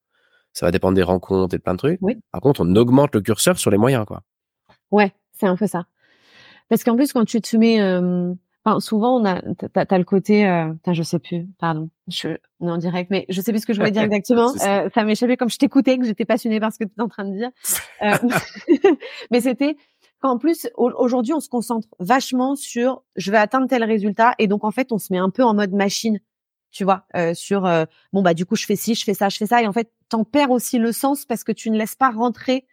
Ça 0.54 0.65
va 0.65 0.72
dépendre 0.72 0.96
des 0.96 1.04
rencontres 1.04 1.56
et 1.56 1.58
de 1.58 1.63
plein 1.63 1.74
de 1.74 1.80
trucs. 1.80 2.00
Oui. 2.02 2.20
Par 2.32 2.41
contre, 2.41 2.62
on 2.62 2.76
augmente 2.76 3.15
le 3.15 3.22
curseur 3.22 3.58
sur 3.58 3.72
les 3.72 3.78
moyens, 3.78 4.06
quoi. 4.06 4.22
Ouais, 4.91 5.13
c'est 5.32 5.48
un 5.48 5.56
peu 5.56 5.65
ça. 5.65 5.86
Parce 6.70 6.84
qu'en 6.84 6.96
plus, 6.96 7.13
quand 7.13 7.26
tu 7.26 7.41
te 7.41 7.56
mets, 7.58 7.82
euh, 7.82 8.34
enfin, 8.63 8.80
souvent, 8.80 9.19
on 9.19 9.26
a, 9.26 9.41
t'as, 9.74 9.86
as 9.89 9.97
le 9.97 10.04
côté, 10.04 10.47
euh, 10.47 10.74
je 10.91 11.04
sais 11.04 11.19
plus, 11.19 11.47
pardon, 11.60 11.89
je, 12.08 12.30
on 12.60 12.67
est 12.67 12.71
en 12.71 12.78
direct, 12.78 13.10
mais 13.10 13.26
je 13.30 13.41
sais 13.41 13.52
plus 13.52 13.62
ce 13.62 13.65
que 13.65 13.74
je 13.74 13.80
voulais 13.80 13.91
dire 13.91 14.02
exactement. 14.12 14.54
euh, 14.65 14.89
ça 14.93 15.04
m'échappait 15.04 15.38
comme 15.38 15.50
je 15.50 15.58
t'écoutais, 15.58 15.97
que 15.97 16.06
j'étais 16.06 16.26
passionnée 16.26 16.60
par 16.60 16.71
ce 16.71 16.80
que 16.80 16.84
tu 16.86 16.93
es 16.97 17.02
en 17.02 17.08
train 17.08 17.26
de 17.26 17.36
dire. 17.36 17.50
Euh, 18.04 18.17
mais 19.32 19.41
c'était, 19.41 19.76
en 20.24 20.38
plus, 20.38 20.69
aujourd'hui, 20.76 21.34
on 21.34 21.39
se 21.39 21.50
concentre 21.50 21.88
vachement 22.00 22.56
sur 22.56 23.04
je 23.15 23.32
vais 23.32 23.38
atteindre 23.38 23.67
tel 23.67 23.84
résultat 23.84 24.36
et 24.38 24.47
donc 24.47 24.63
en 24.63 24.71
fait, 24.71 24.91
on 24.91 25.00
se 25.00 25.12
met 25.12 25.17
un 25.19 25.32
peu 25.32 25.43
en 25.43 25.56
mode 25.56 25.74
machine, 25.74 26.19
tu 26.71 26.84
vois, 26.84 27.06
euh, 27.15 27.34
sur 27.34 27.65
euh, 27.65 27.86
bon 28.13 28.21
bah 28.21 28.34
du 28.34 28.45
coup 28.45 28.56
je 28.56 28.65
fais 28.65 28.76
ci, 28.76 28.93
je 28.93 29.04
fais 29.04 29.15
ça, 29.15 29.30
je 29.30 29.38
fais 29.38 29.47
ça 29.47 29.62
et 29.63 29.67
en 29.67 29.74
fait, 29.74 29.91
t'en 30.10 30.24
perds 30.24 30.52
aussi 30.52 30.78
le 30.78 30.91
sens 30.91 31.26
parce 31.26 31.43
que 31.43 31.52
tu 31.52 31.71
ne 31.71 31.78
laisses 31.78 31.95
pas 31.95 32.12
rentrer 32.12 32.67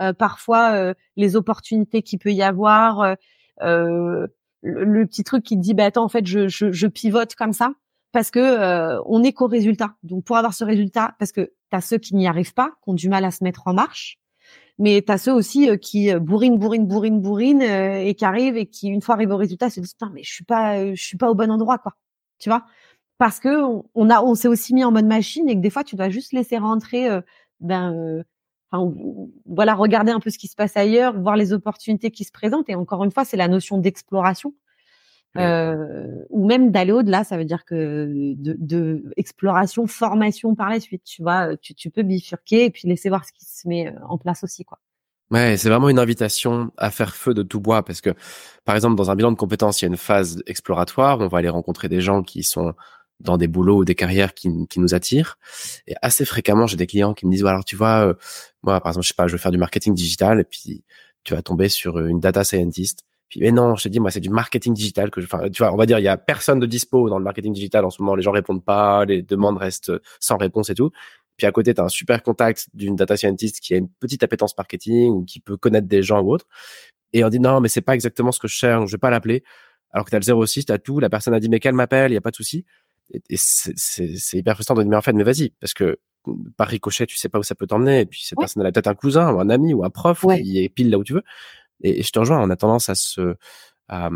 euh, 0.00 0.12
parfois 0.14 0.94
les 1.16 1.36
opportunités 1.36 2.02
qu'il 2.02 2.18
peut 2.18 2.32
y 2.32 2.42
avoir, 2.42 3.16
le, 4.64 5.06
petit 5.06 5.24
truc 5.24 5.44
qui 5.44 5.56
te 5.56 5.60
dit 5.60 5.74
bah 5.74 5.84
attends 5.84 6.04
en 6.04 6.08
fait 6.08 6.26
je, 6.26 6.48
je, 6.48 6.86
pivote 6.86 7.34
comme 7.34 7.52
ça 7.52 7.72
parce 8.12 8.30
que 8.30 8.98
on 9.06 9.22
est 9.22 9.32
qu'au 9.32 9.46
résultat. 9.46 9.94
Donc 10.02 10.24
pour 10.24 10.36
avoir 10.36 10.54
ce 10.54 10.64
résultat, 10.64 11.14
parce 11.18 11.32
que 11.32 11.52
tu 11.70 11.76
as 11.76 11.80
ceux 11.80 11.98
qui 11.98 12.14
n'y 12.16 12.26
arrivent 12.26 12.54
pas, 12.54 12.72
qui 12.82 12.90
ont 12.90 12.94
du 12.94 13.08
mal 13.08 13.24
à 13.24 13.30
se 13.30 13.44
mettre 13.44 13.62
en 13.66 13.74
marche 13.74 14.18
mais 14.78 15.02
tu 15.02 15.12
as 15.12 15.18
ceux 15.18 15.32
aussi 15.32 15.70
euh, 15.70 15.76
qui 15.76 16.12
euh, 16.12 16.18
bourrinent, 16.18 16.58
bourrinent, 16.58 16.86
bourrinent, 16.86 17.20
bourrinent 17.20 17.62
euh, 17.62 17.98
et 17.98 18.14
qui 18.14 18.24
arrivent 18.24 18.56
et 18.56 18.66
qui 18.66 18.88
une 18.88 19.02
fois 19.02 19.14
arrivent 19.14 19.30
au 19.30 19.36
résultat 19.36 19.70
se 19.70 19.80
disent 19.80 19.92
putain 19.92 20.10
mais 20.12 20.22
je 20.22 20.32
suis 20.32 20.44
pas, 20.44 20.94
je 20.94 21.02
suis 21.02 21.16
pas 21.16 21.30
au 21.30 21.34
bon 21.34 21.50
endroit 21.50 21.78
quoi, 21.78 21.94
tu 22.38 22.48
vois? 22.48 22.64
Parce 23.18 23.38
que 23.40 23.48
on 23.94 24.10
a, 24.10 24.22
on 24.22 24.34
s'est 24.34 24.48
aussi 24.48 24.74
mis 24.74 24.84
en 24.84 24.90
mode 24.92 25.06
machine 25.06 25.48
et 25.48 25.54
que 25.54 25.60
des 25.60 25.70
fois 25.70 25.84
tu 25.84 25.96
dois 25.96 26.08
juste 26.10 26.32
laisser 26.32 26.58
rentrer, 26.58 27.08
ben 27.60 28.24
Enfin, 28.74 28.92
voilà, 29.46 29.74
regarder 29.74 30.10
un 30.10 30.20
peu 30.20 30.30
ce 30.30 30.38
qui 30.38 30.48
se 30.48 30.56
passe 30.56 30.76
ailleurs, 30.76 31.18
voir 31.18 31.36
les 31.36 31.52
opportunités 31.52 32.10
qui 32.10 32.24
se 32.24 32.32
présentent. 32.32 32.68
Et 32.68 32.74
encore 32.74 33.04
une 33.04 33.12
fois, 33.12 33.24
c'est 33.24 33.36
la 33.36 33.48
notion 33.48 33.78
d'exploration 33.78 34.54
euh, 35.36 36.24
ou 36.30 36.46
même 36.46 36.70
d'aller 36.70 36.92
au-delà. 36.92 37.24
Ça 37.24 37.36
veut 37.36 37.44
dire 37.44 37.64
que 37.64 38.34
de, 38.36 38.56
de, 38.58 39.04
exploration, 39.16 39.86
formation 39.86 40.54
par 40.54 40.70
la 40.70 40.80
suite. 40.80 41.04
Tu 41.04 41.22
vois, 41.22 41.56
tu, 41.56 41.74
tu 41.74 41.90
peux 41.90 42.02
bifurquer 42.02 42.66
et 42.66 42.70
puis 42.70 42.88
laisser 42.88 43.08
voir 43.08 43.24
ce 43.24 43.32
qui 43.32 43.44
se 43.44 43.68
met 43.68 43.88
euh, 43.88 43.92
en 44.08 44.18
place 44.18 44.42
aussi, 44.44 44.64
quoi. 44.64 44.78
Ouais, 45.30 45.56
c'est 45.56 45.70
vraiment 45.70 45.88
une 45.88 45.98
invitation 45.98 46.70
à 46.76 46.90
faire 46.90 47.16
feu 47.16 47.32
de 47.32 47.42
tout 47.42 47.58
bois 47.58 47.82
parce 47.82 48.02
que, 48.02 48.10
par 48.64 48.74
exemple, 48.74 48.94
dans 48.94 49.10
un 49.10 49.16
bilan 49.16 49.32
de 49.32 49.36
compétences, 49.36 49.80
il 49.80 49.86
y 49.86 49.86
a 49.86 49.88
une 49.88 49.96
phase 49.96 50.42
exploratoire. 50.46 51.20
On 51.20 51.28
va 51.28 51.38
aller 51.38 51.48
rencontrer 51.48 51.88
des 51.88 52.00
gens 52.00 52.22
qui 52.22 52.42
sont 52.42 52.74
dans 53.20 53.36
des 53.36 53.48
boulots 53.48 53.78
ou 53.78 53.84
des 53.84 53.94
carrières 53.94 54.34
qui, 54.34 54.50
qui 54.68 54.80
nous 54.80 54.94
attirent. 54.94 55.38
Et 55.86 55.94
assez 56.02 56.24
fréquemment, 56.24 56.66
j'ai 56.66 56.76
des 56.76 56.86
clients 56.86 57.14
qui 57.14 57.26
me 57.26 57.30
disent, 57.32 57.44
alors 57.44 57.64
tu 57.64 57.76
vois, 57.76 58.08
euh, 58.08 58.14
moi, 58.62 58.80
par 58.80 58.90
exemple, 58.90 59.04
je 59.04 59.08
sais 59.08 59.14
pas, 59.14 59.26
je 59.26 59.32
veux 59.32 59.38
faire 59.38 59.52
du 59.52 59.58
marketing 59.58 59.94
digital 59.94 60.40
et 60.40 60.44
puis 60.44 60.84
tu 61.24 61.34
vas 61.34 61.42
tomber 61.42 61.68
sur 61.68 61.98
une 61.98 62.20
data 62.20 62.44
scientist 62.44 63.04
puis, 63.28 63.40
mais 63.40 63.52
non, 63.52 63.74
je 63.74 63.84
te 63.84 63.88
dis, 63.88 64.00
moi, 64.00 64.10
c'est 64.10 64.20
du 64.20 64.30
marketing 64.30 64.74
digital 64.74 65.10
que 65.10 65.20
je, 65.20 65.26
enfin, 65.26 65.48
tu 65.50 65.62
vois, 65.62 65.72
on 65.72 65.76
va 65.76 65.86
dire, 65.86 65.98
il 65.98 66.04
y 66.04 66.08
a 66.08 66.16
personne 66.16 66.60
de 66.60 66.66
dispo 66.66 67.08
dans 67.08 67.18
le 67.18 67.24
marketing 67.24 67.52
digital 67.52 67.84
en 67.84 67.90
ce 67.90 68.02
moment. 68.02 68.14
Les 68.14 68.22
gens 68.22 68.32
répondent 68.32 68.64
pas, 68.64 69.04
les 69.04 69.22
demandes 69.22 69.56
restent 69.56 69.92
sans 70.20 70.36
réponse 70.36 70.70
et 70.70 70.74
tout. 70.74 70.90
Puis 71.36 71.46
à 71.46 71.52
côté, 71.52 71.74
tu 71.74 71.80
as 71.80 71.84
un 71.84 71.88
super 71.88 72.22
contact 72.22 72.68
d'une 72.74 72.96
data 72.96 73.16
scientist 73.16 73.60
qui 73.60 73.74
a 73.74 73.78
une 73.78 73.88
petite 73.88 74.22
appétence 74.22 74.56
marketing 74.56 75.10
ou 75.10 75.24
qui 75.24 75.40
peut 75.40 75.56
connaître 75.56 75.88
des 75.88 76.02
gens 76.02 76.20
ou 76.20 76.32
autre. 76.32 76.46
Et 77.12 77.24
on 77.24 77.28
dit, 77.28 77.40
non, 77.40 77.60
mais 77.60 77.68
c'est 77.68 77.80
pas 77.80 77.94
exactement 77.94 78.30
ce 78.30 78.38
que 78.38 78.48
je 78.48 78.54
cherche, 78.54 78.86
je 78.86 78.92
vais 78.92 79.00
pas 79.00 79.10
l'appeler. 79.10 79.42
Alors 79.90 80.04
que 80.04 80.10
tu 80.10 80.16
as 80.16 80.20
le 80.20 80.46
06, 80.46 80.66
tu 80.66 80.72
as 80.72 80.78
tout. 80.78 81.00
La 81.00 81.08
personne 81.08 81.34
a 81.34 81.40
dit, 81.40 81.48
mais 81.48 81.60
qu'elle 81.60 81.74
m'appelle, 81.74 82.12
il 82.12 82.14
y 82.14 82.18
a 82.18 82.20
pas 82.20 82.30
de 82.30 82.36
souci. 82.36 82.64
Et, 83.12 83.36
c'est 83.36 84.38
hyper 84.38 84.54
frustrant 84.54 84.74
de 84.74 84.82
dire, 84.82 84.90
mais 84.90 84.96
en 84.96 85.02
fait, 85.02 85.12
mais 85.12 85.24
vas-y, 85.24 85.50
parce 85.60 85.74
que 85.74 85.98
par 86.56 86.68
ricochet, 86.68 87.06
tu 87.06 87.16
sais 87.16 87.28
pas 87.28 87.38
où 87.38 87.42
ça 87.42 87.54
peut 87.54 87.66
t'emmener. 87.66 88.00
Et 88.00 88.06
puis 88.06 88.22
cette 88.24 88.38
personne, 88.38 88.62
elle 88.62 88.68
a 88.68 88.72
peut-être 88.72 88.86
un 88.86 88.94
cousin 88.94 89.32
ou 89.32 89.40
un 89.40 89.50
ami 89.50 89.74
ou 89.74 89.84
un 89.84 89.90
prof 89.90 90.24
qui 90.42 90.58
est 90.58 90.68
pile 90.68 90.90
là 90.90 90.98
où 90.98 91.04
tu 91.04 91.12
veux. 91.12 91.24
Et, 91.82 92.02
je 92.02 92.10
te 92.10 92.18
rejoins, 92.18 92.42
on 92.42 92.50
a 92.50 92.56
tendance 92.56 92.88
à 92.88 92.94
se, 92.94 93.36
à, 93.88 94.10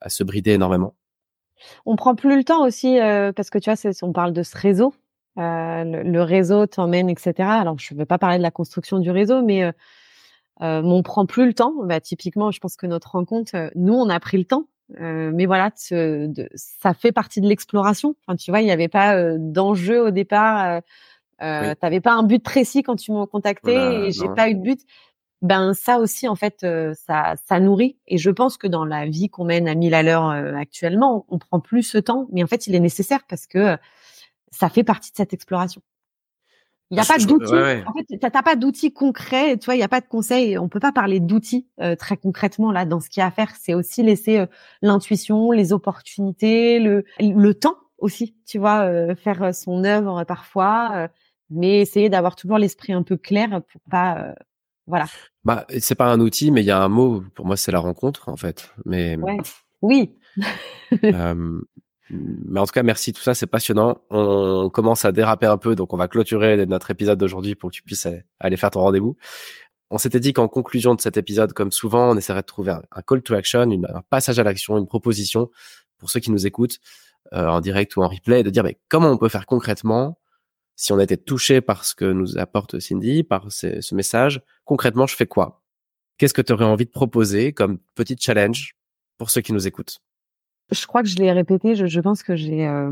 à 0.00 0.08
se 0.08 0.24
brider 0.24 0.52
énormément. 0.52 0.94
On 1.86 1.96
prend 1.96 2.14
plus 2.14 2.36
le 2.36 2.44
temps 2.44 2.64
aussi 2.64 2.98
euh, 3.00 3.32
parce 3.32 3.50
que 3.50 3.58
tu 3.58 3.70
vois, 3.70 3.92
on 4.02 4.12
parle 4.12 4.32
de 4.32 4.42
ce 4.42 4.56
réseau. 4.56 4.94
Euh, 5.38 5.84
le, 5.84 6.22
réseau 6.22 6.66
t'emmène, 6.66 7.08
etc. 7.08 7.34
Alors, 7.38 7.78
je 7.78 7.94
ne 7.94 7.98
vais 7.98 8.06
pas 8.06 8.18
parler 8.18 8.38
de 8.38 8.42
la 8.42 8.50
construction 8.50 8.98
du 8.98 9.10
réseau, 9.10 9.42
mais 9.42 9.62
euh, 9.64 9.72
on 10.60 11.02
prend 11.02 11.26
plus 11.26 11.46
le 11.46 11.54
temps. 11.54 11.74
Bah, 11.84 12.00
typiquement, 12.00 12.50
je 12.50 12.58
pense 12.58 12.76
que 12.76 12.86
notre 12.86 13.12
rencontre, 13.12 13.70
nous, 13.76 13.94
on 13.94 14.08
a 14.08 14.18
pris 14.18 14.38
le 14.38 14.44
temps. 14.44 14.64
Euh, 15.00 15.30
mais 15.34 15.46
voilà, 15.46 15.70
de, 15.90 16.48
ça 16.54 16.94
fait 16.94 17.12
partie 17.12 17.40
de 17.40 17.46
l'exploration. 17.46 18.14
Enfin, 18.26 18.36
tu 18.36 18.50
vois, 18.50 18.60
il 18.60 18.64
n'y 18.64 18.70
avait 18.70 18.88
pas 18.88 19.36
d'enjeu 19.38 20.06
au 20.06 20.10
départ 20.10 20.80
Euh, 21.40 21.74
T'avais 21.80 22.00
pas 22.00 22.14
un 22.14 22.24
but 22.24 22.42
précis 22.42 22.82
quand 22.82 22.96
tu 22.96 23.12
m'as 23.12 23.26
contacté 23.26 23.72
et 23.72 24.10
j'ai 24.10 24.28
pas 24.34 24.50
eu 24.50 24.54
de 24.54 24.60
but. 24.60 24.80
Ben 25.40 25.72
ça 25.72 25.98
aussi 25.98 26.26
en 26.26 26.34
fait 26.34 26.64
euh, 26.64 26.94
ça 27.06 27.34
ça 27.46 27.60
nourrit 27.60 27.96
et 28.08 28.18
je 28.18 28.28
pense 28.28 28.56
que 28.56 28.66
dans 28.66 28.84
la 28.84 29.06
vie 29.06 29.28
qu'on 29.28 29.44
mène 29.44 29.68
à 29.68 29.76
1000 29.76 29.94
à 29.94 30.02
l'heure 30.02 30.28
euh, 30.30 30.54
actuellement, 30.54 31.26
on 31.28 31.38
prend 31.38 31.60
plus 31.60 31.84
ce 31.84 31.98
temps, 31.98 32.26
mais 32.32 32.42
en 32.42 32.48
fait 32.48 32.66
il 32.66 32.74
est 32.74 32.80
nécessaire 32.80 33.20
parce 33.28 33.46
que 33.46 33.76
ça 34.50 34.68
fait 34.68 34.82
partie 34.82 35.12
de 35.12 35.16
cette 35.16 35.32
exploration. 35.32 35.80
Il 36.90 36.94
n'y 36.94 37.00
a 37.00 37.04
pas 37.04 37.18
d'outils. 37.18 37.54
En 37.54 37.92
fait, 37.92 38.18
t'as 38.18 38.42
pas 38.42 38.56
d'outils 38.56 38.92
concrets. 38.92 39.58
Tu 39.58 39.66
vois, 39.66 39.74
il 39.74 39.78
n'y 39.78 39.84
a 39.84 39.88
pas 39.88 40.00
de 40.00 40.06
conseils. 40.06 40.56
On 40.56 40.68
peut 40.68 40.80
pas 40.80 40.92
parler 40.92 41.20
d'outils 41.20 41.66
euh, 41.80 41.96
très 41.96 42.16
concrètement 42.16 42.72
là 42.72 42.86
dans 42.86 43.00
ce 43.00 43.10
qu'il 43.10 43.20
y 43.20 43.24
a 43.24 43.26
à 43.26 43.30
faire. 43.30 43.52
C'est 43.60 43.74
aussi 43.74 44.02
laisser 44.02 44.38
euh, 44.38 44.46
l'intuition, 44.80 45.50
les 45.50 45.72
opportunités, 45.72 46.78
le 46.80 47.04
le 47.20 47.54
temps 47.54 47.76
aussi. 47.98 48.36
Tu 48.46 48.58
vois, 48.58 48.84
euh, 48.84 49.14
faire 49.14 49.54
son 49.54 49.84
œuvre 49.84 50.24
parfois, 50.24 51.08
mais 51.50 51.80
essayer 51.80 52.08
d'avoir 52.08 52.36
toujours 52.36 52.56
l'esprit 52.56 52.94
un 52.94 53.02
peu 53.02 53.18
clair 53.18 53.60
pour 53.70 53.82
pas, 53.90 54.34
voilà. 54.86 55.06
Bah, 55.44 55.66
c'est 55.80 55.94
pas 55.94 56.10
un 56.10 56.20
outil, 56.20 56.50
mais 56.50 56.62
il 56.62 56.66
y 56.66 56.70
a 56.70 56.82
un 56.82 56.88
mot. 56.88 57.22
Pour 57.34 57.44
moi, 57.44 57.58
c'est 57.58 57.72
la 57.72 57.80
rencontre 57.80 58.30
en 58.30 58.36
fait. 58.36 58.72
Mais 58.86 59.16
ouais. 59.18 59.36
oui. 59.82 60.14
Mais 62.10 62.60
en 62.60 62.66
tout 62.66 62.72
cas, 62.72 62.82
merci. 62.82 63.12
Tout 63.12 63.22
ça, 63.22 63.34
c'est 63.34 63.46
passionnant. 63.46 64.00
On 64.10 64.70
commence 64.70 65.04
à 65.04 65.12
déraper 65.12 65.46
un 65.46 65.58
peu, 65.58 65.74
donc 65.74 65.92
on 65.92 65.96
va 65.96 66.08
clôturer 66.08 66.64
notre 66.66 66.90
épisode 66.90 67.18
d'aujourd'hui 67.18 67.54
pour 67.54 67.70
que 67.70 67.76
tu 67.76 67.82
puisses 67.82 68.08
aller 68.40 68.56
faire 68.56 68.70
ton 68.70 68.80
rendez-vous. 68.80 69.16
On 69.90 69.98
s'était 69.98 70.20
dit 70.20 70.32
qu'en 70.32 70.48
conclusion 70.48 70.94
de 70.94 71.00
cet 71.00 71.16
épisode, 71.16 71.52
comme 71.52 71.72
souvent, 71.72 72.10
on 72.10 72.16
essaierait 72.16 72.42
de 72.42 72.46
trouver 72.46 72.72
un, 72.72 73.02
call 73.02 73.22
to 73.22 73.34
action, 73.34 73.60
un 73.60 74.02
passage 74.10 74.38
à 74.38 74.42
l'action, 74.42 74.76
une 74.78 74.86
proposition 74.86 75.50
pour 75.98 76.10
ceux 76.10 76.20
qui 76.20 76.30
nous 76.30 76.46
écoutent 76.46 76.78
euh, 77.32 77.46
en 77.46 77.60
direct 77.60 77.96
ou 77.96 78.02
en 78.02 78.08
replay, 78.08 78.42
de 78.42 78.50
dire 78.50 78.64
mais 78.64 78.78
comment 78.88 79.10
on 79.10 79.16
peut 79.18 79.28
faire 79.28 79.46
concrètement 79.46 80.18
si 80.76 80.92
on 80.92 80.98
a 80.98 81.02
été 81.02 81.16
touché 81.16 81.60
par 81.60 81.84
ce 81.84 81.94
que 81.94 82.04
nous 82.04 82.38
apporte 82.38 82.78
Cindy, 82.78 83.24
par 83.24 83.50
ce, 83.50 83.80
ce 83.80 83.94
message. 83.94 84.40
Concrètement, 84.64 85.06
je 85.06 85.16
fais 85.16 85.26
quoi? 85.26 85.62
Qu'est-ce 86.18 86.34
que 86.34 86.42
tu 86.42 86.52
aurais 86.52 86.64
envie 86.64 86.84
de 86.84 86.90
proposer 86.90 87.52
comme 87.52 87.78
petit 87.96 88.16
challenge 88.18 88.76
pour 89.16 89.30
ceux 89.30 89.40
qui 89.40 89.52
nous 89.52 89.66
écoutent? 89.66 90.00
Je 90.70 90.86
crois 90.86 91.02
que 91.02 91.08
je 91.08 91.16
l'ai 91.16 91.32
répété. 91.32 91.74
Je, 91.74 91.86
je, 91.86 92.00
pense 92.00 92.22
que 92.22 92.36
j'ai 92.36 92.66
euh, 92.66 92.90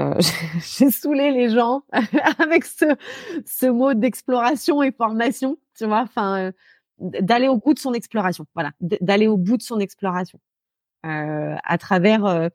euh, 0.00 0.14
j'ai 0.78 0.90
saoulé 0.90 1.30
les 1.30 1.50
gens 1.50 1.82
avec 2.38 2.64
ce 2.64 2.96
ce 3.44 3.66
mot 3.66 3.94
d'exploration 3.94 4.82
et 4.82 4.92
formation. 4.92 5.58
Tu 5.76 5.86
vois, 5.86 6.02
enfin, 6.02 6.38
euh, 6.38 6.52
d'aller 6.98 7.48
au 7.48 7.56
bout 7.56 7.74
de 7.74 7.78
son 7.78 7.92
exploration. 7.92 8.46
Voilà, 8.54 8.72
d'aller 8.80 9.26
au 9.26 9.36
bout 9.36 9.56
de 9.56 9.62
son 9.62 9.78
exploration 9.78 10.38
euh, 11.04 11.54
à 11.62 11.78
travers 11.78 12.24
euh, 12.24 12.48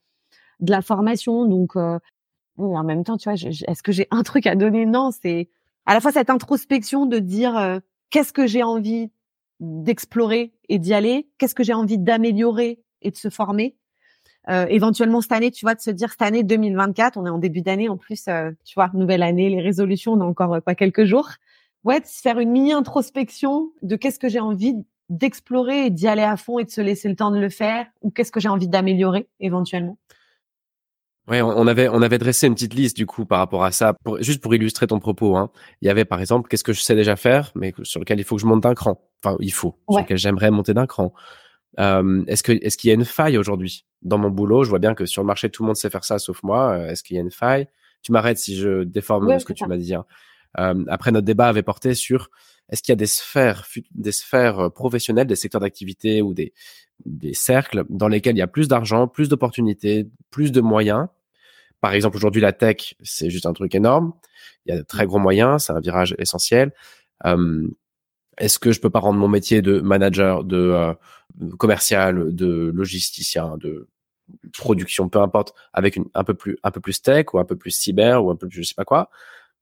de 0.59 0.71
la 0.71 0.81
formation. 0.81 1.45
Donc, 1.45 1.75
en 1.75 2.83
même 2.83 3.03
temps, 3.03 3.17
tu 3.17 3.29
vois, 3.29 3.33
est-ce 3.33 3.83
que 3.83 3.91
j'ai 3.91 4.07
un 4.11 4.23
truc 4.23 4.45
à 4.45 4.55
donner? 4.55 4.85
Non, 4.85 5.11
c'est 5.11 5.49
à 5.85 5.93
la 5.93 6.01
fois 6.01 6.11
cette 6.11 6.29
introspection 6.29 7.07
de 7.07 7.17
dire 7.17 7.79
qu'est-ce 8.11 8.33
que 8.33 8.45
j'ai 8.45 8.61
envie 8.61 9.11
d'explorer 9.59 10.53
et 10.69 10.77
d'y 10.77 10.93
aller, 10.93 11.29
qu'est-ce 11.37 11.55
que 11.55 11.63
j'ai 11.63 11.73
envie 11.73 11.97
d'améliorer 11.97 12.83
et 13.01 13.09
de 13.09 13.15
se 13.15 13.29
former 13.29 13.75
euh, 14.49 14.65
éventuellement 14.69 15.21
cette 15.21 15.33
année, 15.33 15.51
tu 15.51 15.65
vois, 15.65 15.75
de 15.75 15.81
se 15.81 15.91
dire 15.91 16.09
cette 16.11 16.21
année 16.23 16.43
2024, 16.43 17.17
on 17.17 17.25
est 17.25 17.29
en 17.29 17.37
début 17.37 17.61
d'année 17.61 17.89
en 17.89 17.97
plus, 17.97 18.27
euh, 18.27 18.51
tu 18.65 18.73
vois, 18.75 18.89
nouvelle 18.93 19.21
année, 19.21 19.49
les 19.49 19.61
résolutions, 19.61 20.13
on 20.13 20.21
a 20.21 20.25
encore 20.25 20.55
euh, 20.55 20.59
pas 20.61 20.75
quelques 20.75 21.05
jours. 21.05 21.29
Ouais, 21.83 21.99
de 21.99 22.05
se 22.05 22.21
faire 22.21 22.39
une 22.39 22.51
mini 22.51 22.73
introspection 22.73 23.71
de 23.81 23.95
qu'est-ce 23.95 24.19
que 24.19 24.29
j'ai 24.29 24.39
envie 24.39 24.75
d'explorer 25.09 25.87
et 25.87 25.89
d'y 25.89 26.07
aller 26.07 26.23
à 26.23 26.37
fond 26.37 26.59
et 26.59 26.63
de 26.63 26.69
se 26.69 26.81
laisser 26.81 27.09
le 27.09 27.15
temps 27.15 27.31
de 27.31 27.39
le 27.39 27.49
faire 27.49 27.85
ou 28.01 28.11
qu'est-ce 28.11 28.31
que 28.31 28.39
j'ai 28.39 28.49
envie 28.49 28.67
d'améliorer 28.67 29.27
éventuellement. 29.39 29.97
Ouais, 31.27 31.41
on 31.41 31.67
avait 31.67 31.87
on 31.87 32.01
avait 32.01 32.17
dressé 32.17 32.47
une 32.47 32.55
petite 32.55 32.73
liste 32.73 32.97
du 32.97 33.05
coup 33.05 33.25
par 33.25 33.39
rapport 33.39 33.63
à 33.63 33.71
ça, 33.71 33.93
pour, 34.03 34.21
juste 34.21 34.41
pour 34.41 34.55
illustrer 34.55 34.87
ton 34.87 34.99
propos. 34.99 35.37
Hein. 35.37 35.51
Il 35.81 35.85
y 35.85 35.89
avait 35.89 36.05
par 36.05 36.19
exemple 36.19 36.49
qu'est-ce 36.49 36.63
que 36.63 36.73
je 36.73 36.81
sais 36.81 36.95
déjà 36.95 37.15
faire, 37.15 37.51
mais 37.55 37.73
sur 37.83 37.99
lequel 37.99 38.19
il 38.19 38.23
faut 38.23 38.35
que 38.35 38.41
je 38.41 38.47
monte 38.47 38.63
d'un 38.63 38.73
cran. 38.73 38.99
Enfin, 39.23 39.37
il 39.39 39.53
faut 39.53 39.77
sur 39.89 40.01
lequel 40.01 40.17
j'aimerais 40.17 40.49
monter 40.49 40.73
d'un 40.73 40.87
cran. 40.87 41.13
Euh, 41.79 42.23
est-ce 42.27 42.43
que 42.43 42.51
est-ce 42.51 42.77
qu'il 42.77 42.89
y 42.89 42.91
a 42.91 42.95
une 42.95 43.05
faille 43.05 43.37
aujourd'hui? 43.37 43.85
Dans 44.01 44.17
mon 44.17 44.29
boulot 44.29 44.63
Je 44.63 44.69
vois 44.69 44.79
bien 44.79 44.93
que 44.93 45.05
sur 45.05 45.21
le 45.21 45.27
marché 45.27 45.49
tout 45.49 45.63
le 45.63 45.67
monde 45.67 45.75
sait 45.75 45.89
faire 45.89 46.03
ça 46.03 46.19
sauf 46.19 46.43
moi. 46.43 46.73
Euh, 46.73 46.89
est-ce 46.89 47.03
qu'il 47.03 47.15
y 47.15 47.19
a 47.19 47.21
une 47.21 47.31
faille? 47.31 47.67
Tu 48.01 48.11
m'arrêtes 48.11 48.37
si 48.37 48.55
je 48.55 48.83
déforme 48.83 49.39
ce 49.39 49.45
que 49.45 49.53
tu 49.53 49.65
m'as 49.65 49.77
dit. 49.77 49.93
Hein. 49.93 50.05
Euh, 50.59 50.83
après 50.87 51.11
notre 51.11 51.25
débat 51.25 51.47
avait 51.47 51.63
porté 51.63 51.93
sur 51.93 52.29
est-ce 52.69 52.81
qu'il 52.81 52.91
y 52.91 52.93
a 52.93 52.97
des 52.97 53.05
sphères 53.05 53.65
des 53.91 54.11
sphères 54.11 54.59
euh, 54.59 54.69
professionnelles, 54.69 55.27
des 55.27 55.35
secteurs 55.35 55.61
d'activité 55.61 56.21
ou 56.21 56.33
des 56.33 56.53
des 57.05 57.33
cercles 57.33 57.83
dans 57.89 58.07
lesquels 58.07 58.35
il 58.35 58.39
y 58.39 58.43
a 58.43 58.47
plus 58.47 58.67
d'argent, 58.67 59.07
plus 59.07 59.29
d'opportunités, 59.29 60.07
plus 60.29 60.51
de 60.51 60.61
moyens? 60.61 61.07
Par 61.79 61.93
exemple 61.93 62.17
aujourd'hui 62.17 62.41
la 62.41 62.53
tech 62.53 62.95
c'est 63.01 63.29
juste 63.29 63.45
un 63.45 63.53
truc 63.53 63.75
énorme. 63.75 64.13
Il 64.65 64.73
y 64.73 64.77
a 64.77 64.79
de 64.79 64.85
très 64.85 65.05
gros 65.05 65.19
moyens, 65.19 65.65
c'est 65.65 65.73
un 65.73 65.79
virage 65.79 66.15
essentiel. 66.19 66.71
Euh, 67.25 67.67
est-ce 68.37 68.59
que 68.59 68.71
je 68.71 68.79
peux 68.79 68.89
pas 68.89 68.99
rendre 68.99 69.19
mon 69.19 69.27
métier 69.27 69.61
de 69.61 69.79
manager, 69.79 70.43
de 70.43 70.57
euh, 70.57 70.93
commercial, 71.57 72.33
de 72.33 72.71
logisticien, 72.73 73.57
de 73.57 73.87
production, 74.53 75.09
peu 75.09 75.19
importe, 75.19 75.53
avec 75.73 75.95
une, 75.95 76.05
un 76.13 76.23
peu 76.23 76.33
plus 76.33 76.57
un 76.63 76.71
peu 76.71 76.79
plus 76.79 77.01
tech 77.01 77.33
ou 77.33 77.39
un 77.39 77.45
peu 77.45 77.55
plus 77.55 77.71
cyber 77.71 78.23
ou 78.23 78.31
un 78.31 78.35
peu 78.35 78.47
plus 78.47 78.63
je 78.63 78.69
sais 78.69 78.75
pas 78.75 78.85
quoi 78.85 79.09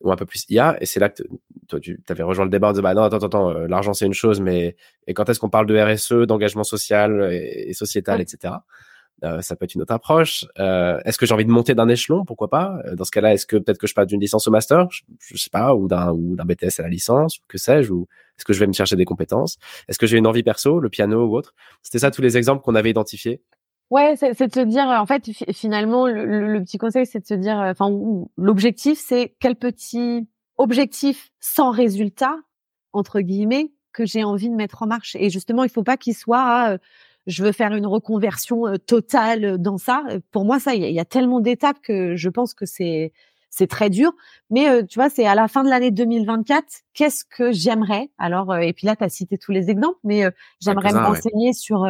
ou 0.02 0.12
un 0.12 0.16
peu 0.16 0.26
plus 0.26 0.46
IA 0.50 0.78
et 0.82 0.86
c'est 0.86 1.00
là 1.00 1.10
que 1.10 1.24
toi 1.68 1.80
tu 1.80 2.00
avais 2.08 2.24
rejoint 2.24 2.46
le 2.46 2.52
débat 2.52 2.72
de 2.74 2.82
bah 2.82 2.94
non 2.94 3.04
attends 3.04 3.18
attends 3.18 3.50
euh, 3.50 3.68
l'argent 3.68 3.94
c'est 3.94 4.06
une 4.06 4.14
chose 4.14 4.40
mais 4.40 4.76
et 5.08 5.14
quand 5.14 5.28
est-ce 5.30 5.40
qu'on 5.40 5.50
parle 5.50 5.66
de 5.66 5.78
RSE 5.78 6.26
d'engagement 6.26 6.64
social 6.64 7.30
et, 7.34 7.74
sociétal 7.74 8.22
etc 8.22 8.54
euh, 9.24 9.42
ça 9.42 9.56
peut 9.56 9.66
être 9.66 9.76
une 9.76 9.82
autre 9.82 9.94
approche. 9.94 10.46
Euh, 10.60 11.00
est-ce 11.06 11.18
que 11.18 11.26
j'ai 11.26 11.34
envie 11.34 11.46
de 11.46 11.52
monter 11.52 11.76
d'un 11.76 11.88
échelon? 11.88 12.26
Pourquoi 12.26 12.50
pas? 12.50 12.80
Euh, 12.86 12.96
Dans 12.96 13.04
ce 13.04 13.12
cas-là, 13.12 13.34
est-ce 13.34 13.46
que 13.46 13.58
peut-être 13.58 13.78
que 13.78 13.88
je 13.88 13.94
passe 13.94 14.08
d'une 14.08 14.20
licence 14.20 14.48
au 14.48 14.52
master? 14.52 14.88
Je, 14.92 15.02
je, 15.20 15.38
sais 15.38 15.50
pas, 15.50 15.76
ou 15.76 15.88
d'un 15.88 16.12
ou 16.12 16.36
d'un 16.36 16.46
BTS 16.46 16.80
à 16.80 16.84
la 16.84 16.90
licence, 16.90 17.40
que 17.48 17.58
sais-je 17.58 17.92
Ou 17.92 18.08
est-ce 18.38 18.46
que 18.46 18.54
je 18.54 18.60
vais 18.60 18.68
me 18.68 18.74
chercher 18.74 18.96
des 18.96 19.06
compétences? 19.06 19.58
Est-ce 19.88 20.00
que 20.00 20.08
j'ai 20.08 20.18
une 20.18 20.28
envie 20.28 20.44
perso, 20.44 20.80
le 20.80 20.90
piano 20.90 21.26
ou 21.26 21.38
autre? 21.38 21.54
C'était 21.82 22.00
ça 22.00 22.12
tous 22.12 22.22
les 22.22 22.38
exemples 22.38 22.64
qu'on 22.64 22.76
avait 22.76 22.90
identifiés. 22.90 23.42
Ouais, 23.90 24.16
c'est 24.18 24.48
de 24.48 24.54
se 24.54 24.60
dire, 24.60 24.84
en 24.84 25.06
fait, 25.08 25.32
finalement, 25.52 26.06
le, 26.06 26.54
le 26.54 26.64
petit 26.64 26.78
conseil, 26.78 27.08
c'est 27.08 27.22
de 27.22 27.26
se 27.26 27.34
dire, 27.34 27.56
enfin, 27.58 27.90
l'objectif, 28.38 29.00
c'est 29.04 29.36
quel 29.40 29.56
petit 29.56 30.28
objectif 30.58 31.32
sans 31.40 31.72
résultat, 31.72 32.38
entre 32.94 33.22
guillemets, 33.22 33.72
que 33.92 34.06
j'ai 34.06 34.24
envie 34.24 34.50
de 34.50 34.56
mettre 34.56 34.84
en 34.84 34.88
marche. 34.88 35.16
Et 35.20 35.32
justement, 35.32 35.64
il 35.64 35.72
faut 35.72 35.84
pas 35.84 35.98
qu'il 35.98 36.14
soit 36.14 36.78
je 37.30 37.44
veux 37.44 37.52
faire 37.52 37.74
une 37.74 37.86
reconversion 37.86 38.68
euh, 38.68 38.78
totale 38.78 39.58
dans 39.60 39.78
ça. 39.78 40.04
Pour 40.32 40.46
moi, 40.46 40.60
ça, 40.60 40.74
il 40.74 40.84
y, 40.84 41.00
a 41.00 41.06
tellement 41.06 41.40
d'étapes 41.40 41.80
que 41.82 42.16
je 42.16 42.30
pense 42.30 42.54
que 42.54 42.66
c'est 42.66 43.14
c'est 43.52 43.68
très 43.68 43.90
dur. 43.90 44.12
Mais 44.50 44.70
euh, 44.70 44.84
tu 44.84 45.00
vois, 45.00 45.10
c'est 45.10 45.26
à 45.26 45.36
la 45.36 45.48
fin 45.48 45.64
de 45.64 45.70
l'année 45.70 45.92
2024, 45.92 46.66
qu'est-ce 46.94 47.24
que 47.26 47.52
j'aimerais? 47.52 48.10
Alors, 48.18 48.52
euh, 48.52 48.60
et 48.60 48.74
puis 48.74 48.86
là, 48.86 48.96
tu 48.96 49.04
as 49.04 49.10
cité 49.10 49.38
tous 49.38 49.52
les 49.52 49.70
exemples, 49.70 50.00
mais 50.04 50.24
j'aimerais 50.60 50.92
me 50.92 51.00
renseigner 51.00 51.54
sur 51.54 51.88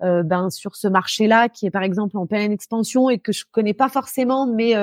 ben 0.00 0.48
sur 0.48 0.76
ce 0.76 0.86
marché-là 0.86 1.48
qui 1.48 1.66
est 1.66 1.70
par 1.72 1.82
exemple 1.82 2.16
en 2.16 2.26
pleine 2.26 2.52
expansion 2.52 3.10
et 3.10 3.18
que 3.18 3.32
je 3.32 3.44
connais 3.50 3.74
pas 3.74 3.88
forcément, 3.88 4.46
mais 4.46 4.74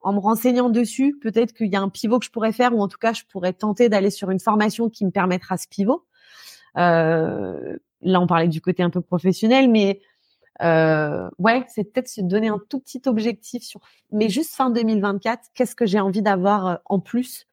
en 0.00 0.12
me 0.12 0.18
renseignant 0.18 0.70
dessus, 0.70 1.16
peut-être 1.22 1.52
qu'il 1.52 1.68
y 1.68 1.76
a 1.76 1.80
un 1.80 1.88
pivot 1.88 2.18
que 2.18 2.24
je 2.24 2.30
pourrais 2.30 2.52
faire 2.52 2.74
ou 2.74 2.82
en 2.82 2.88
tout 2.88 2.98
cas, 2.98 3.12
je 3.12 3.22
pourrais 3.24 3.52
tenter 3.52 3.88
d'aller 3.88 4.10
sur 4.10 4.30
une 4.30 4.40
formation 4.40 4.90
qui 4.90 5.04
me 5.04 5.10
permettra 5.10 5.56
ce 5.56 5.68
pivot. 5.68 6.04
Euh, 6.76 7.76
là, 8.06 8.20
on 8.20 8.26
parlait 8.26 8.48
du 8.48 8.60
côté 8.60 8.82
un 8.82 8.90
peu 8.90 9.00
professionnel, 9.00 9.70
mais 9.70 10.00
euh, 10.62 11.28
ouais, 11.38 11.64
c'est 11.68 11.84
peut-être 11.84 12.08
se 12.08 12.20
donner 12.20 12.48
un 12.48 12.60
tout 12.70 12.80
petit 12.80 13.02
objectif 13.06 13.62
sur, 13.62 13.80
mais 14.12 14.28
juste 14.28 14.54
fin 14.54 14.70
2024, 14.70 15.50
qu'est-ce 15.54 15.74
que 15.74 15.86
j'ai 15.86 16.00
envie 16.00 16.22
d'avoir 16.22 16.66
euh, 16.66 16.74
en 16.86 17.00
plus, 17.00 17.46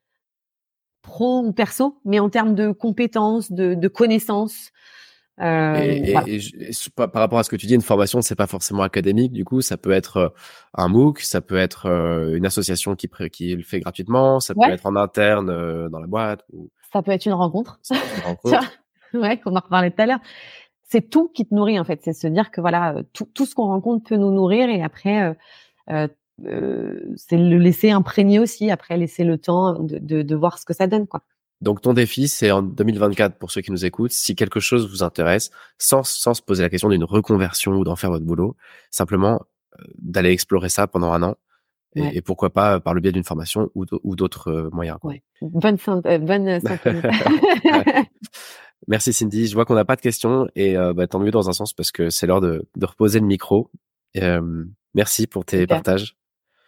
pro 1.02 1.40
ou 1.40 1.52
perso, 1.52 2.00
mais 2.06 2.20
en 2.20 2.30
termes 2.30 2.56
de 2.56 2.72
compétences, 2.72 3.52
de, 3.52 3.74
de 3.74 3.88
connaissances. 3.88 4.72
Euh, 5.42 5.74
et, 5.76 6.14
par 6.96 7.12
rapport 7.14 7.40
à 7.40 7.44
ce 7.44 7.50
que 7.50 7.56
tu 7.56 7.66
dis, 7.66 7.74
une 7.74 7.82
formation, 7.82 8.22
c'est 8.22 8.36
pas 8.36 8.48
forcément 8.48 8.84
académique. 8.84 9.34
Du 9.34 9.44
coup, 9.44 9.62
ça 9.62 9.78
peut 9.78 9.92
être 9.92 10.34
un 10.76 10.88
MOOC, 10.88 11.22
ça 11.22 11.42
peut 11.42 11.58
être 11.58 11.88
une 11.88 12.46
association 12.46 12.96
qui, 12.96 13.10
qui 13.32 13.56
le 13.56 13.64
fait 13.64 13.80
gratuitement, 13.80 14.40
ça 14.40 14.54
peut 14.54 14.70
être 14.70 14.86
en 14.86 14.96
interne 14.96 15.90
dans 15.90 16.00
la 16.00 16.08
boîte. 16.08 16.46
Ou... 16.54 16.70
Ça 16.94 17.02
peut 17.02 17.12
être 17.12 17.26
une 17.26 17.34
rencontre. 17.34 17.80
Une 17.90 17.98
rencontre. 18.24 18.83
ouais, 19.22 19.40
qu'on 19.40 19.56
en 19.56 19.60
reparlait 19.60 19.92
tout 19.92 20.02
à 20.02 20.06
l'heure. 20.06 20.20
C'est 20.84 21.10
tout 21.10 21.30
qui 21.30 21.46
te 21.46 21.56
nourrit 21.56 21.80
en 21.80 21.84
fait. 21.84 22.02
C'est 22.04 22.14
se 22.14 22.28
dire 22.28 22.52
que 22.52 22.62
voilà, 22.62 22.96
euh, 22.96 23.04
tout, 23.14 23.28
tout 23.34 23.46
ce 23.46 23.56
qu'on 23.56 23.68
rencontre 23.68 24.08
peut 24.08 24.18
nous 24.18 24.32
nourrir 24.32 24.70
et 24.70 24.84
après, 24.84 25.36
euh, 25.90 26.08
euh, 26.46 27.00
c'est 27.16 27.38
le 27.38 27.58
laisser 27.58 27.92
imprégner 27.92 28.40
aussi. 28.40 28.70
Après, 28.70 28.98
laisser 28.98 29.24
le 29.24 29.38
temps 29.38 29.80
de, 29.80 29.98
de, 29.98 30.22
de 30.22 30.36
voir 30.36 30.60
ce 30.60 30.66
que 30.66 30.74
ça 30.74 30.88
donne, 30.88 31.08
quoi. 31.08 31.22
Donc 31.62 31.80
ton 31.80 31.94
défi, 31.94 32.28
c'est 32.28 32.52
en 32.52 32.62
2024 32.62 33.38
pour 33.38 33.50
ceux 33.50 33.62
qui 33.62 33.72
nous 33.72 33.86
écoutent, 33.86 34.12
si 34.12 34.36
quelque 34.36 34.60
chose 34.60 34.90
vous 34.90 35.02
intéresse, 35.02 35.50
sans, 35.78 36.04
sans 36.04 36.34
se 36.34 36.42
poser 36.42 36.62
la 36.62 36.70
question 36.70 36.90
d'une 36.90 37.06
reconversion 37.06 37.72
ou 37.72 37.86
d'en 37.86 37.96
faire 37.96 38.12
votre 38.12 38.26
boulot, 38.26 38.58
simplement 38.92 39.40
d'aller 39.98 40.32
explorer 40.32 40.68
ça 40.68 40.88
pendant 40.88 41.14
un 41.14 41.24
an. 41.24 41.36
Et, 41.96 42.18
et, 42.18 42.22
pourquoi 42.22 42.52
pas 42.52 42.80
par 42.80 42.96
le 42.96 43.02
biais 43.02 43.12
d'une 43.12 43.24
formation 43.24 43.70
ou 43.76 44.16
d'autres 44.16 44.70
moyens. 44.74 44.98
Quoi. 45.00 45.12
Ouais. 45.12 45.24
Bonne, 45.42 45.78
bonne 46.04 46.60
Merci 48.88 49.14
Cindy. 49.14 49.48
Je 49.48 49.54
vois 49.54 49.66
qu'on 49.66 49.76
n'a 49.76 49.86
pas 49.86 49.96
de 49.96 50.02
questions 50.02 50.48
et 50.56 50.78
euh, 50.78 50.94
bah, 50.94 51.08
tant 51.08 51.20
mieux 51.20 51.32
dans 51.32 51.50
un 51.50 51.54
sens 51.54 51.74
parce 51.74 51.92
que 51.92 52.10
c'est 52.10 52.28
l'heure 52.28 52.42
de, 52.42 52.68
de, 52.76 52.86
reposer 52.86 53.20
le 53.20 53.26
micro. 53.26 53.72
Euh, 54.18 54.66
merci 54.94 55.28
pour 55.28 55.46
tes 55.46 55.66
partages. 55.68 56.16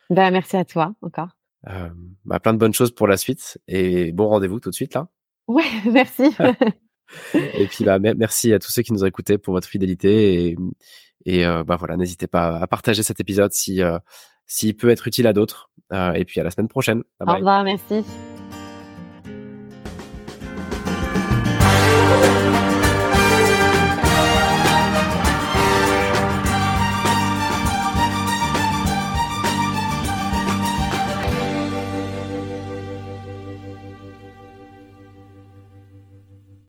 Ben, 0.09 0.31
merci 0.31 0.57
à 0.57 0.65
toi 0.65 0.95
encore. 1.01 1.29
bah, 2.25 2.39
plein 2.39 2.53
de 2.53 2.59
bonnes 2.59 2.73
choses 2.73 2.93
pour 2.93 3.07
la 3.07 3.17
suite 3.17 3.59
et 3.67 4.11
bon 4.11 4.27
rendez-vous 4.27 4.59
tout 4.59 4.69
de 4.69 4.75
suite 4.75 4.93
là. 4.93 5.07
Ouais, 5.47 5.63
merci. 5.91 6.23
et 7.35 7.67
puis 7.67 7.83
bah 7.83 7.99
merci 7.99 8.51
à 8.51 8.57
tous 8.57 8.71
ceux 8.71 8.81
qui 8.81 8.91
nous 8.91 9.03
ont 9.03 9.07
écoutés 9.07 9.37
pour 9.37 9.53
votre 9.53 9.67
fidélité 9.67 10.47
et, 10.47 10.57
et 11.25 11.45
bah 11.45 11.75
voilà, 11.75 11.97
n'hésitez 11.97 12.25
pas 12.25 12.57
à 12.57 12.65
partager 12.65 13.03
cet 13.03 13.19
épisode 13.19 13.51
si 13.51 13.79
s'il 14.47 14.75
peut 14.75 14.89
être 14.89 15.07
utile 15.07 15.27
à 15.27 15.33
d'autres. 15.33 15.69
et 15.91 16.25
puis 16.25 16.39
à 16.39 16.43
la 16.43 16.49
semaine 16.49 16.67
prochaine. 16.67 17.03
Au 17.19 17.31
revoir, 17.31 17.63
merci. 17.63 18.03